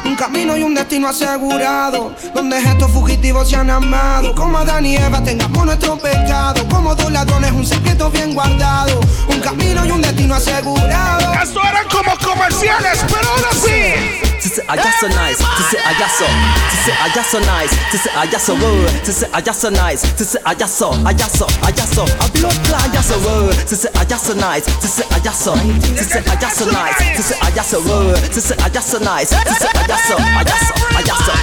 [0.04, 2.14] Un camino y un destino asegurado.
[2.32, 4.32] Donde estos fugitivos se han amado.
[4.36, 6.64] Como Adán y Eva tengamos nuestro pecado.
[6.68, 9.00] Como dos ladrones, un secreto bien guardado.
[9.28, 11.34] Un camino y un destino asegurado.
[11.42, 14.29] Esto eran como comerciales, pero ahora sí.
[14.66, 15.38] I just so nice.
[15.38, 16.26] To say I just so.
[16.26, 17.70] To say I just so nice.
[17.70, 18.90] To say I just so word.
[19.04, 20.02] To say I just so nice.
[20.16, 20.90] To say I just so.
[21.06, 21.46] I just so.
[21.62, 22.02] I just so.
[22.02, 23.54] A blood I just so word.
[23.54, 24.64] To say I just so nice.
[24.66, 25.54] To say I just so.
[25.54, 26.98] To say I just so nice.
[26.98, 28.18] To say I just so word.
[28.18, 29.30] To say I just so nice.
[29.30, 30.16] To say I just so.
[30.18, 30.74] I just so.
[30.98, 31.34] I just so.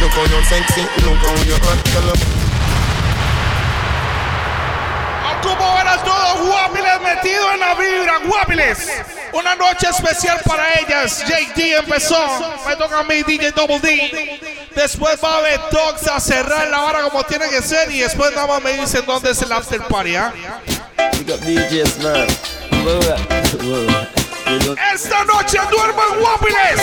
[0.00, 2.39] Look how you're sexy, look how you're hot, girl.
[5.92, 8.18] A todos guapiles metidos en la vibra?
[8.26, 8.78] Guapiles.
[9.32, 11.24] Una noche especial para ellas.
[11.26, 12.18] JD empezó.
[12.66, 14.40] Me toca a mí, DJ Double D.
[14.74, 17.90] Después va a Dogs a cerrar la hora como tiene que ser.
[17.90, 20.16] Y después nada más me dicen dónde es el after party.
[20.16, 20.32] ¿ah?
[24.94, 26.80] Esta noche duermen guapiles.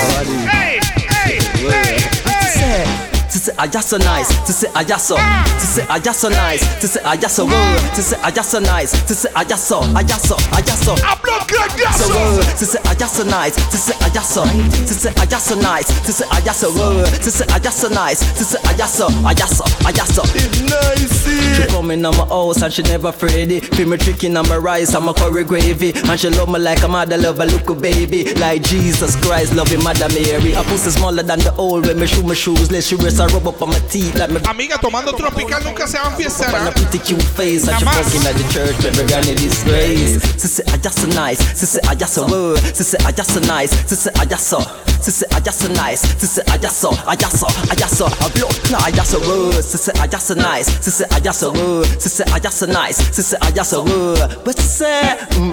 [0.54, 0.80] ¡Ey!
[1.26, 1.40] ¡Ey!
[1.66, 3.07] ¡Ey!
[3.48, 6.28] Say I just so nice, to say I just so, to say I just so
[6.28, 9.30] nice, to say I just so word, to say I just so nice, to say
[9.34, 10.96] I just so, I just so, I just so.
[10.96, 14.34] I'm not good, so word, to say I just so nice, to say I just
[14.34, 17.46] so, to say I just so nice, to say I just so word, to say
[17.48, 20.24] I just so nice, to say I just so, I just so, I just so.
[20.68, 21.56] Nice.
[21.56, 23.64] She coming on my house and she never afraid it.
[23.76, 26.84] Feel me tricking on my rice, I'm a curry gravy, and she love me like
[26.84, 30.52] a mother love a little baby, like Jesus Christ loving Mother Mary.
[30.52, 33.37] A pussy smaller than the old when me shoe my shoes, let she rest her
[33.38, 34.40] rub up on my teeth like me.
[34.50, 36.54] Amiga, tomando tropical nunca se van a fiestar.
[36.54, 40.18] On a pretty cute face, and she fucking at the church, every granny disgrace.
[40.36, 41.42] Sissy, I just so nice.
[41.54, 42.60] Sissy, I just so word.
[42.60, 43.74] Sissy, I just so nice.
[43.86, 44.60] Sissy, I just so.
[45.02, 46.02] Sissy, I just so nice.
[46.16, 46.92] Sissy, I just so.
[47.06, 47.48] I just so.
[47.48, 48.06] I just so.
[48.08, 49.64] A blood clot, I just so word.
[49.64, 50.70] Sissy, I just so nice.
[50.80, 51.88] Sissy, I just so word.
[51.88, 53.02] Sissy, I just so nice.
[53.10, 54.20] Sissy, I just so word.
[54.44, 54.84] But sissy,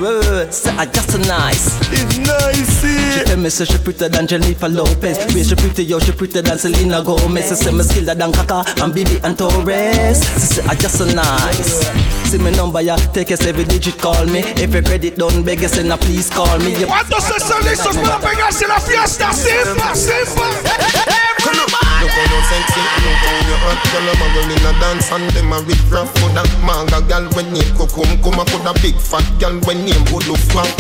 [0.01, 0.05] word.
[0.05, 1.79] Mm, uh, sissy, I just so nice.
[1.93, 3.27] It's nice.
[3.27, 5.35] Tell me say she prettier than Jennifer Lopez.
[5.35, 7.49] Wait, she pretty, yo, she prettier than Selena Gomez.
[7.49, 10.19] She say me skiller than Kaka and Bibi and Torres.
[10.25, 12.24] Say I just so nice.
[12.35, 14.41] See me number, ya take a seven digit, call me.
[14.59, 16.73] If your credit done, beg you, say a please call me.
[16.81, 19.33] You ¿Cuántos están listos para pegarse la fiesta?
[19.33, 21.84] Simba, Simba.
[22.15, 25.29] Look how you sexy, look how you hot Girl, a girl in a dance and
[25.35, 28.63] them a rip rap For that manga girl when name come um, Come a could
[28.63, 30.71] a big fat girl when name flat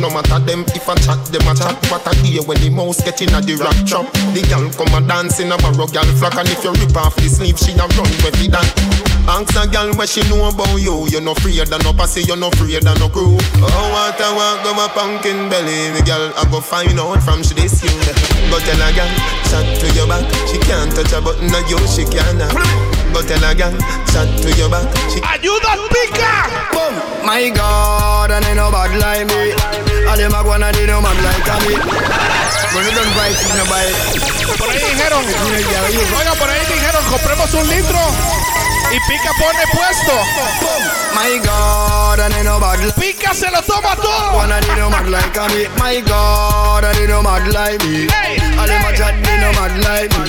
[0.00, 1.76] No matter them if I chat, them a chat.
[1.90, 4.06] What a day when the mouse get in a the rock trap.
[4.32, 6.38] The girl come a dance in a barrow girl flock.
[6.38, 8.68] And if you rip off the sleeve, she a run with it that.
[9.26, 11.10] Ask a girl what she know about you.
[11.10, 13.36] You no afraid of no pussy, you no afraid of no crew.
[13.58, 15.90] Oh, what I want, go my pumpkin belly.
[15.98, 17.90] The girl, I go find out from she this you.
[18.48, 19.10] Go tell a girl,
[19.50, 20.24] chat to your back.
[20.46, 22.38] She can't touch a button of you, she can't
[23.12, 23.74] Go tell a girl,
[24.12, 26.68] chat to your back she ¡Ayuda, pica!
[26.70, 26.94] Boom.
[27.24, 29.52] My God, and ain't no bad like me.
[30.08, 31.76] All them a go and they no mad like me.
[32.72, 33.84] When you don't buy, you no buy.
[34.56, 35.24] Por ahí dijeron,
[36.16, 38.00] oiga, por ahí dijeron, compremos un litro
[38.90, 40.14] y pica pone puesto.
[41.12, 44.36] My God, and ain't no bad like Pica se lo toma todo.
[44.36, 45.68] One of they no mad like me.
[45.76, 48.08] My God, and they no mad like me.
[48.56, 50.24] All them a chat, they no mad like me.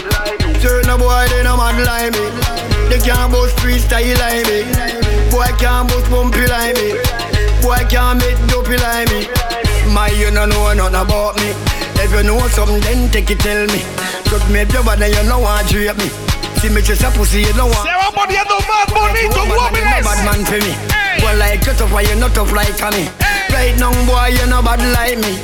[0.59, 2.23] Certain boy, they no mad like me.
[2.89, 4.65] They can't boast freestyle like me.
[5.31, 6.97] Boy can't boast bumpy like me.
[7.61, 9.27] Boy can't make dopey like me.
[9.93, 11.53] My, you no know nothing about me.
[12.01, 13.81] If you know something, then take it, tell me.
[14.29, 16.09] Cause maybe your body, you know want drape me.
[16.61, 17.83] See me just a pussy, you know want.
[17.87, 20.05] Say what Se va poniendo más bonito, guapiles.
[20.05, 20.73] bad man for me.
[21.19, 23.09] Boy like you tough, why you not tough like me?
[23.51, 25.37] Right now, boy, you no bad like me.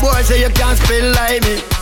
[0.00, 1.77] Boy say you can't spell like me.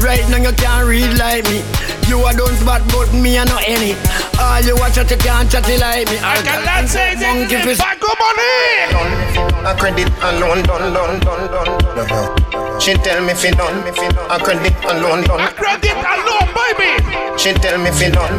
[0.00, 1.62] Right now you can't read like me.
[2.08, 3.94] You are don't bad, but me I know any.
[4.40, 6.18] All you watch out, you can't chat like me.
[6.18, 7.78] I can say monkey fish.
[7.78, 9.60] Bago money.
[9.62, 12.80] A credit alone, done, done, done, done.
[12.80, 15.40] She tell me fi done, a credit alone, done.
[15.40, 17.04] A credit alone, baby.
[17.38, 18.32] She tell me fi done,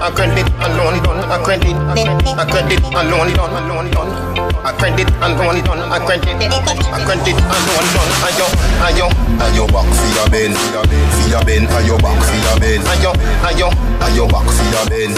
[0.00, 1.18] a credit alone, done.
[1.28, 4.47] A credit, a credit alone, done, alone, done.
[4.76, 5.80] Credit alone, done.
[5.92, 8.12] A credit, a credit alone, done.
[8.28, 8.46] Ayo,
[8.84, 9.06] ayo,
[9.38, 13.12] Ayo back for your ben, for your ben, ayo back for your ben, ayo,
[13.46, 13.68] ayo,
[14.02, 15.14] ayo back for your ben,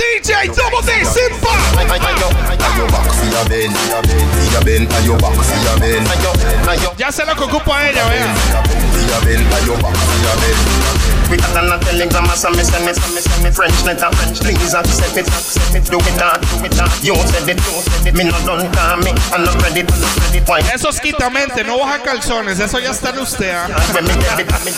[0.00, 1.52] DJ Double D, Simba.
[1.76, 6.32] ayo, ayo back for your ben, for your ben, ayo back for your ben, ayo,
[6.68, 6.90] ayo.
[6.98, 8.34] Ya sé lo que ocupa ella, vea.
[9.06, 10.58] For your ben, ayo back for your ben.
[11.30, 14.10] We got on telegram, so me send me, send me, send me French letter.
[14.42, 15.84] Please accept it, accept it.
[15.90, 16.90] Do it not, do it not.
[17.02, 18.14] You said it, you said it.
[18.14, 20.40] Me no done call me, I'm not ready, I'm not ready.
[20.46, 20.60] Why?
[20.72, 23.50] Eso es quitamente, no baja calzones, eso ya está en usted.
[23.50, 23.66] ¿ah?
[23.66, 24.06] It, it
[24.38, 24.76] it, it.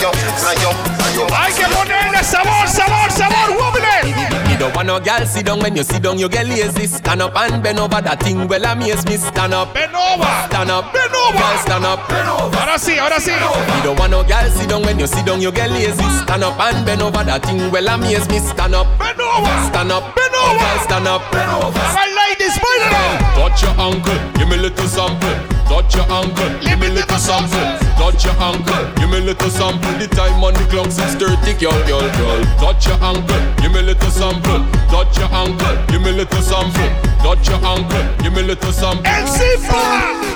[0.00, 0.14] Your
[0.60, 0.84] your
[1.14, 4.72] your Hay que ponerle sabor, sabor, sabor, wobbly.
[4.72, 6.86] don't want no girl sit down when you sit down, you get lazy.
[6.86, 8.46] Stand up and bend over that thing.
[8.48, 9.16] Well, amaze me.
[9.16, 11.38] Stand up, bend over, stand up, bend over.
[11.38, 12.56] Girl, stand up, bend over.
[12.56, 13.32] Ahora sí, ahora sí.
[13.32, 16.04] You don't want no girl sit down when you sit down, you get lazy.
[16.22, 17.70] Stand up and bend over that thing.
[17.70, 18.38] Well, amaze me.
[18.38, 20.58] Stand up, bend over, stand up, bend over.
[20.58, 21.78] Girl, stand up, bend over.
[21.96, 23.48] Right, ladies, bend over.
[23.48, 25.36] Touch your ankle, give me a little sample.
[25.68, 27.89] Touch your ankle, give me a little sample.
[28.10, 29.92] Touch your ankle, give me a little sample.
[29.94, 32.42] The time on the clock 6:30, girl, girl, girl.
[32.58, 34.66] Touch your ankle, give me a little sample.
[34.90, 36.90] Touch your ankle, give me a little sample.
[37.22, 39.06] Touch your ankle, give me a little sample.
[39.06, 39.78] And simple.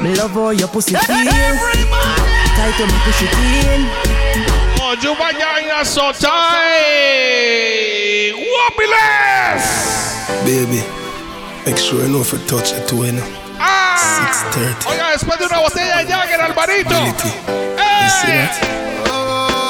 [0.01, 1.27] Me love how your pussy feel.
[2.55, 3.91] Tight to me push it in.
[4.79, 6.39] Oh, you vaya so tight.
[8.55, 9.67] Wobbulous.
[10.47, 10.81] Baby,
[11.67, 13.27] make sure you know if you touch it too, you know.
[13.59, 13.94] Ah.
[14.15, 14.87] 6.30.
[14.91, 16.95] Oiga, después de una botella de Jagger, Alvarito.
[16.97, 17.29] Ability.
[17.77, 18.05] Hey.
[18.05, 19.65] You see that?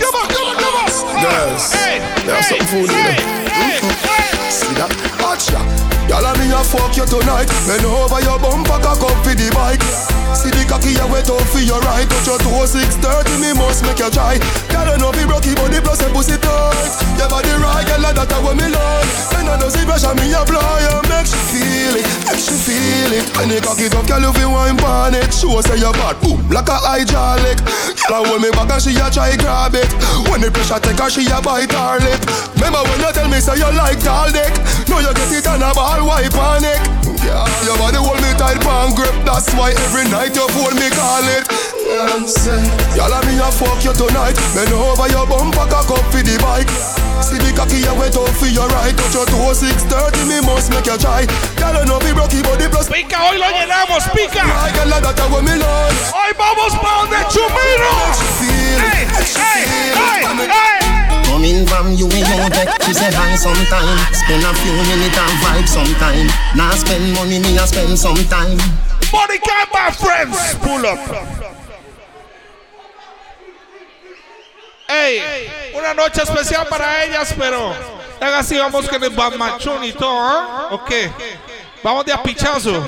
[0.00, 1.22] Come on, come on, come on.
[1.22, 3.16] Girls, Hey, they have hey, something hey,
[3.50, 4.27] hey, hey.
[4.48, 4.88] See that?
[5.20, 5.60] Watch ya.
[6.08, 7.52] Y'all me a fuck you tonight.
[7.68, 9.84] Bend over your bumper, cock up for the bike.
[10.32, 12.08] See the cocky you wet up for your right.
[12.08, 14.40] Touch your toe, 630, me must make you try.
[14.72, 16.88] Girl, you know be rocky body plus a pussy tight.
[17.20, 19.10] Your body right, girl, that what me like.
[19.34, 23.12] Then I know see pressure me apply and make she feel it, make she feel
[23.12, 23.26] it.
[23.36, 25.28] When you cock it up, girl, you feel wine pan it.
[25.28, 27.60] Show say your bad boom like a hydraulic.
[28.08, 29.90] Girl, I hold me back and she a try grab it.
[30.30, 32.22] When the pressure take her, she a bite her lip.
[32.56, 34.54] Remember when you tell me say you like tall dick?
[34.86, 36.80] Now you get it on a ball wipe on it.
[37.26, 39.14] Yeah, your body hold me tight pan grip.
[39.26, 41.44] That's why every night you phone me call it.
[42.94, 44.36] Y'all me a fuck you tonight.
[44.54, 46.70] Bend over your bumper, cock up for the bike.
[47.24, 48.94] See the cocky you wet up for your right.
[48.94, 51.26] Touch your toe, 630, me must make you try.
[51.58, 52.88] Y'all know be broke body plus.
[52.88, 54.46] Pica, hoy lo llenamos, pica.
[54.46, 55.96] Right, girl, that what me love.
[56.14, 57.92] Hoy vamos pa' donde Chumiro.
[58.38, 60.50] Feel it, hey, feel hey, it.
[60.50, 60.87] hey.
[61.28, 63.98] Coming from you deck, she say hi sometime.
[64.12, 66.26] Spend a few minutes vibe sometime.
[66.56, 68.56] Now spend money, me spend sometime.
[69.12, 70.54] Money can't buy friends.
[70.56, 70.98] Pull up.
[74.88, 75.20] Ey,
[75.74, 77.74] una noche especial para ellas, pero
[78.20, 80.80] así, vamos con el bamachón y todo, ¿ah?
[81.82, 82.86] Vamos de a pichazo.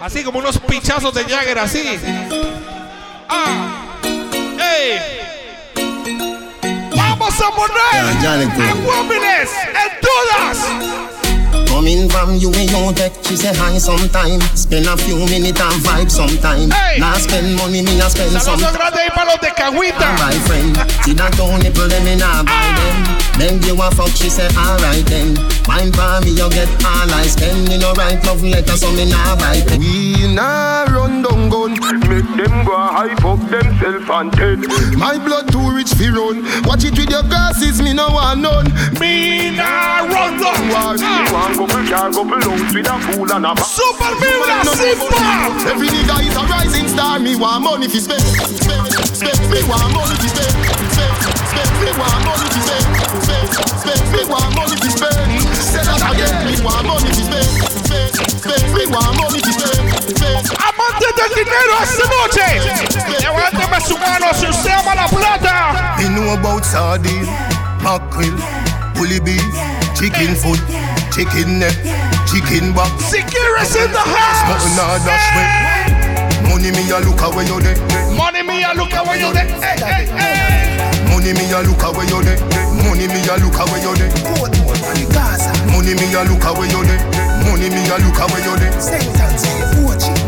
[0.00, 1.98] Así como unos pichazos de Jagger, así.
[3.28, 3.96] Ah.
[4.02, 5.35] Ey.
[7.26, 8.88] Vamos a poner Ya, ya le a cuento.
[8.88, 11.25] Wobbulous en todas.
[11.66, 14.40] Coming from you in your deck, she say hi sometime.
[14.54, 16.70] Spend a few minutes and vibe sometime.
[16.70, 16.98] Hey.
[16.98, 18.72] Now spend money, me a spend Saludos sometime.
[18.74, 20.06] grandes ahí para los de Cahuita.
[20.06, 22.74] Alright friend, see that don't nipple them in a buy ah!
[22.78, 23.26] them.
[23.38, 25.34] Then you a fuck, she say alright then.
[25.68, 27.68] Mine for me, you get all I spend.
[27.68, 29.80] Me no write love letter, so me nah write them.
[29.80, 31.72] We nah run down gun
[32.08, 34.58] Make them go hype up themself and dead
[34.96, 38.68] My blood too rich fi run Watch it with your glasses, me no want none
[39.00, 43.46] Me nah run down War, me want couple car, couple house with a pool and
[43.46, 45.16] a ba- Super Vibra Simple.
[45.70, 48.20] Every nigga is a rising star Me want money fi spend.
[48.22, 48.84] Spend,
[49.16, 50.54] spend, me want money fi spend.
[50.92, 51.16] Spend,
[51.48, 52.86] spend, me want money fi spend.
[53.24, 53.48] Spend,
[53.80, 55.30] spend, me want money fi spend.
[55.56, 57.50] Say that again, me want money fi spend.
[57.88, 59.84] Spend, spend, me want money fi spend.
[60.12, 62.48] Spend, Amantes del dinero esta noche.
[63.20, 65.96] Levánteme su mano si usted ama la plata.
[65.98, 67.26] Me know about sardine,
[67.82, 68.34] mackerel,
[68.94, 69.42] bully beef,
[69.94, 70.60] chicken foot,
[71.12, 71.74] chicken neck,
[72.26, 72.90] chicken back.
[73.00, 74.42] Securus in the house.
[74.48, 75.48] Nothing nah dash way.
[76.48, 77.76] Money me a look away you there.
[78.14, 79.46] Money me a look away you there.
[79.60, 81.10] Hey, hey, hey.
[81.10, 82.38] Money me a look away you there.
[82.84, 84.10] Money me a look away you there.
[85.72, 87.00] Money me a look away you there.
[87.44, 88.72] Money me a look away you there.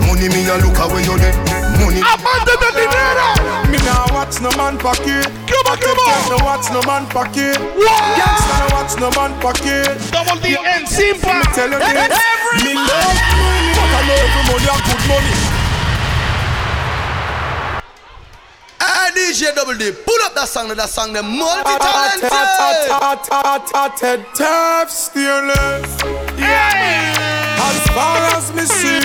[0.07, 1.68] Money me a look away you there.
[1.79, 2.01] Money.
[2.03, 3.27] Amantes del dinero.
[3.71, 5.25] Me nah watch no man pocket.
[5.47, 6.29] Come on, come on.
[6.31, 7.57] No watch no man pocket.
[7.77, 8.03] What?
[8.19, 9.95] Gangsta no watch no man pocket.
[10.11, 11.35] Double D and Simple.
[11.35, 12.11] Me tell you this.
[12.65, 15.35] Me love money, but I know every money a good money.
[18.81, 22.31] Ah, DJ Double D, pull up that song, that song, the multi-talented.
[23.99, 25.91] Ted Turf Steelers.
[27.69, 29.01] As far as me see,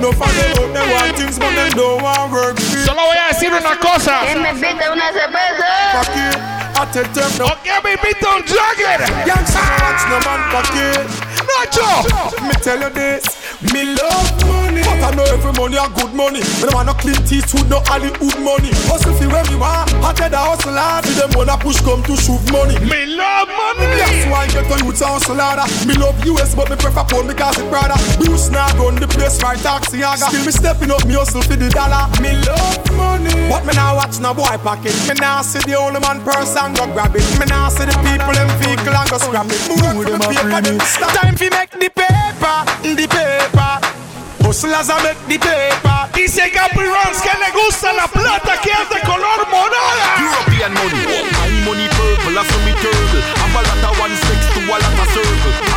[0.00, 2.58] no for them out they want things, but them don't want work.
[2.60, 4.22] Solo voy a decir una cosa.
[4.22, 6.46] me invita una cerveza.
[6.78, 7.46] A Ted Turf no.
[7.46, 9.00] ¿O que me invita un Jagger?
[9.26, 11.06] Youngster no watch no man pocket.
[11.48, 12.42] Nacho.
[12.42, 13.24] Me tell you this,
[13.72, 14.65] me love money,
[15.00, 16.40] but I know every money a good money.
[16.60, 18.70] Me no want no clean teeth with no Hollywood money.
[18.88, 21.04] Hustle fi where me want, I tell the hustle hard.
[21.04, 22.76] See them wanna push come to shoot money.
[22.84, 23.86] Me love money.
[23.98, 25.66] That's why I get to youths a hustle harder.
[25.86, 27.98] Me love US, but me prefer pound because it brother.
[28.18, 30.28] Bruce now run the place right taxi aga.
[30.28, 32.08] Still me stepping up, me hustle for the dollar.
[32.20, 34.94] Me love money, but me now watch no boy pocket.
[35.08, 37.24] Me nah see the only man person go grab it.
[37.38, 39.60] Me nah see the people in vehicle and go scrap it.
[39.68, 40.60] Move them paper.
[41.16, 43.95] Time fi make the paper, the paper.
[46.14, 50.16] Dice Gabri Rons que le gusta la plata que es de color morada.
[50.18, 52.44] European money, money purple, a
[53.84, 55.75] of one six to a.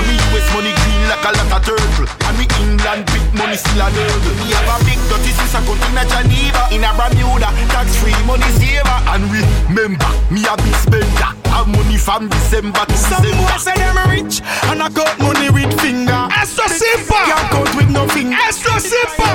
[1.09, 2.07] like a lot of turtle.
[2.29, 4.33] I'm England big money still a nurgle.
[4.37, 8.13] Me have a big dirty sister cut in a Geneva, in a Bermuda, tax free
[8.29, 8.97] money saver.
[9.09, 11.33] And remember, me a big spender.
[11.49, 13.41] Have money from December to Some December.
[13.41, 16.29] boys say them rich and I cut money with finger.
[16.37, 17.17] Esto es simple.
[17.25, 18.37] Can't count with no finger.
[18.47, 19.25] Esto es simple.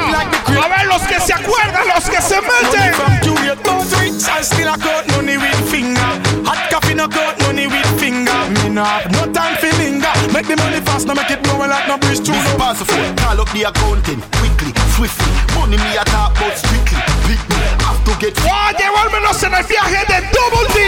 [0.54, 2.94] A ver los que se acuerdan, los que se Money meten.
[2.94, 6.10] from Juliet, both rich and still I cut money with finger.
[6.46, 8.32] Hot coffee no cut money with finger.
[8.62, 10.14] Me no have no time for linger.
[10.32, 13.40] Make the money fast, no make it blow like no bridge through no Responsible, call
[13.40, 15.32] up the accountant quickly, swiftly.
[15.54, 17.00] Money me a talk about strictly.
[17.26, 20.78] Pick me, have to get Oye, vuélvenos en el viaje de Double D.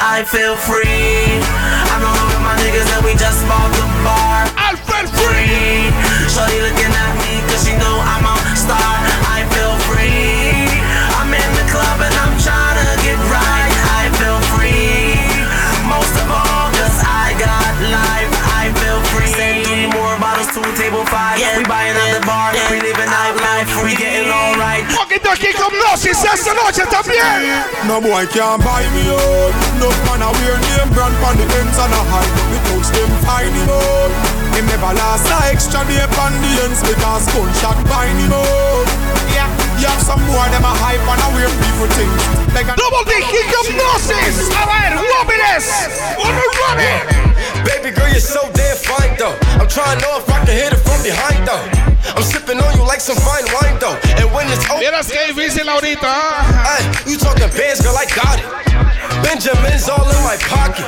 [0.00, 1.40] I feel free.
[1.92, 4.48] I'm rolling with my niggas and we just bought the bar.
[4.56, 5.92] I feel free.
[6.32, 9.03] Shorty looking at me cause she know I'm a star.
[26.14, 27.64] Con Gnosis esta noche también.
[27.86, 29.54] No boy can't buy me out.
[29.78, 32.30] No man a wear name brand on the ends and a hide.
[32.50, 34.10] Me touch them find him out.
[34.54, 38.86] Him never last a extra day on the ends because gunshot bind him out.
[39.34, 39.48] Yeah,
[39.80, 42.10] you have some more them a hype and a weird people think.
[42.54, 44.50] Like a Double D, kick up Gnosis.
[44.54, 45.66] A ver, Wobbles.
[46.18, 47.02] Uno running.
[47.64, 49.36] Baby girl, you're so damn fine though.
[49.58, 51.93] I'm trying to know if I can hit it from behind though.
[52.16, 53.96] I'm sipping on you like some fine wine though.
[54.20, 56.04] And when it's over, Vieras que difícil ahorita.
[56.04, 56.76] ¿ah?
[56.76, 58.46] Ay, you talking bands, girl, I got it.
[59.22, 60.84] Benjamin's all in my pocket.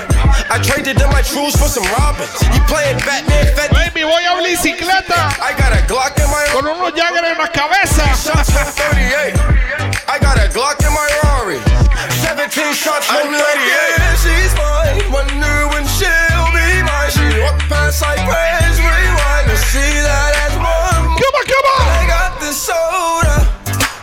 [0.51, 2.31] I traded in my trues for some robins.
[2.53, 5.17] You playing Batman, Fat Baby, voy a bicicleta.
[5.41, 8.05] I got a Glock in my Con unos Jagger en la cabeza.
[8.15, 9.35] shots from 38.
[10.09, 11.61] I got a Glock in my Rari.
[12.23, 13.41] 17 shots from 38.
[13.41, 15.01] Yeah, she's mine.
[15.13, 17.11] Wonder when she'll be mine.
[17.11, 20.56] She walk past like praise rewind to see that.
[21.57, 21.89] Come on.
[21.89, 23.37] I got the soda.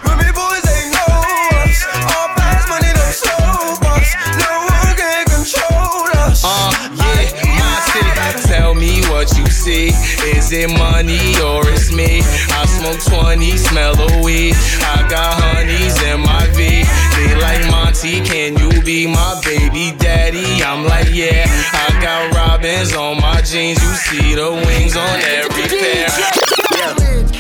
[0.02, 1.22] Remy boys ain't know
[1.62, 1.86] us.
[2.18, 4.10] All fast money, no slow bucks.
[4.42, 6.42] No one can control us.
[6.42, 8.50] Uh, yeah, my city.
[8.50, 9.94] Tell me what you see.
[10.34, 12.22] Is it money or it's me?
[12.58, 14.56] I smoke 20, smell the weed.
[14.82, 16.82] I got honeys in my V.
[17.14, 20.64] They like Monty, can you be my baby daddy?
[20.64, 21.46] I'm like, yeah.
[21.74, 23.78] I got robins on my jeans.
[23.84, 26.08] You see the wings on every pair.
[26.10, 27.33] I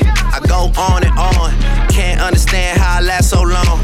[0.72, 1.52] go on and on.
[1.90, 3.80] Can't understand how I last so long.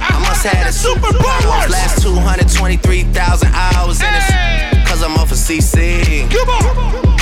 [0.00, 1.70] I must have the superpowers.
[1.70, 4.88] Last 223,000 hours in this.
[4.88, 6.22] Cause I'm off of CC.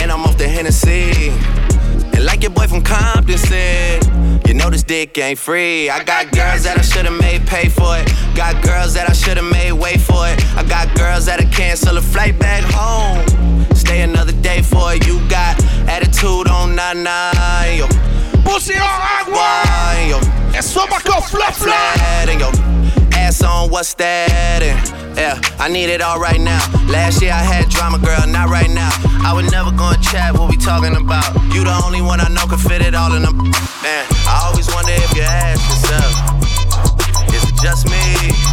[0.03, 1.31] And I'm off the Hennessy.
[2.15, 4.05] And like your boy from Compton said,
[4.47, 5.91] you know this dick ain't free.
[5.91, 8.07] I got girls that I should've made pay for it.
[8.37, 10.39] Got girls that I should've made wait for it.
[10.57, 13.25] I got girls that'll cancel a flight back home.
[13.75, 15.07] Stay another day for it.
[15.07, 17.79] You got attitude on 99.
[17.79, 18.16] Yo.
[18.47, 19.65] Pussy on agua.
[20.09, 20.19] Yo.
[20.55, 21.99] Estómago flop flop.
[21.99, 22.51] Flat and yo.
[23.19, 24.63] Ass on what's that?
[24.63, 24.79] And
[25.19, 26.63] yeah, I need it all right now.
[26.87, 28.91] Last year I had drama, girl, not right now.
[29.27, 31.35] I would never go and chat what we talking about.
[31.53, 33.37] You the only one I know can fit it all in them.
[33.83, 36.15] Man, I always wonder if you ask yourself,
[37.35, 38.46] is it just me?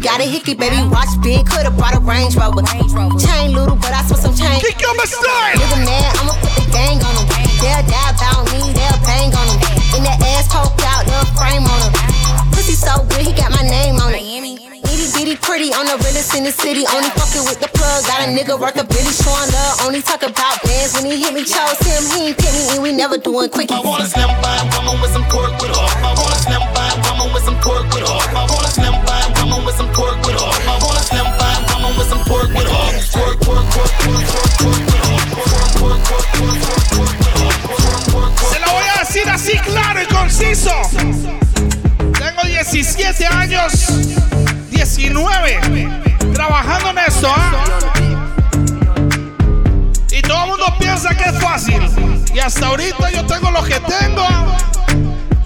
[0.00, 2.64] Got a hickey, baby, watch big, coulda brought a Range Rover.
[3.20, 4.64] Chain little, but I spent some change.
[4.64, 5.54] Kick up my style.
[5.60, 7.26] Nigga mad, I'ma put the gang on him.
[7.60, 9.60] They'll die about me, they'll bang on him.
[10.00, 11.92] In that ass poke out, little frame on him.
[12.56, 14.24] Pussy so good, he got my name on it.
[14.24, 16.88] Itty bitty pretty on the realest in the city.
[16.88, 18.00] Only fucking with the plug.
[18.08, 19.84] Got a nigga worth a billy showing love.
[19.84, 21.44] Only talk about bands when he hit me.
[21.44, 23.76] Chose him, he ain't pick me, and we never doing quickies.
[23.76, 25.92] I wanna slim by woman with some pork with off.
[26.00, 28.24] I wanna slim by woman with some pork with off.
[28.32, 29.39] I wanna slim by woman
[38.50, 40.72] Se la voy a decir así claro y conciso.
[42.18, 43.72] Tengo 17 años,
[44.70, 45.60] 19,
[46.34, 47.28] trabajando en esto.
[47.34, 47.52] ¿ah?
[50.10, 51.80] Y todo el mundo piensa que es fácil.
[52.34, 54.26] Y hasta ahorita yo tengo lo que tengo.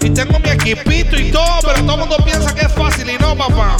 [0.05, 3.17] Y tengo mi equipito y todo, pero todo el mundo piensa que es fácil y
[3.17, 3.75] no, papá.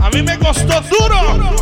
[0.00, 1.54] A mí me costó duro.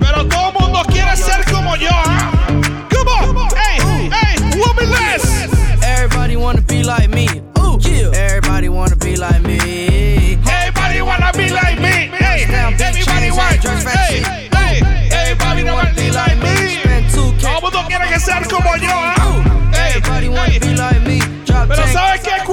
[0.00, 2.88] Pero todo el mundo quiere ser como yo, ¿eh?
[2.88, 5.50] Come on, hey, hey, woman less.
[5.82, 7.26] Everybody wanna be like me.
[7.58, 8.08] Ooh, yeah.
[8.14, 10.38] Everybody wanna be like me.
[10.48, 12.08] Everybody wanna be like me.
[12.18, 13.60] Hey, everybody want.
[13.60, 14.22] Hey,
[14.54, 14.80] hey,
[15.12, 16.80] everybody wanna be like me.
[17.12, 19.96] Todo el mundo quiere que ser como yo, ¿eh?
[19.98, 21.09] Everybody wanna be like me.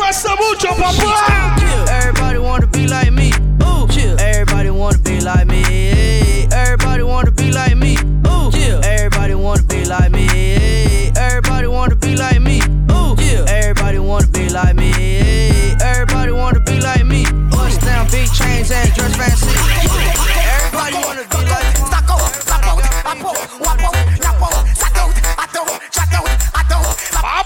[0.07, 1.55] cuesta mucho, papá.
[1.99, 3.31] Everybody wanna be like me.
[3.63, 4.17] Ooh, chill.
[4.19, 6.47] Everybody wanna be like me.
[6.51, 7.97] Everybody wanna be like me.
[8.25, 8.79] Ooh, chill.
[8.85, 11.11] Everybody wanna be like me.
[11.17, 12.61] Everybody wanna be like me.
[12.89, 13.45] Ooh, chill.
[13.49, 15.75] Everybody wanna be like me.
[15.81, 17.25] Everybody wanna be like me.
[17.51, 20.16] Bust down big chains and dress fancy.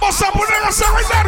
[0.02, 1.22] boss up, we're gonna say right now,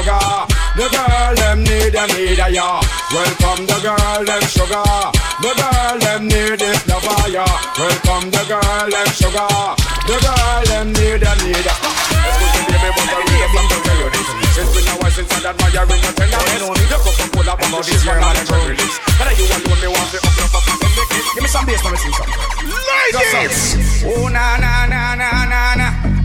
[0.00, 0.48] sugar.
[0.76, 2.80] The girl them need a need a ya.
[3.12, 4.88] Welcome the girl them sugar.
[5.44, 7.44] The girl them need this lover ya.
[7.76, 9.52] Welcome the girl them sugar.
[10.08, 11.74] The girl them need a need a.
[11.76, 14.28] Excuse me, baby, but I really have to tell you this.
[14.60, 16.60] It's been a while since I admire in your tenderness.
[16.60, 18.96] Your cup of cola, but this is one of the release.
[19.20, 21.24] But you alone, me want to up your fucking make it.
[21.34, 22.30] Give me some bass, let me sing some.
[22.64, 24.04] Ladies!
[24.04, 26.19] Oh na na na na na na.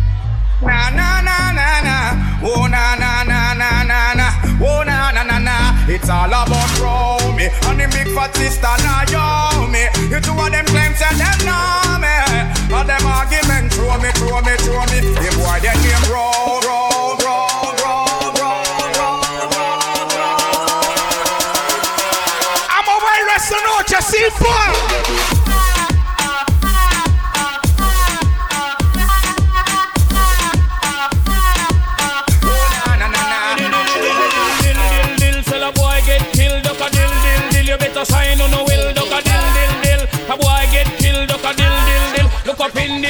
[0.61, 1.95] Na na na na na.
[2.41, 4.27] Oh na na na na na na.
[4.61, 5.55] Oh na na na na.
[5.87, 9.83] It's all about Romy and the big fat sister Naomi.
[10.09, 12.15] You two of them claims that them know me.
[12.73, 14.99] All them argument throw me, throw me, throw me.
[15.19, 16.95] The boy they name roll, roll,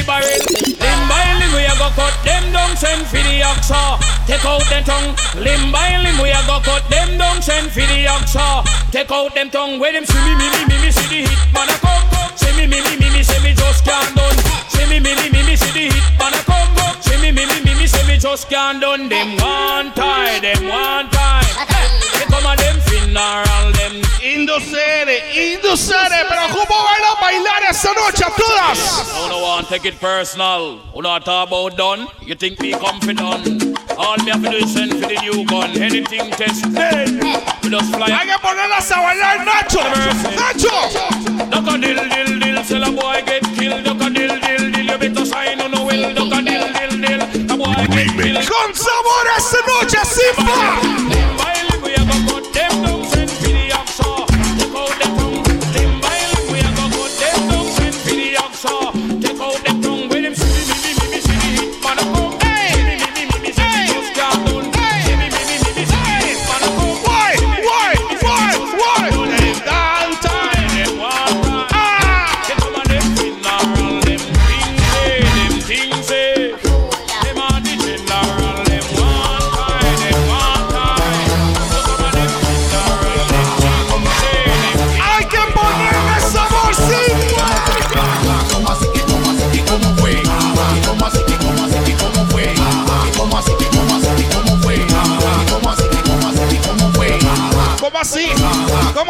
[0.06, 0.40] barrel.
[0.78, 3.98] Limb by limb, we a go cut them down, send for the oxa.
[4.24, 5.12] Take out the tongue.
[5.34, 8.64] Limb by limb, we a go cut them down, send for the oxa.
[8.94, 9.78] Take out them tongue.
[9.78, 12.06] When them see me, me, me, me, me, see the hit man a come.
[12.38, 14.38] See me, me, me, me, me, see me just can't done.
[14.70, 16.70] See me, me, me, me, me, see the hit man a come.
[17.02, 19.08] See me, me, me, me, me, see me just can't done.
[19.08, 21.75] Them one time, them one time.
[22.36, 24.02] Hey, come on, them funeral, them.
[24.22, 29.08] Indocere, indocere, pero ¿cómo van a bailar esta noche a todas?
[29.14, 30.78] I don't want to take it personal.
[30.92, 32.06] Who not talk about done?
[32.22, 33.78] You think me confident?
[33.96, 35.70] All me have to do is send for the new gun.
[35.80, 37.22] Anything tested.
[37.62, 38.10] We just fly.
[38.10, 39.82] Hay que ponerlas a bailar, Nacho.
[40.36, 41.50] Nacho.
[41.50, 43.84] Duck a dill dill dill, sell a boy get killed.
[43.84, 46.12] Duck a dill dill dill, you better sign on no will.
[46.14, 48.46] Duck a dill dill dill, a boy get killed.
[48.46, 51.55] Con sabor esta noche, Simba.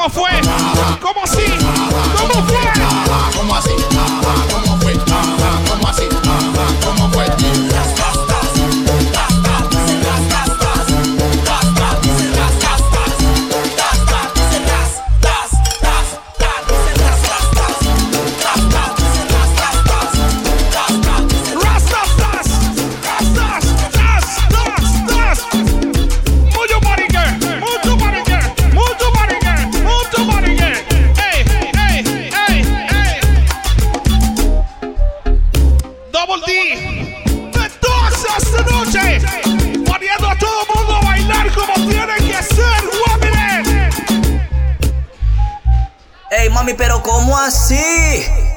[0.09, 0.46] Fue?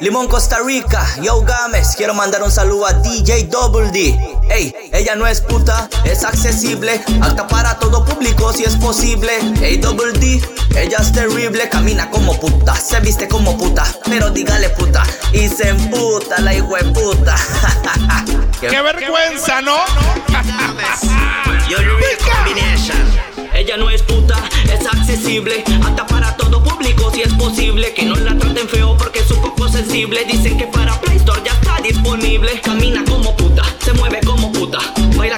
[0.01, 4.17] Limón Costa Rica, Yo Gámez, quiero mandar un saludo a DJ Double D.
[4.49, 9.29] Ey, ella no es puta, es accesible, alta para todo público si es posible.
[9.61, 10.41] Ey, Double D,
[10.77, 15.03] ella es terrible, camina como puta, se viste como puta, pero dígale puta,
[15.33, 17.35] y se emputa la hijo de puta.
[18.61, 19.75] Qué vergüenza, ¿no?
[23.53, 27.93] Ella no es puta, es accesible, hasta para todo público si es posible.
[27.93, 29.48] Que no la traten feo porque poco
[29.79, 30.25] sensible.
[30.25, 32.59] Dicen que para Play Store ya está disponible.
[32.61, 34.79] Camina como puta, se mueve como puta,
[35.15, 35.37] baila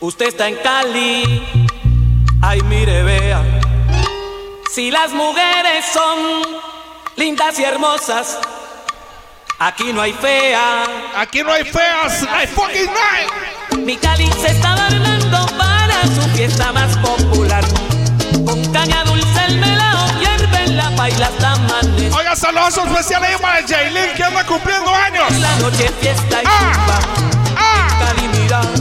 [0.00, 1.42] usted está en Cali.
[2.42, 3.42] Ay, mire, vea.
[4.72, 6.42] Si las mujeres son
[7.16, 8.38] lindas y hermosas,
[9.58, 10.84] aquí no hay fea.
[11.16, 12.26] Aquí no hay feas.
[12.30, 13.78] Hay fucking night.
[13.84, 17.64] Mi Cali se está adornando para su fiesta más popular.
[18.44, 22.14] Con caña dulce el melao hierve la baila tamanes.
[22.14, 25.38] Oiga, saludos especiales para Jaylin que anda cumpliendo años.
[25.38, 27.19] La noche fiesta y ah.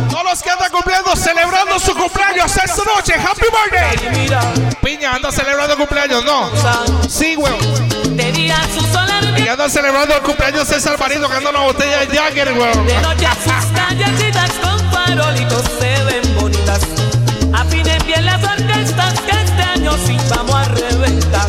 [0.09, 3.13] Todos los que andan cumpliendo, celebrando su cumpleaños esta noche.
[3.13, 4.75] Happy birthday.
[4.81, 6.49] Piña, anda celebrando cumpleaños, ¿no?
[7.07, 7.53] Sí, güey.
[9.37, 12.85] Y anda celebrando el cumpleaños César Marino que anda una botella de Jagger, güey.
[12.85, 16.81] De noche sus callecitas con farolitos se ven bonitas.
[17.53, 21.47] Afinen bien las orquestas que este año sí vamos a reventar.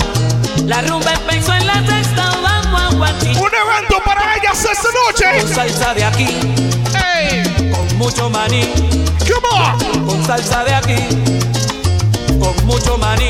[0.66, 3.36] La rumba empezó en la sexta, vamos a guachín.
[3.36, 5.54] Un evento para ellas esta noche.
[5.54, 6.79] Salsa de aquí.
[8.00, 8.62] Mucho maní.
[9.28, 10.06] Come on.
[10.06, 10.96] Con salsa de aquí.
[12.40, 13.28] Con mucho maní.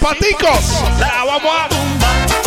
[0.00, 0.82] Simpaticos.
[0.98, 1.68] La vamos a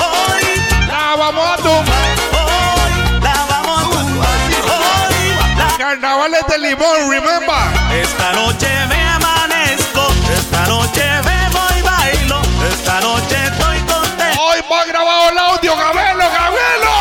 [0.01, 0.41] Hoy
[0.87, 1.85] La vamos a tumbar.
[2.33, 4.29] Hoy la vamos a tumbar.
[4.63, 7.55] Hoy la Carnavales de Limón, remember.
[8.01, 12.41] Esta noche me amanezco, esta noche bebo y bailo,
[12.73, 14.41] esta noche estoy contento.
[14.41, 16.93] Hoy va grabado el audio, Gabelo, Gabelo.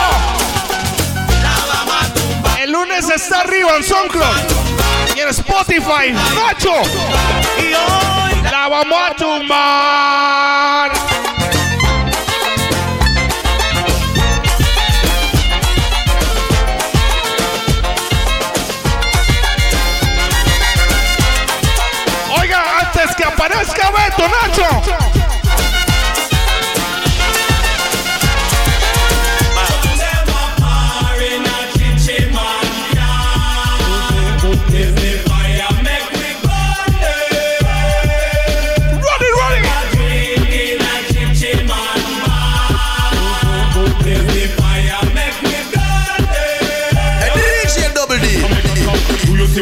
[2.60, 4.51] El lunes está arriba en SoundCloud
[5.32, 6.12] Spotify.
[6.34, 6.74] Nacho.
[7.58, 10.92] Y hoy La vamos a tumbar.
[22.38, 25.21] Oiga, antes que aparezca Beto, Nacho.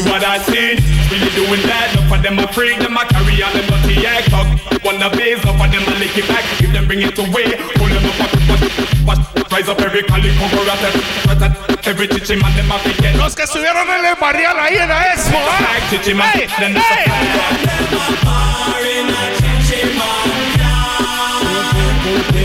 [0.00, 0.76] See what I see?
[1.10, 1.92] Really doing that?
[1.94, 4.46] Enough of them a freak, them a carry on them dirty act talk.
[4.84, 6.44] Wanna base, enough of them a lick it back.
[6.60, 8.04] If them bring it away, pull them
[9.08, 11.02] up, rise up every calico, cover at every,
[11.84, 13.16] every teaching man, them a forget.
[13.16, 15.38] Los que estuvieron en el barrial ahí en la expo.
[15.38, 15.78] ¿ah?
[15.90, 17.06] Teaching man, Hey, then hey.
[22.22, 22.39] A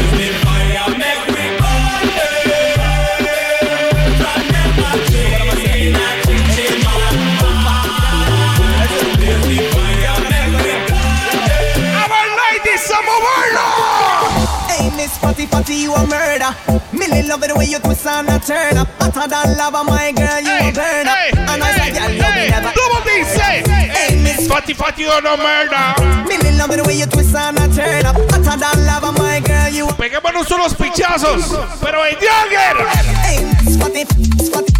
[13.22, 13.66] moverlo.
[14.68, 16.52] Hey, Miss Fatty Fatty, you a murder.
[16.92, 18.88] Millie love it the way you twist and a turn up.
[19.00, 21.18] Hotter than lava, my girl, you a burn up.
[21.36, 22.72] And I said, girl, love me never.
[22.76, 23.64] Double D, say.
[23.68, 25.96] Hey, Miss Fatty Fatty, you're no murder.
[26.28, 28.16] Millie love it the way you twist and a turn up.
[28.32, 31.48] Hotter than lava, my girl, you a Peguémonos unos pichazos,
[31.82, 32.78] pero en Jagger.
[33.24, 34.06] Hey, Miss Fatty,
[34.52, 34.75] Fatty.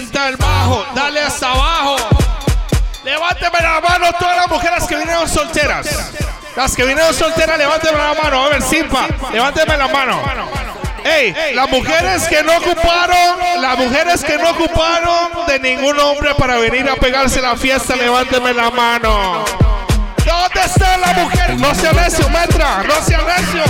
[0.00, 1.96] Sienta el bajo, dale hasta abajo.
[3.04, 5.86] Levánteme la mano todas las mujeres que vinieron solteras.
[6.56, 8.46] Las que vinieron solteras, levánteme la mano.
[8.46, 10.22] A ver, Simpa, levánteme la mano.
[11.04, 16.56] Ey, las mujeres que no ocuparon, las mujeres que no ocuparon de ningún hombre para
[16.56, 19.44] venir a pegarse la fiesta, levánteme la mano.
[20.24, 21.58] ¿Dónde está la mujer?
[21.58, 23.64] No sea necio, metra, no sea necio.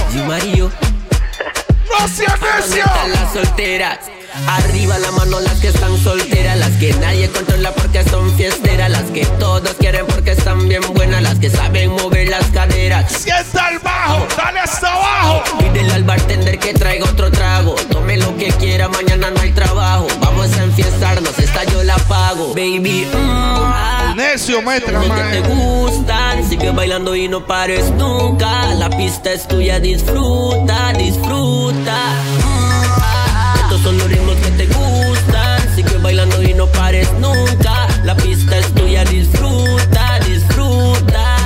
[1.90, 2.84] No sea necio.
[3.08, 4.19] las solteras?
[4.46, 9.04] Arriba la mano las que están solteras, las que nadie controla porque son fiesteras, las
[9.10, 13.12] que todos quieren porque están bien buenas, las que saben mover las caderas.
[13.12, 15.42] Sienta el bajo, dale hasta abajo.
[15.58, 17.74] Pídele al bartender que traiga otro trago.
[17.90, 20.06] Tome lo que quiera, mañana no hay trabajo.
[20.20, 22.48] Vamos a enfiestarnos, esta yo la pago.
[22.54, 24.14] Baby, mm, ah.
[24.16, 28.74] Necio, Los que te gustan, sigue bailando y no pares nunca.
[28.74, 31.94] La pista es tuya, disfruta, disfruta.
[31.94, 33.54] Mm, ah.
[33.62, 34.29] Estos son los ritmos
[36.02, 37.86] bailando y no pares nunca.
[38.04, 41.36] La pista es tuya, disfruta, disfruta.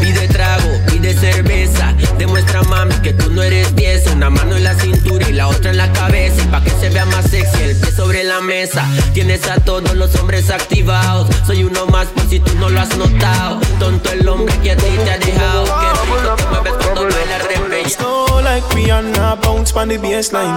[0.00, 1.94] Pide trago, pide cerveza.
[2.18, 4.06] Demuestra mami que tú no eres 10.
[4.14, 6.42] Una mano en la cintura y la otra en la cabeza.
[6.42, 8.86] Y pa' que se vea más sexy, el pie sobre la mesa.
[9.12, 11.28] Tienes a todos los hombres activados.
[11.46, 13.60] Soy uno más por si tú no lo has notado.
[13.78, 15.64] Tonto el hombre que a ti te ha dejado.
[15.64, 17.88] Qué rico te mueves cuando bailas repella.
[17.88, 20.56] Slow like Rihanna, bounce pon the baseline.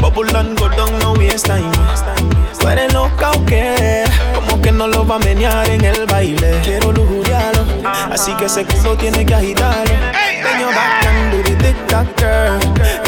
[0.00, 1.70] Bubble and go down, no waste time.
[2.58, 4.04] Tú eres loca o qué?
[4.34, 6.60] Como que no lo va a menear en el baile.
[6.64, 7.64] Quiero lujuriarlo,
[8.10, 10.17] así que ese culo tiene que agitarlo.
[10.42, 12.60] Then you back and do the tick tock girl.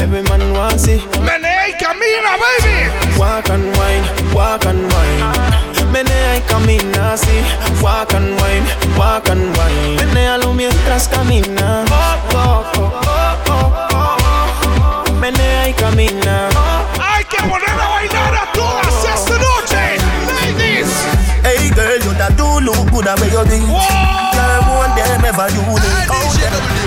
[0.02, 1.02] Every man wants it.
[1.22, 2.76] Mene camina, ah, baby.
[3.18, 4.04] Walk and wine,
[4.34, 5.22] walk and wine.
[5.92, 7.42] Mene ay camina ah, see.
[7.82, 8.64] walk and wine,
[8.96, 9.96] walk and wine.
[9.98, 11.84] Menealo mientras camina.
[11.90, 15.12] Oh, oh, oh, oh, oh, oh.
[15.20, 16.48] Menea y camina.
[16.54, 16.86] Ah.
[16.98, 20.88] Hay que poner a bailar a todas esta noche, ladies.
[21.42, 23.66] Hey girl, you that do look good at where you think.
[23.66, 26.79] Girl, one day never you think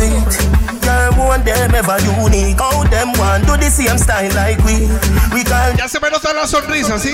[0.00, 0.80] it.
[0.80, 2.58] Girl, won't them ever unique.
[2.58, 4.88] How them want do the same style like we.
[5.34, 5.76] We can.
[5.76, 7.12] Ya se me nota la sonrisa, sí.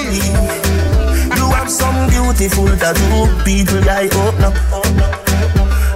[1.36, 3.27] You have some beautiful tattoo.
[3.44, 4.55] People like open up.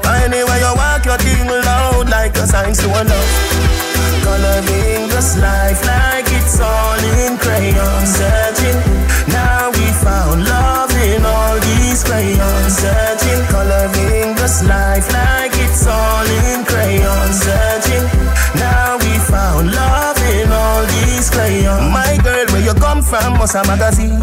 [0.06, 3.69] Anyway, you walk your thing loud like a sign to a love.
[4.30, 8.06] Coloring this life like it's all in crayon.
[8.06, 8.78] Searching,
[9.26, 12.78] now we found love in all these crayons.
[12.78, 17.28] Searching, coloring this life like it's all in crayon.
[17.34, 18.06] Searching,
[18.54, 21.90] now we found love in all these crayons.
[21.90, 23.34] My girl, where you come from?
[23.34, 24.22] Must a magazine.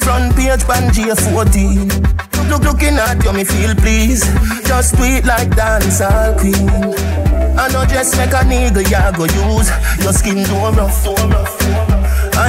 [0.00, 1.88] Front page, Pangea 14.
[2.48, 4.24] Look, looking at you, me feel please.
[4.64, 7.31] Just tweet like dancehall queen.
[7.62, 9.70] I know just make a nigga ya go use.
[10.02, 11.06] Your skin too rough.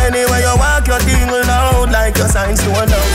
[0.02, 3.14] Anyway, you walk your thing loud like your signs to a love.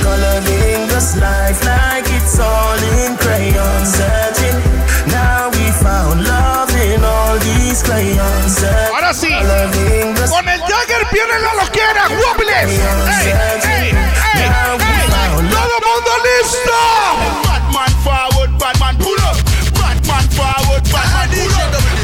[0.00, 3.84] Coloring this life like it's all in crayon.
[3.84, 4.56] Searching,
[5.12, 8.56] now we found love in all these crayons.
[8.56, 9.28] Searching, Ahora sí.
[9.28, 12.08] coloring this Con el Jagger viene la loquera.
[12.08, 12.72] ¡Guapiles!
[12.72, 14.48] ¡Ey, ey, ey, ey!
[15.52, 16.80] ¡Todo mundo listo!
[17.44, 18.31] Batman forward, Batman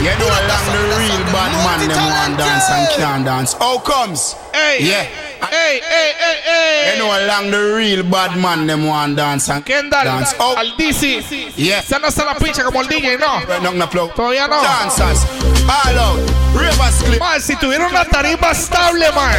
[0.09, 3.53] You know along the real bad man them want dance and can't dance.
[3.53, 4.35] How comes?
[4.55, 5.05] Hey, yeah.
[5.53, 6.93] Hey, hey, hey, hey.
[6.93, 10.35] You know along the real bad man them want dance and Kendall, dance.
[10.41, 11.53] Oh, al DC.
[11.57, 11.81] Yeah.
[11.81, 13.41] Esa no está la pincha como el DJ, ¿no?
[13.61, 14.15] no, no, plug.
[14.15, 14.63] Todavía no.
[14.63, 15.27] Dancers.
[15.69, 16.39] All out.
[16.55, 17.21] Rivers clip.
[17.21, 19.37] Man, si tuviera una tarifa estable, man,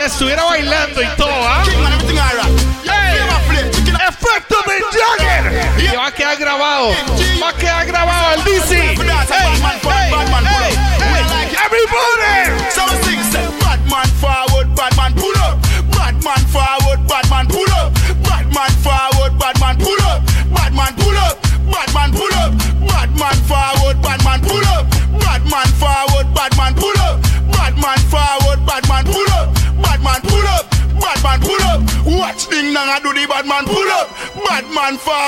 [0.00, 1.64] estuviera bailando y todo, ¿ah?
[2.84, 3.18] Ey,
[4.08, 5.82] Efecto de Jagger.
[5.82, 6.90] Y va a quedar grabado.
[7.42, 8.73] Va a quedar grabado el DC.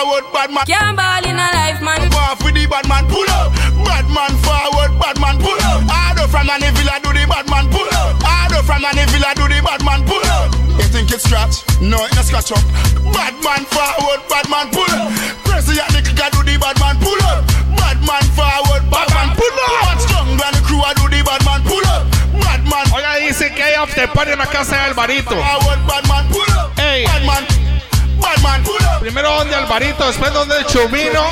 [0.06, 0.66] Batman forward, Batman.
[0.66, 1.98] Can't ball in a life, man.
[2.14, 3.50] Off with the Batman pull up.
[3.82, 5.82] Batman forward, Batman pull up.
[5.90, 8.14] Harder from the villa do the Batman pull up.
[8.22, 10.54] Harder from the villa do the Batman pull up.
[10.78, 11.66] You think it's scratch?
[11.82, 12.62] No, it's not scratch up.
[13.10, 15.10] Batman forward, Batman pull up.
[15.42, 17.42] Press the the kicker do the Batman pull up.
[17.74, 19.90] Batman forward, Batman pull up.
[19.90, 22.06] Watch Jungle and the crew I do the Batman pull up.
[22.38, 22.86] Batman.
[22.94, 25.34] Oiga, dice que hay after party en la casa de Alvarito.
[25.34, 26.70] Forward, Batman pull up.
[26.78, 27.04] Ey.
[27.10, 27.65] Batman.
[28.26, 29.00] Batman pull up.
[29.00, 31.22] Primero donde Alvarito, después donde el Chumino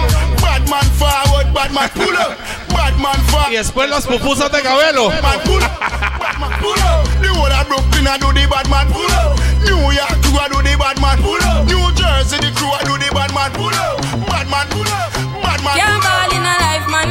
[0.40, 2.36] Batman forward, Batman pull up.
[2.72, 3.52] Batman forward.
[3.52, 5.08] y después las pupusas de Cabelo.
[5.10, 5.80] Batman pull up.
[6.18, 7.04] Batman pull up.
[7.20, 9.38] The whole of Brooklyn I do the Batman pull up.
[9.64, 11.66] New York crew I do the Batman pull up.
[11.66, 14.00] New Jersey the crew I do the Batman pull up.
[14.28, 15.12] Batman pull up.
[15.42, 16.30] Batman Can't pull up.
[16.30, 17.10] ball in a life, man.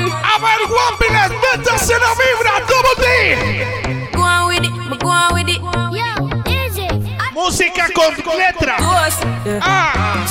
[2.13, 4.11] Vibra, double D.
[4.13, 5.62] Go on with it, go on with it.
[7.43, 8.77] Música con letra.
[8.77, 9.59] Force, yeah.
[9.61, 10.25] Ah,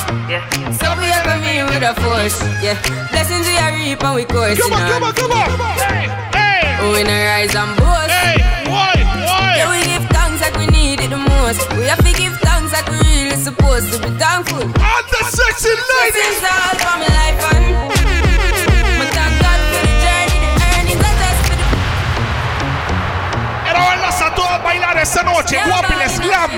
[0.71, 2.73] So we are coming with a force, yeah.
[3.11, 4.57] Blessings we are reap and we course.
[4.59, 5.77] come on, come on, come on.
[5.77, 8.09] Hey, hey, Oh, no rise and boast.
[8.09, 9.77] hey, why, Yeah, why?
[9.77, 11.61] we give thanks like we need it the most.
[11.77, 14.63] We have to give thanks like we really supposed to be thankful.
[14.63, 16.17] All the sexy ladies.
[16.17, 17.63] Blessings all for my life and
[25.03, 25.59] esta noche.
[25.65, 26.51] Guapiles Glam.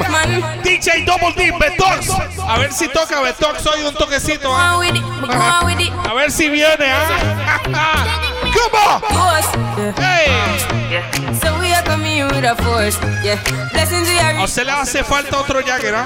[0.64, 2.10] DJ Double D, Betox.
[2.48, 4.50] A ver si toca Betox hoy un toquecito.
[4.50, 4.76] go ¿ah?
[4.76, 5.92] on with it, but go on with it.
[6.08, 7.60] A ver si viene, ¿ah?
[8.56, 9.02] Come on.
[9.02, 9.94] Force, yeah.
[9.98, 11.36] Hey.
[11.42, 13.38] So we are coming with a force, yeah.
[13.74, 16.06] Blessings we are A usted le hace falta otro Jagger, ¿ah?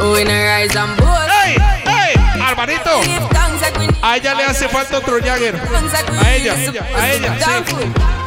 [0.00, 1.30] Oh, we no rise and boast.
[1.44, 1.56] ¡Ey!
[1.86, 2.40] ¡Ey!
[2.42, 3.00] Alvarito.
[3.02, 5.54] Give thanks like we A ella le hace falta otro Jagger.
[5.70, 8.23] thanks like we A ella, really supposed a to ella, be sí.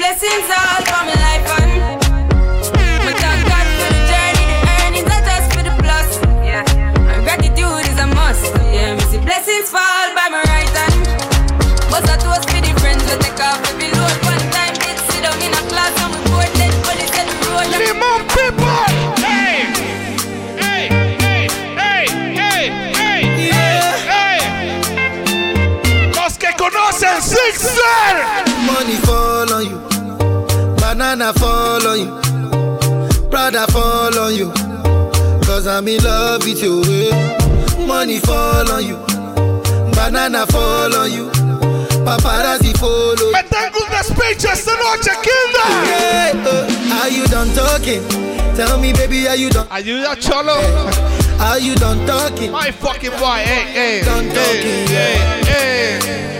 [0.00, 0.30] Thankful.
[0.30, 1.72] Blessings all for my life and
[3.04, 6.08] my thank God for the journey, the earnings, I just for the plus.
[6.44, 6.64] Yeah,
[7.12, 8.44] and gratitude is a must.
[8.72, 11.04] Yeah, me see blessings fall by my right hand.
[11.90, 14.16] But I toast for the friends we take off every load.
[14.24, 17.36] One time did sit down in a class and we board dead police at the
[17.50, 17.66] road.
[17.68, 18.88] Limón people.
[19.20, 19.68] ¡Ey!
[20.60, 20.88] ¡Ey!
[21.20, 21.48] ¡Ey!
[21.76, 22.06] ¡Ey!
[22.40, 22.64] ¡Ey!
[23.00, 23.22] ¡Ey!
[24.08, 24.40] ¡Ey!
[26.14, 28.14] Los que conocen Sixer.
[28.66, 29.09] Money fall on you,
[31.10, 34.48] banana fall on you, Prada fall on you,
[35.42, 36.82] cause I'm in love with you.
[36.86, 37.84] eh.
[37.84, 38.96] Money fall on you,
[39.92, 41.28] Banana fall on you.
[42.04, 43.32] Paparazzi follow.
[43.32, 45.64] Me tengo un despiche esta noche, Kilda.
[45.84, 48.06] Hey, uh, are you done talking?
[48.54, 49.66] Tell me, baby, are you done?
[49.66, 50.60] Ayuda, cholo.
[51.40, 52.52] Are you done talking?
[52.52, 54.02] My fucking boy, hey, hey.
[54.04, 55.98] Done hey, talking, hey, hey.
[56.06, 56.39] Yeah.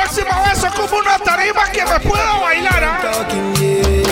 [0.00, 4.07] Próxima vez ocupo una tarima que me pueda bailar, ¿ah?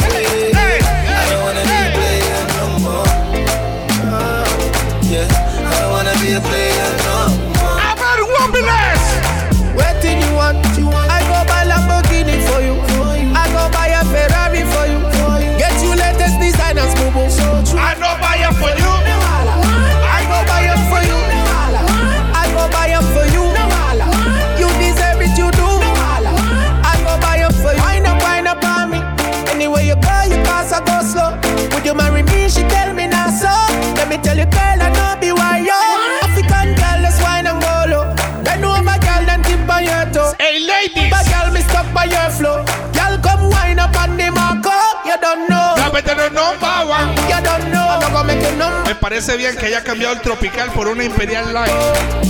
[46.36, 47.08] Number one.
[47.32, 47.86] You don't know.
[47.88, 48.84] I'm not gonna make you number.
[48.86, 51.72] Me parece bien que haya cambiado el tropical por una Imperial Light.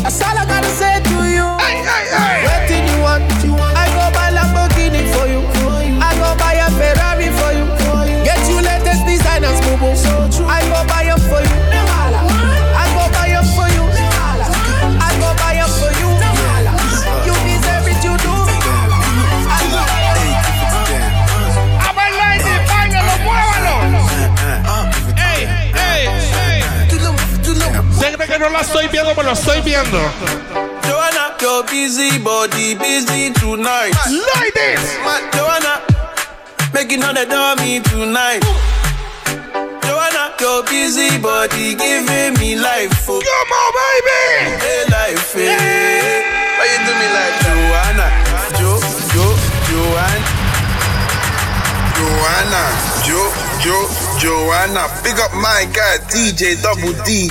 [0.03, 1.47] That's all I gotta say to you.
[1.59, 2.47] Hey, hey, hey.
[2.47, 3.25] Waiting you want,
[3.75, 5.43] I go buy Lamborghini for you.
[6.01, 7.67] I go buy a Ferrari for you.
[8.25, 10.47] Get you latest designers, boo boo.
[10.47, 12.26] I go buy them for you.
[28.39, 29.99] Que no la estoy viendo, me lo estoy viendo.
[30.83, 33.95] Joanna, your busy body busy tonight.
[34.07, 34.99] Ladies.
[35.05, 35.81] Ma- Joanna,
[36.75, 38.45] making all the dummy tonight.
[39.83, 43.09] Joanna, your busy body giving me life.
[43.09, 43.21] Oh.
[43.21, 44.57] Come on, baby.
[44.61, 45.57] Hey, life, eh.
[45.57, 46.23] hey.
[46.59, 48.07] Why you do me like Joanna?
[48.61, 48.77] Jo,
[49.13, 49.27] Jo,
[49.71, 50.29] Joanna.
[51.97, 52.63] Joanna,
[53.03, 53.33] Jo,
[53.65, 53.89] Jo,
[54.19, 54.89] Joanna.
[55.03, 57.31] Big up my guy, DJ Double D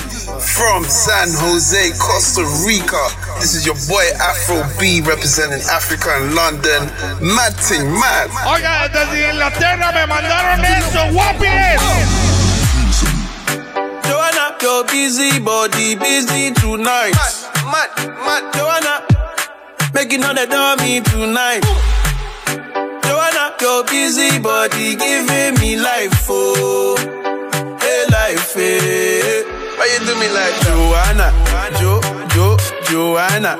[0.56, 3.04] from San Jose, Costa Rica.
[3.40, 6.88] This is your boy Afro B representing Africa and London.
[7.20, 8.30] Mad thing, mad.
[8.48, 11.80] Oiga, desde Inglaterra me mandaron eso, guapis.
[14.08, 17.12] Joanna, your busy body busy tonight.
[17.12, 17.36] Mad,
[17.72, 17.90] mad,
[18.24, 18.42] mad.
[18.56, 19.04] Joanna,
[19.92, 21.64] making all the dummy tonight.
[23.04, 26.96] Joanna, your busy body giving me life, oh,
[27.78, 29.45] hey life, hey.
[29.86, 31.30] Why you do me like Joanna,
[31.78, 32.00] Jo,
[32.34, 32.56] Jo,
[32.90, 33.56] Joanna?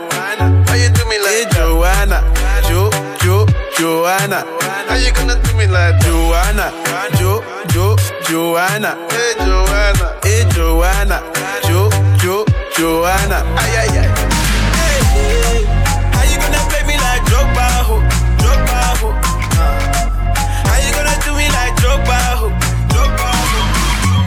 [0.67, 2.19] Why you do me like Joanna,
[2.67, 2.91] Jo,
[3.23, 3.47] Jo,
[3.79, 4.43] Joanna?
[4.89, 6.73] How you gonna do me like Joanna,
[7.17, 7.95] Jo, Jo,
[8.29, 8.97] Joanna?
[9.09, 11.23] Hey Joanna, hey Joanna,
[11.63, 12.45] Jo, Jo,
[12.77, 13.45] Joanna?
[13.57, 14.26] Ay ay ay.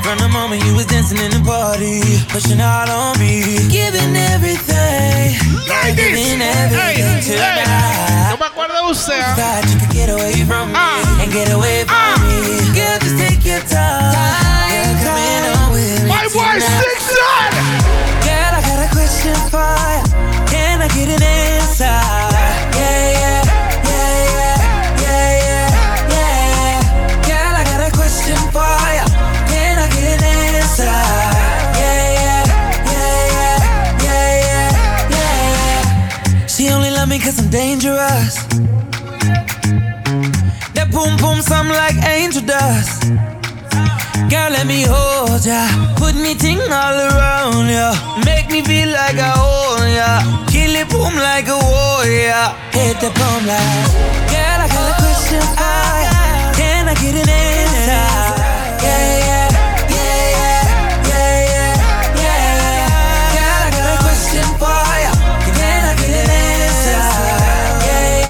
[0.09, 2.01] From the moment you was dancing in the party,
[2.33, 5.37] pushing out on me, giving everything,
[5.69, 6.01] Ladies.
[6.01, 7.37] giving Hey, everything hey.
[7.37, 8.33] tonight.
[8.33, 9.21] No me acuerdo usted.
[9.21, 9.37] ¿ah?
[9.37, 10.81] Thought you could get away from me
[11.21, 12.41] and get away from me.
[12.73, 14.17] Girl, just take your time.
[14.73, 16.57] Girl, come in on with me My boy.
[16.57, 17.53] Six Son.
[18.25, 19.61] Girl, I got a question for
[19.93, 20.09] you.
[20.49, 22.28] Can I get an answer?
[37.49, 38.35] Dangerous.
[40.75, 43.09] That boom boom sound like angel dust.
[44.29, 45.65] Girl, let me hold ya.
[45.97, 47.93] Put me ting all around ya.
[48.25, 50.45] Make me feel like I own ya.
[50.47, 52.53] Kill it boom like a warrior.
[52.71, 53.89] Hit the boom like.
[54.29, 56.13] Girl, I got a question ya.
[56.53, 58.05] Can I get an answer?
[58.85, 59.38] Yeah, yeah,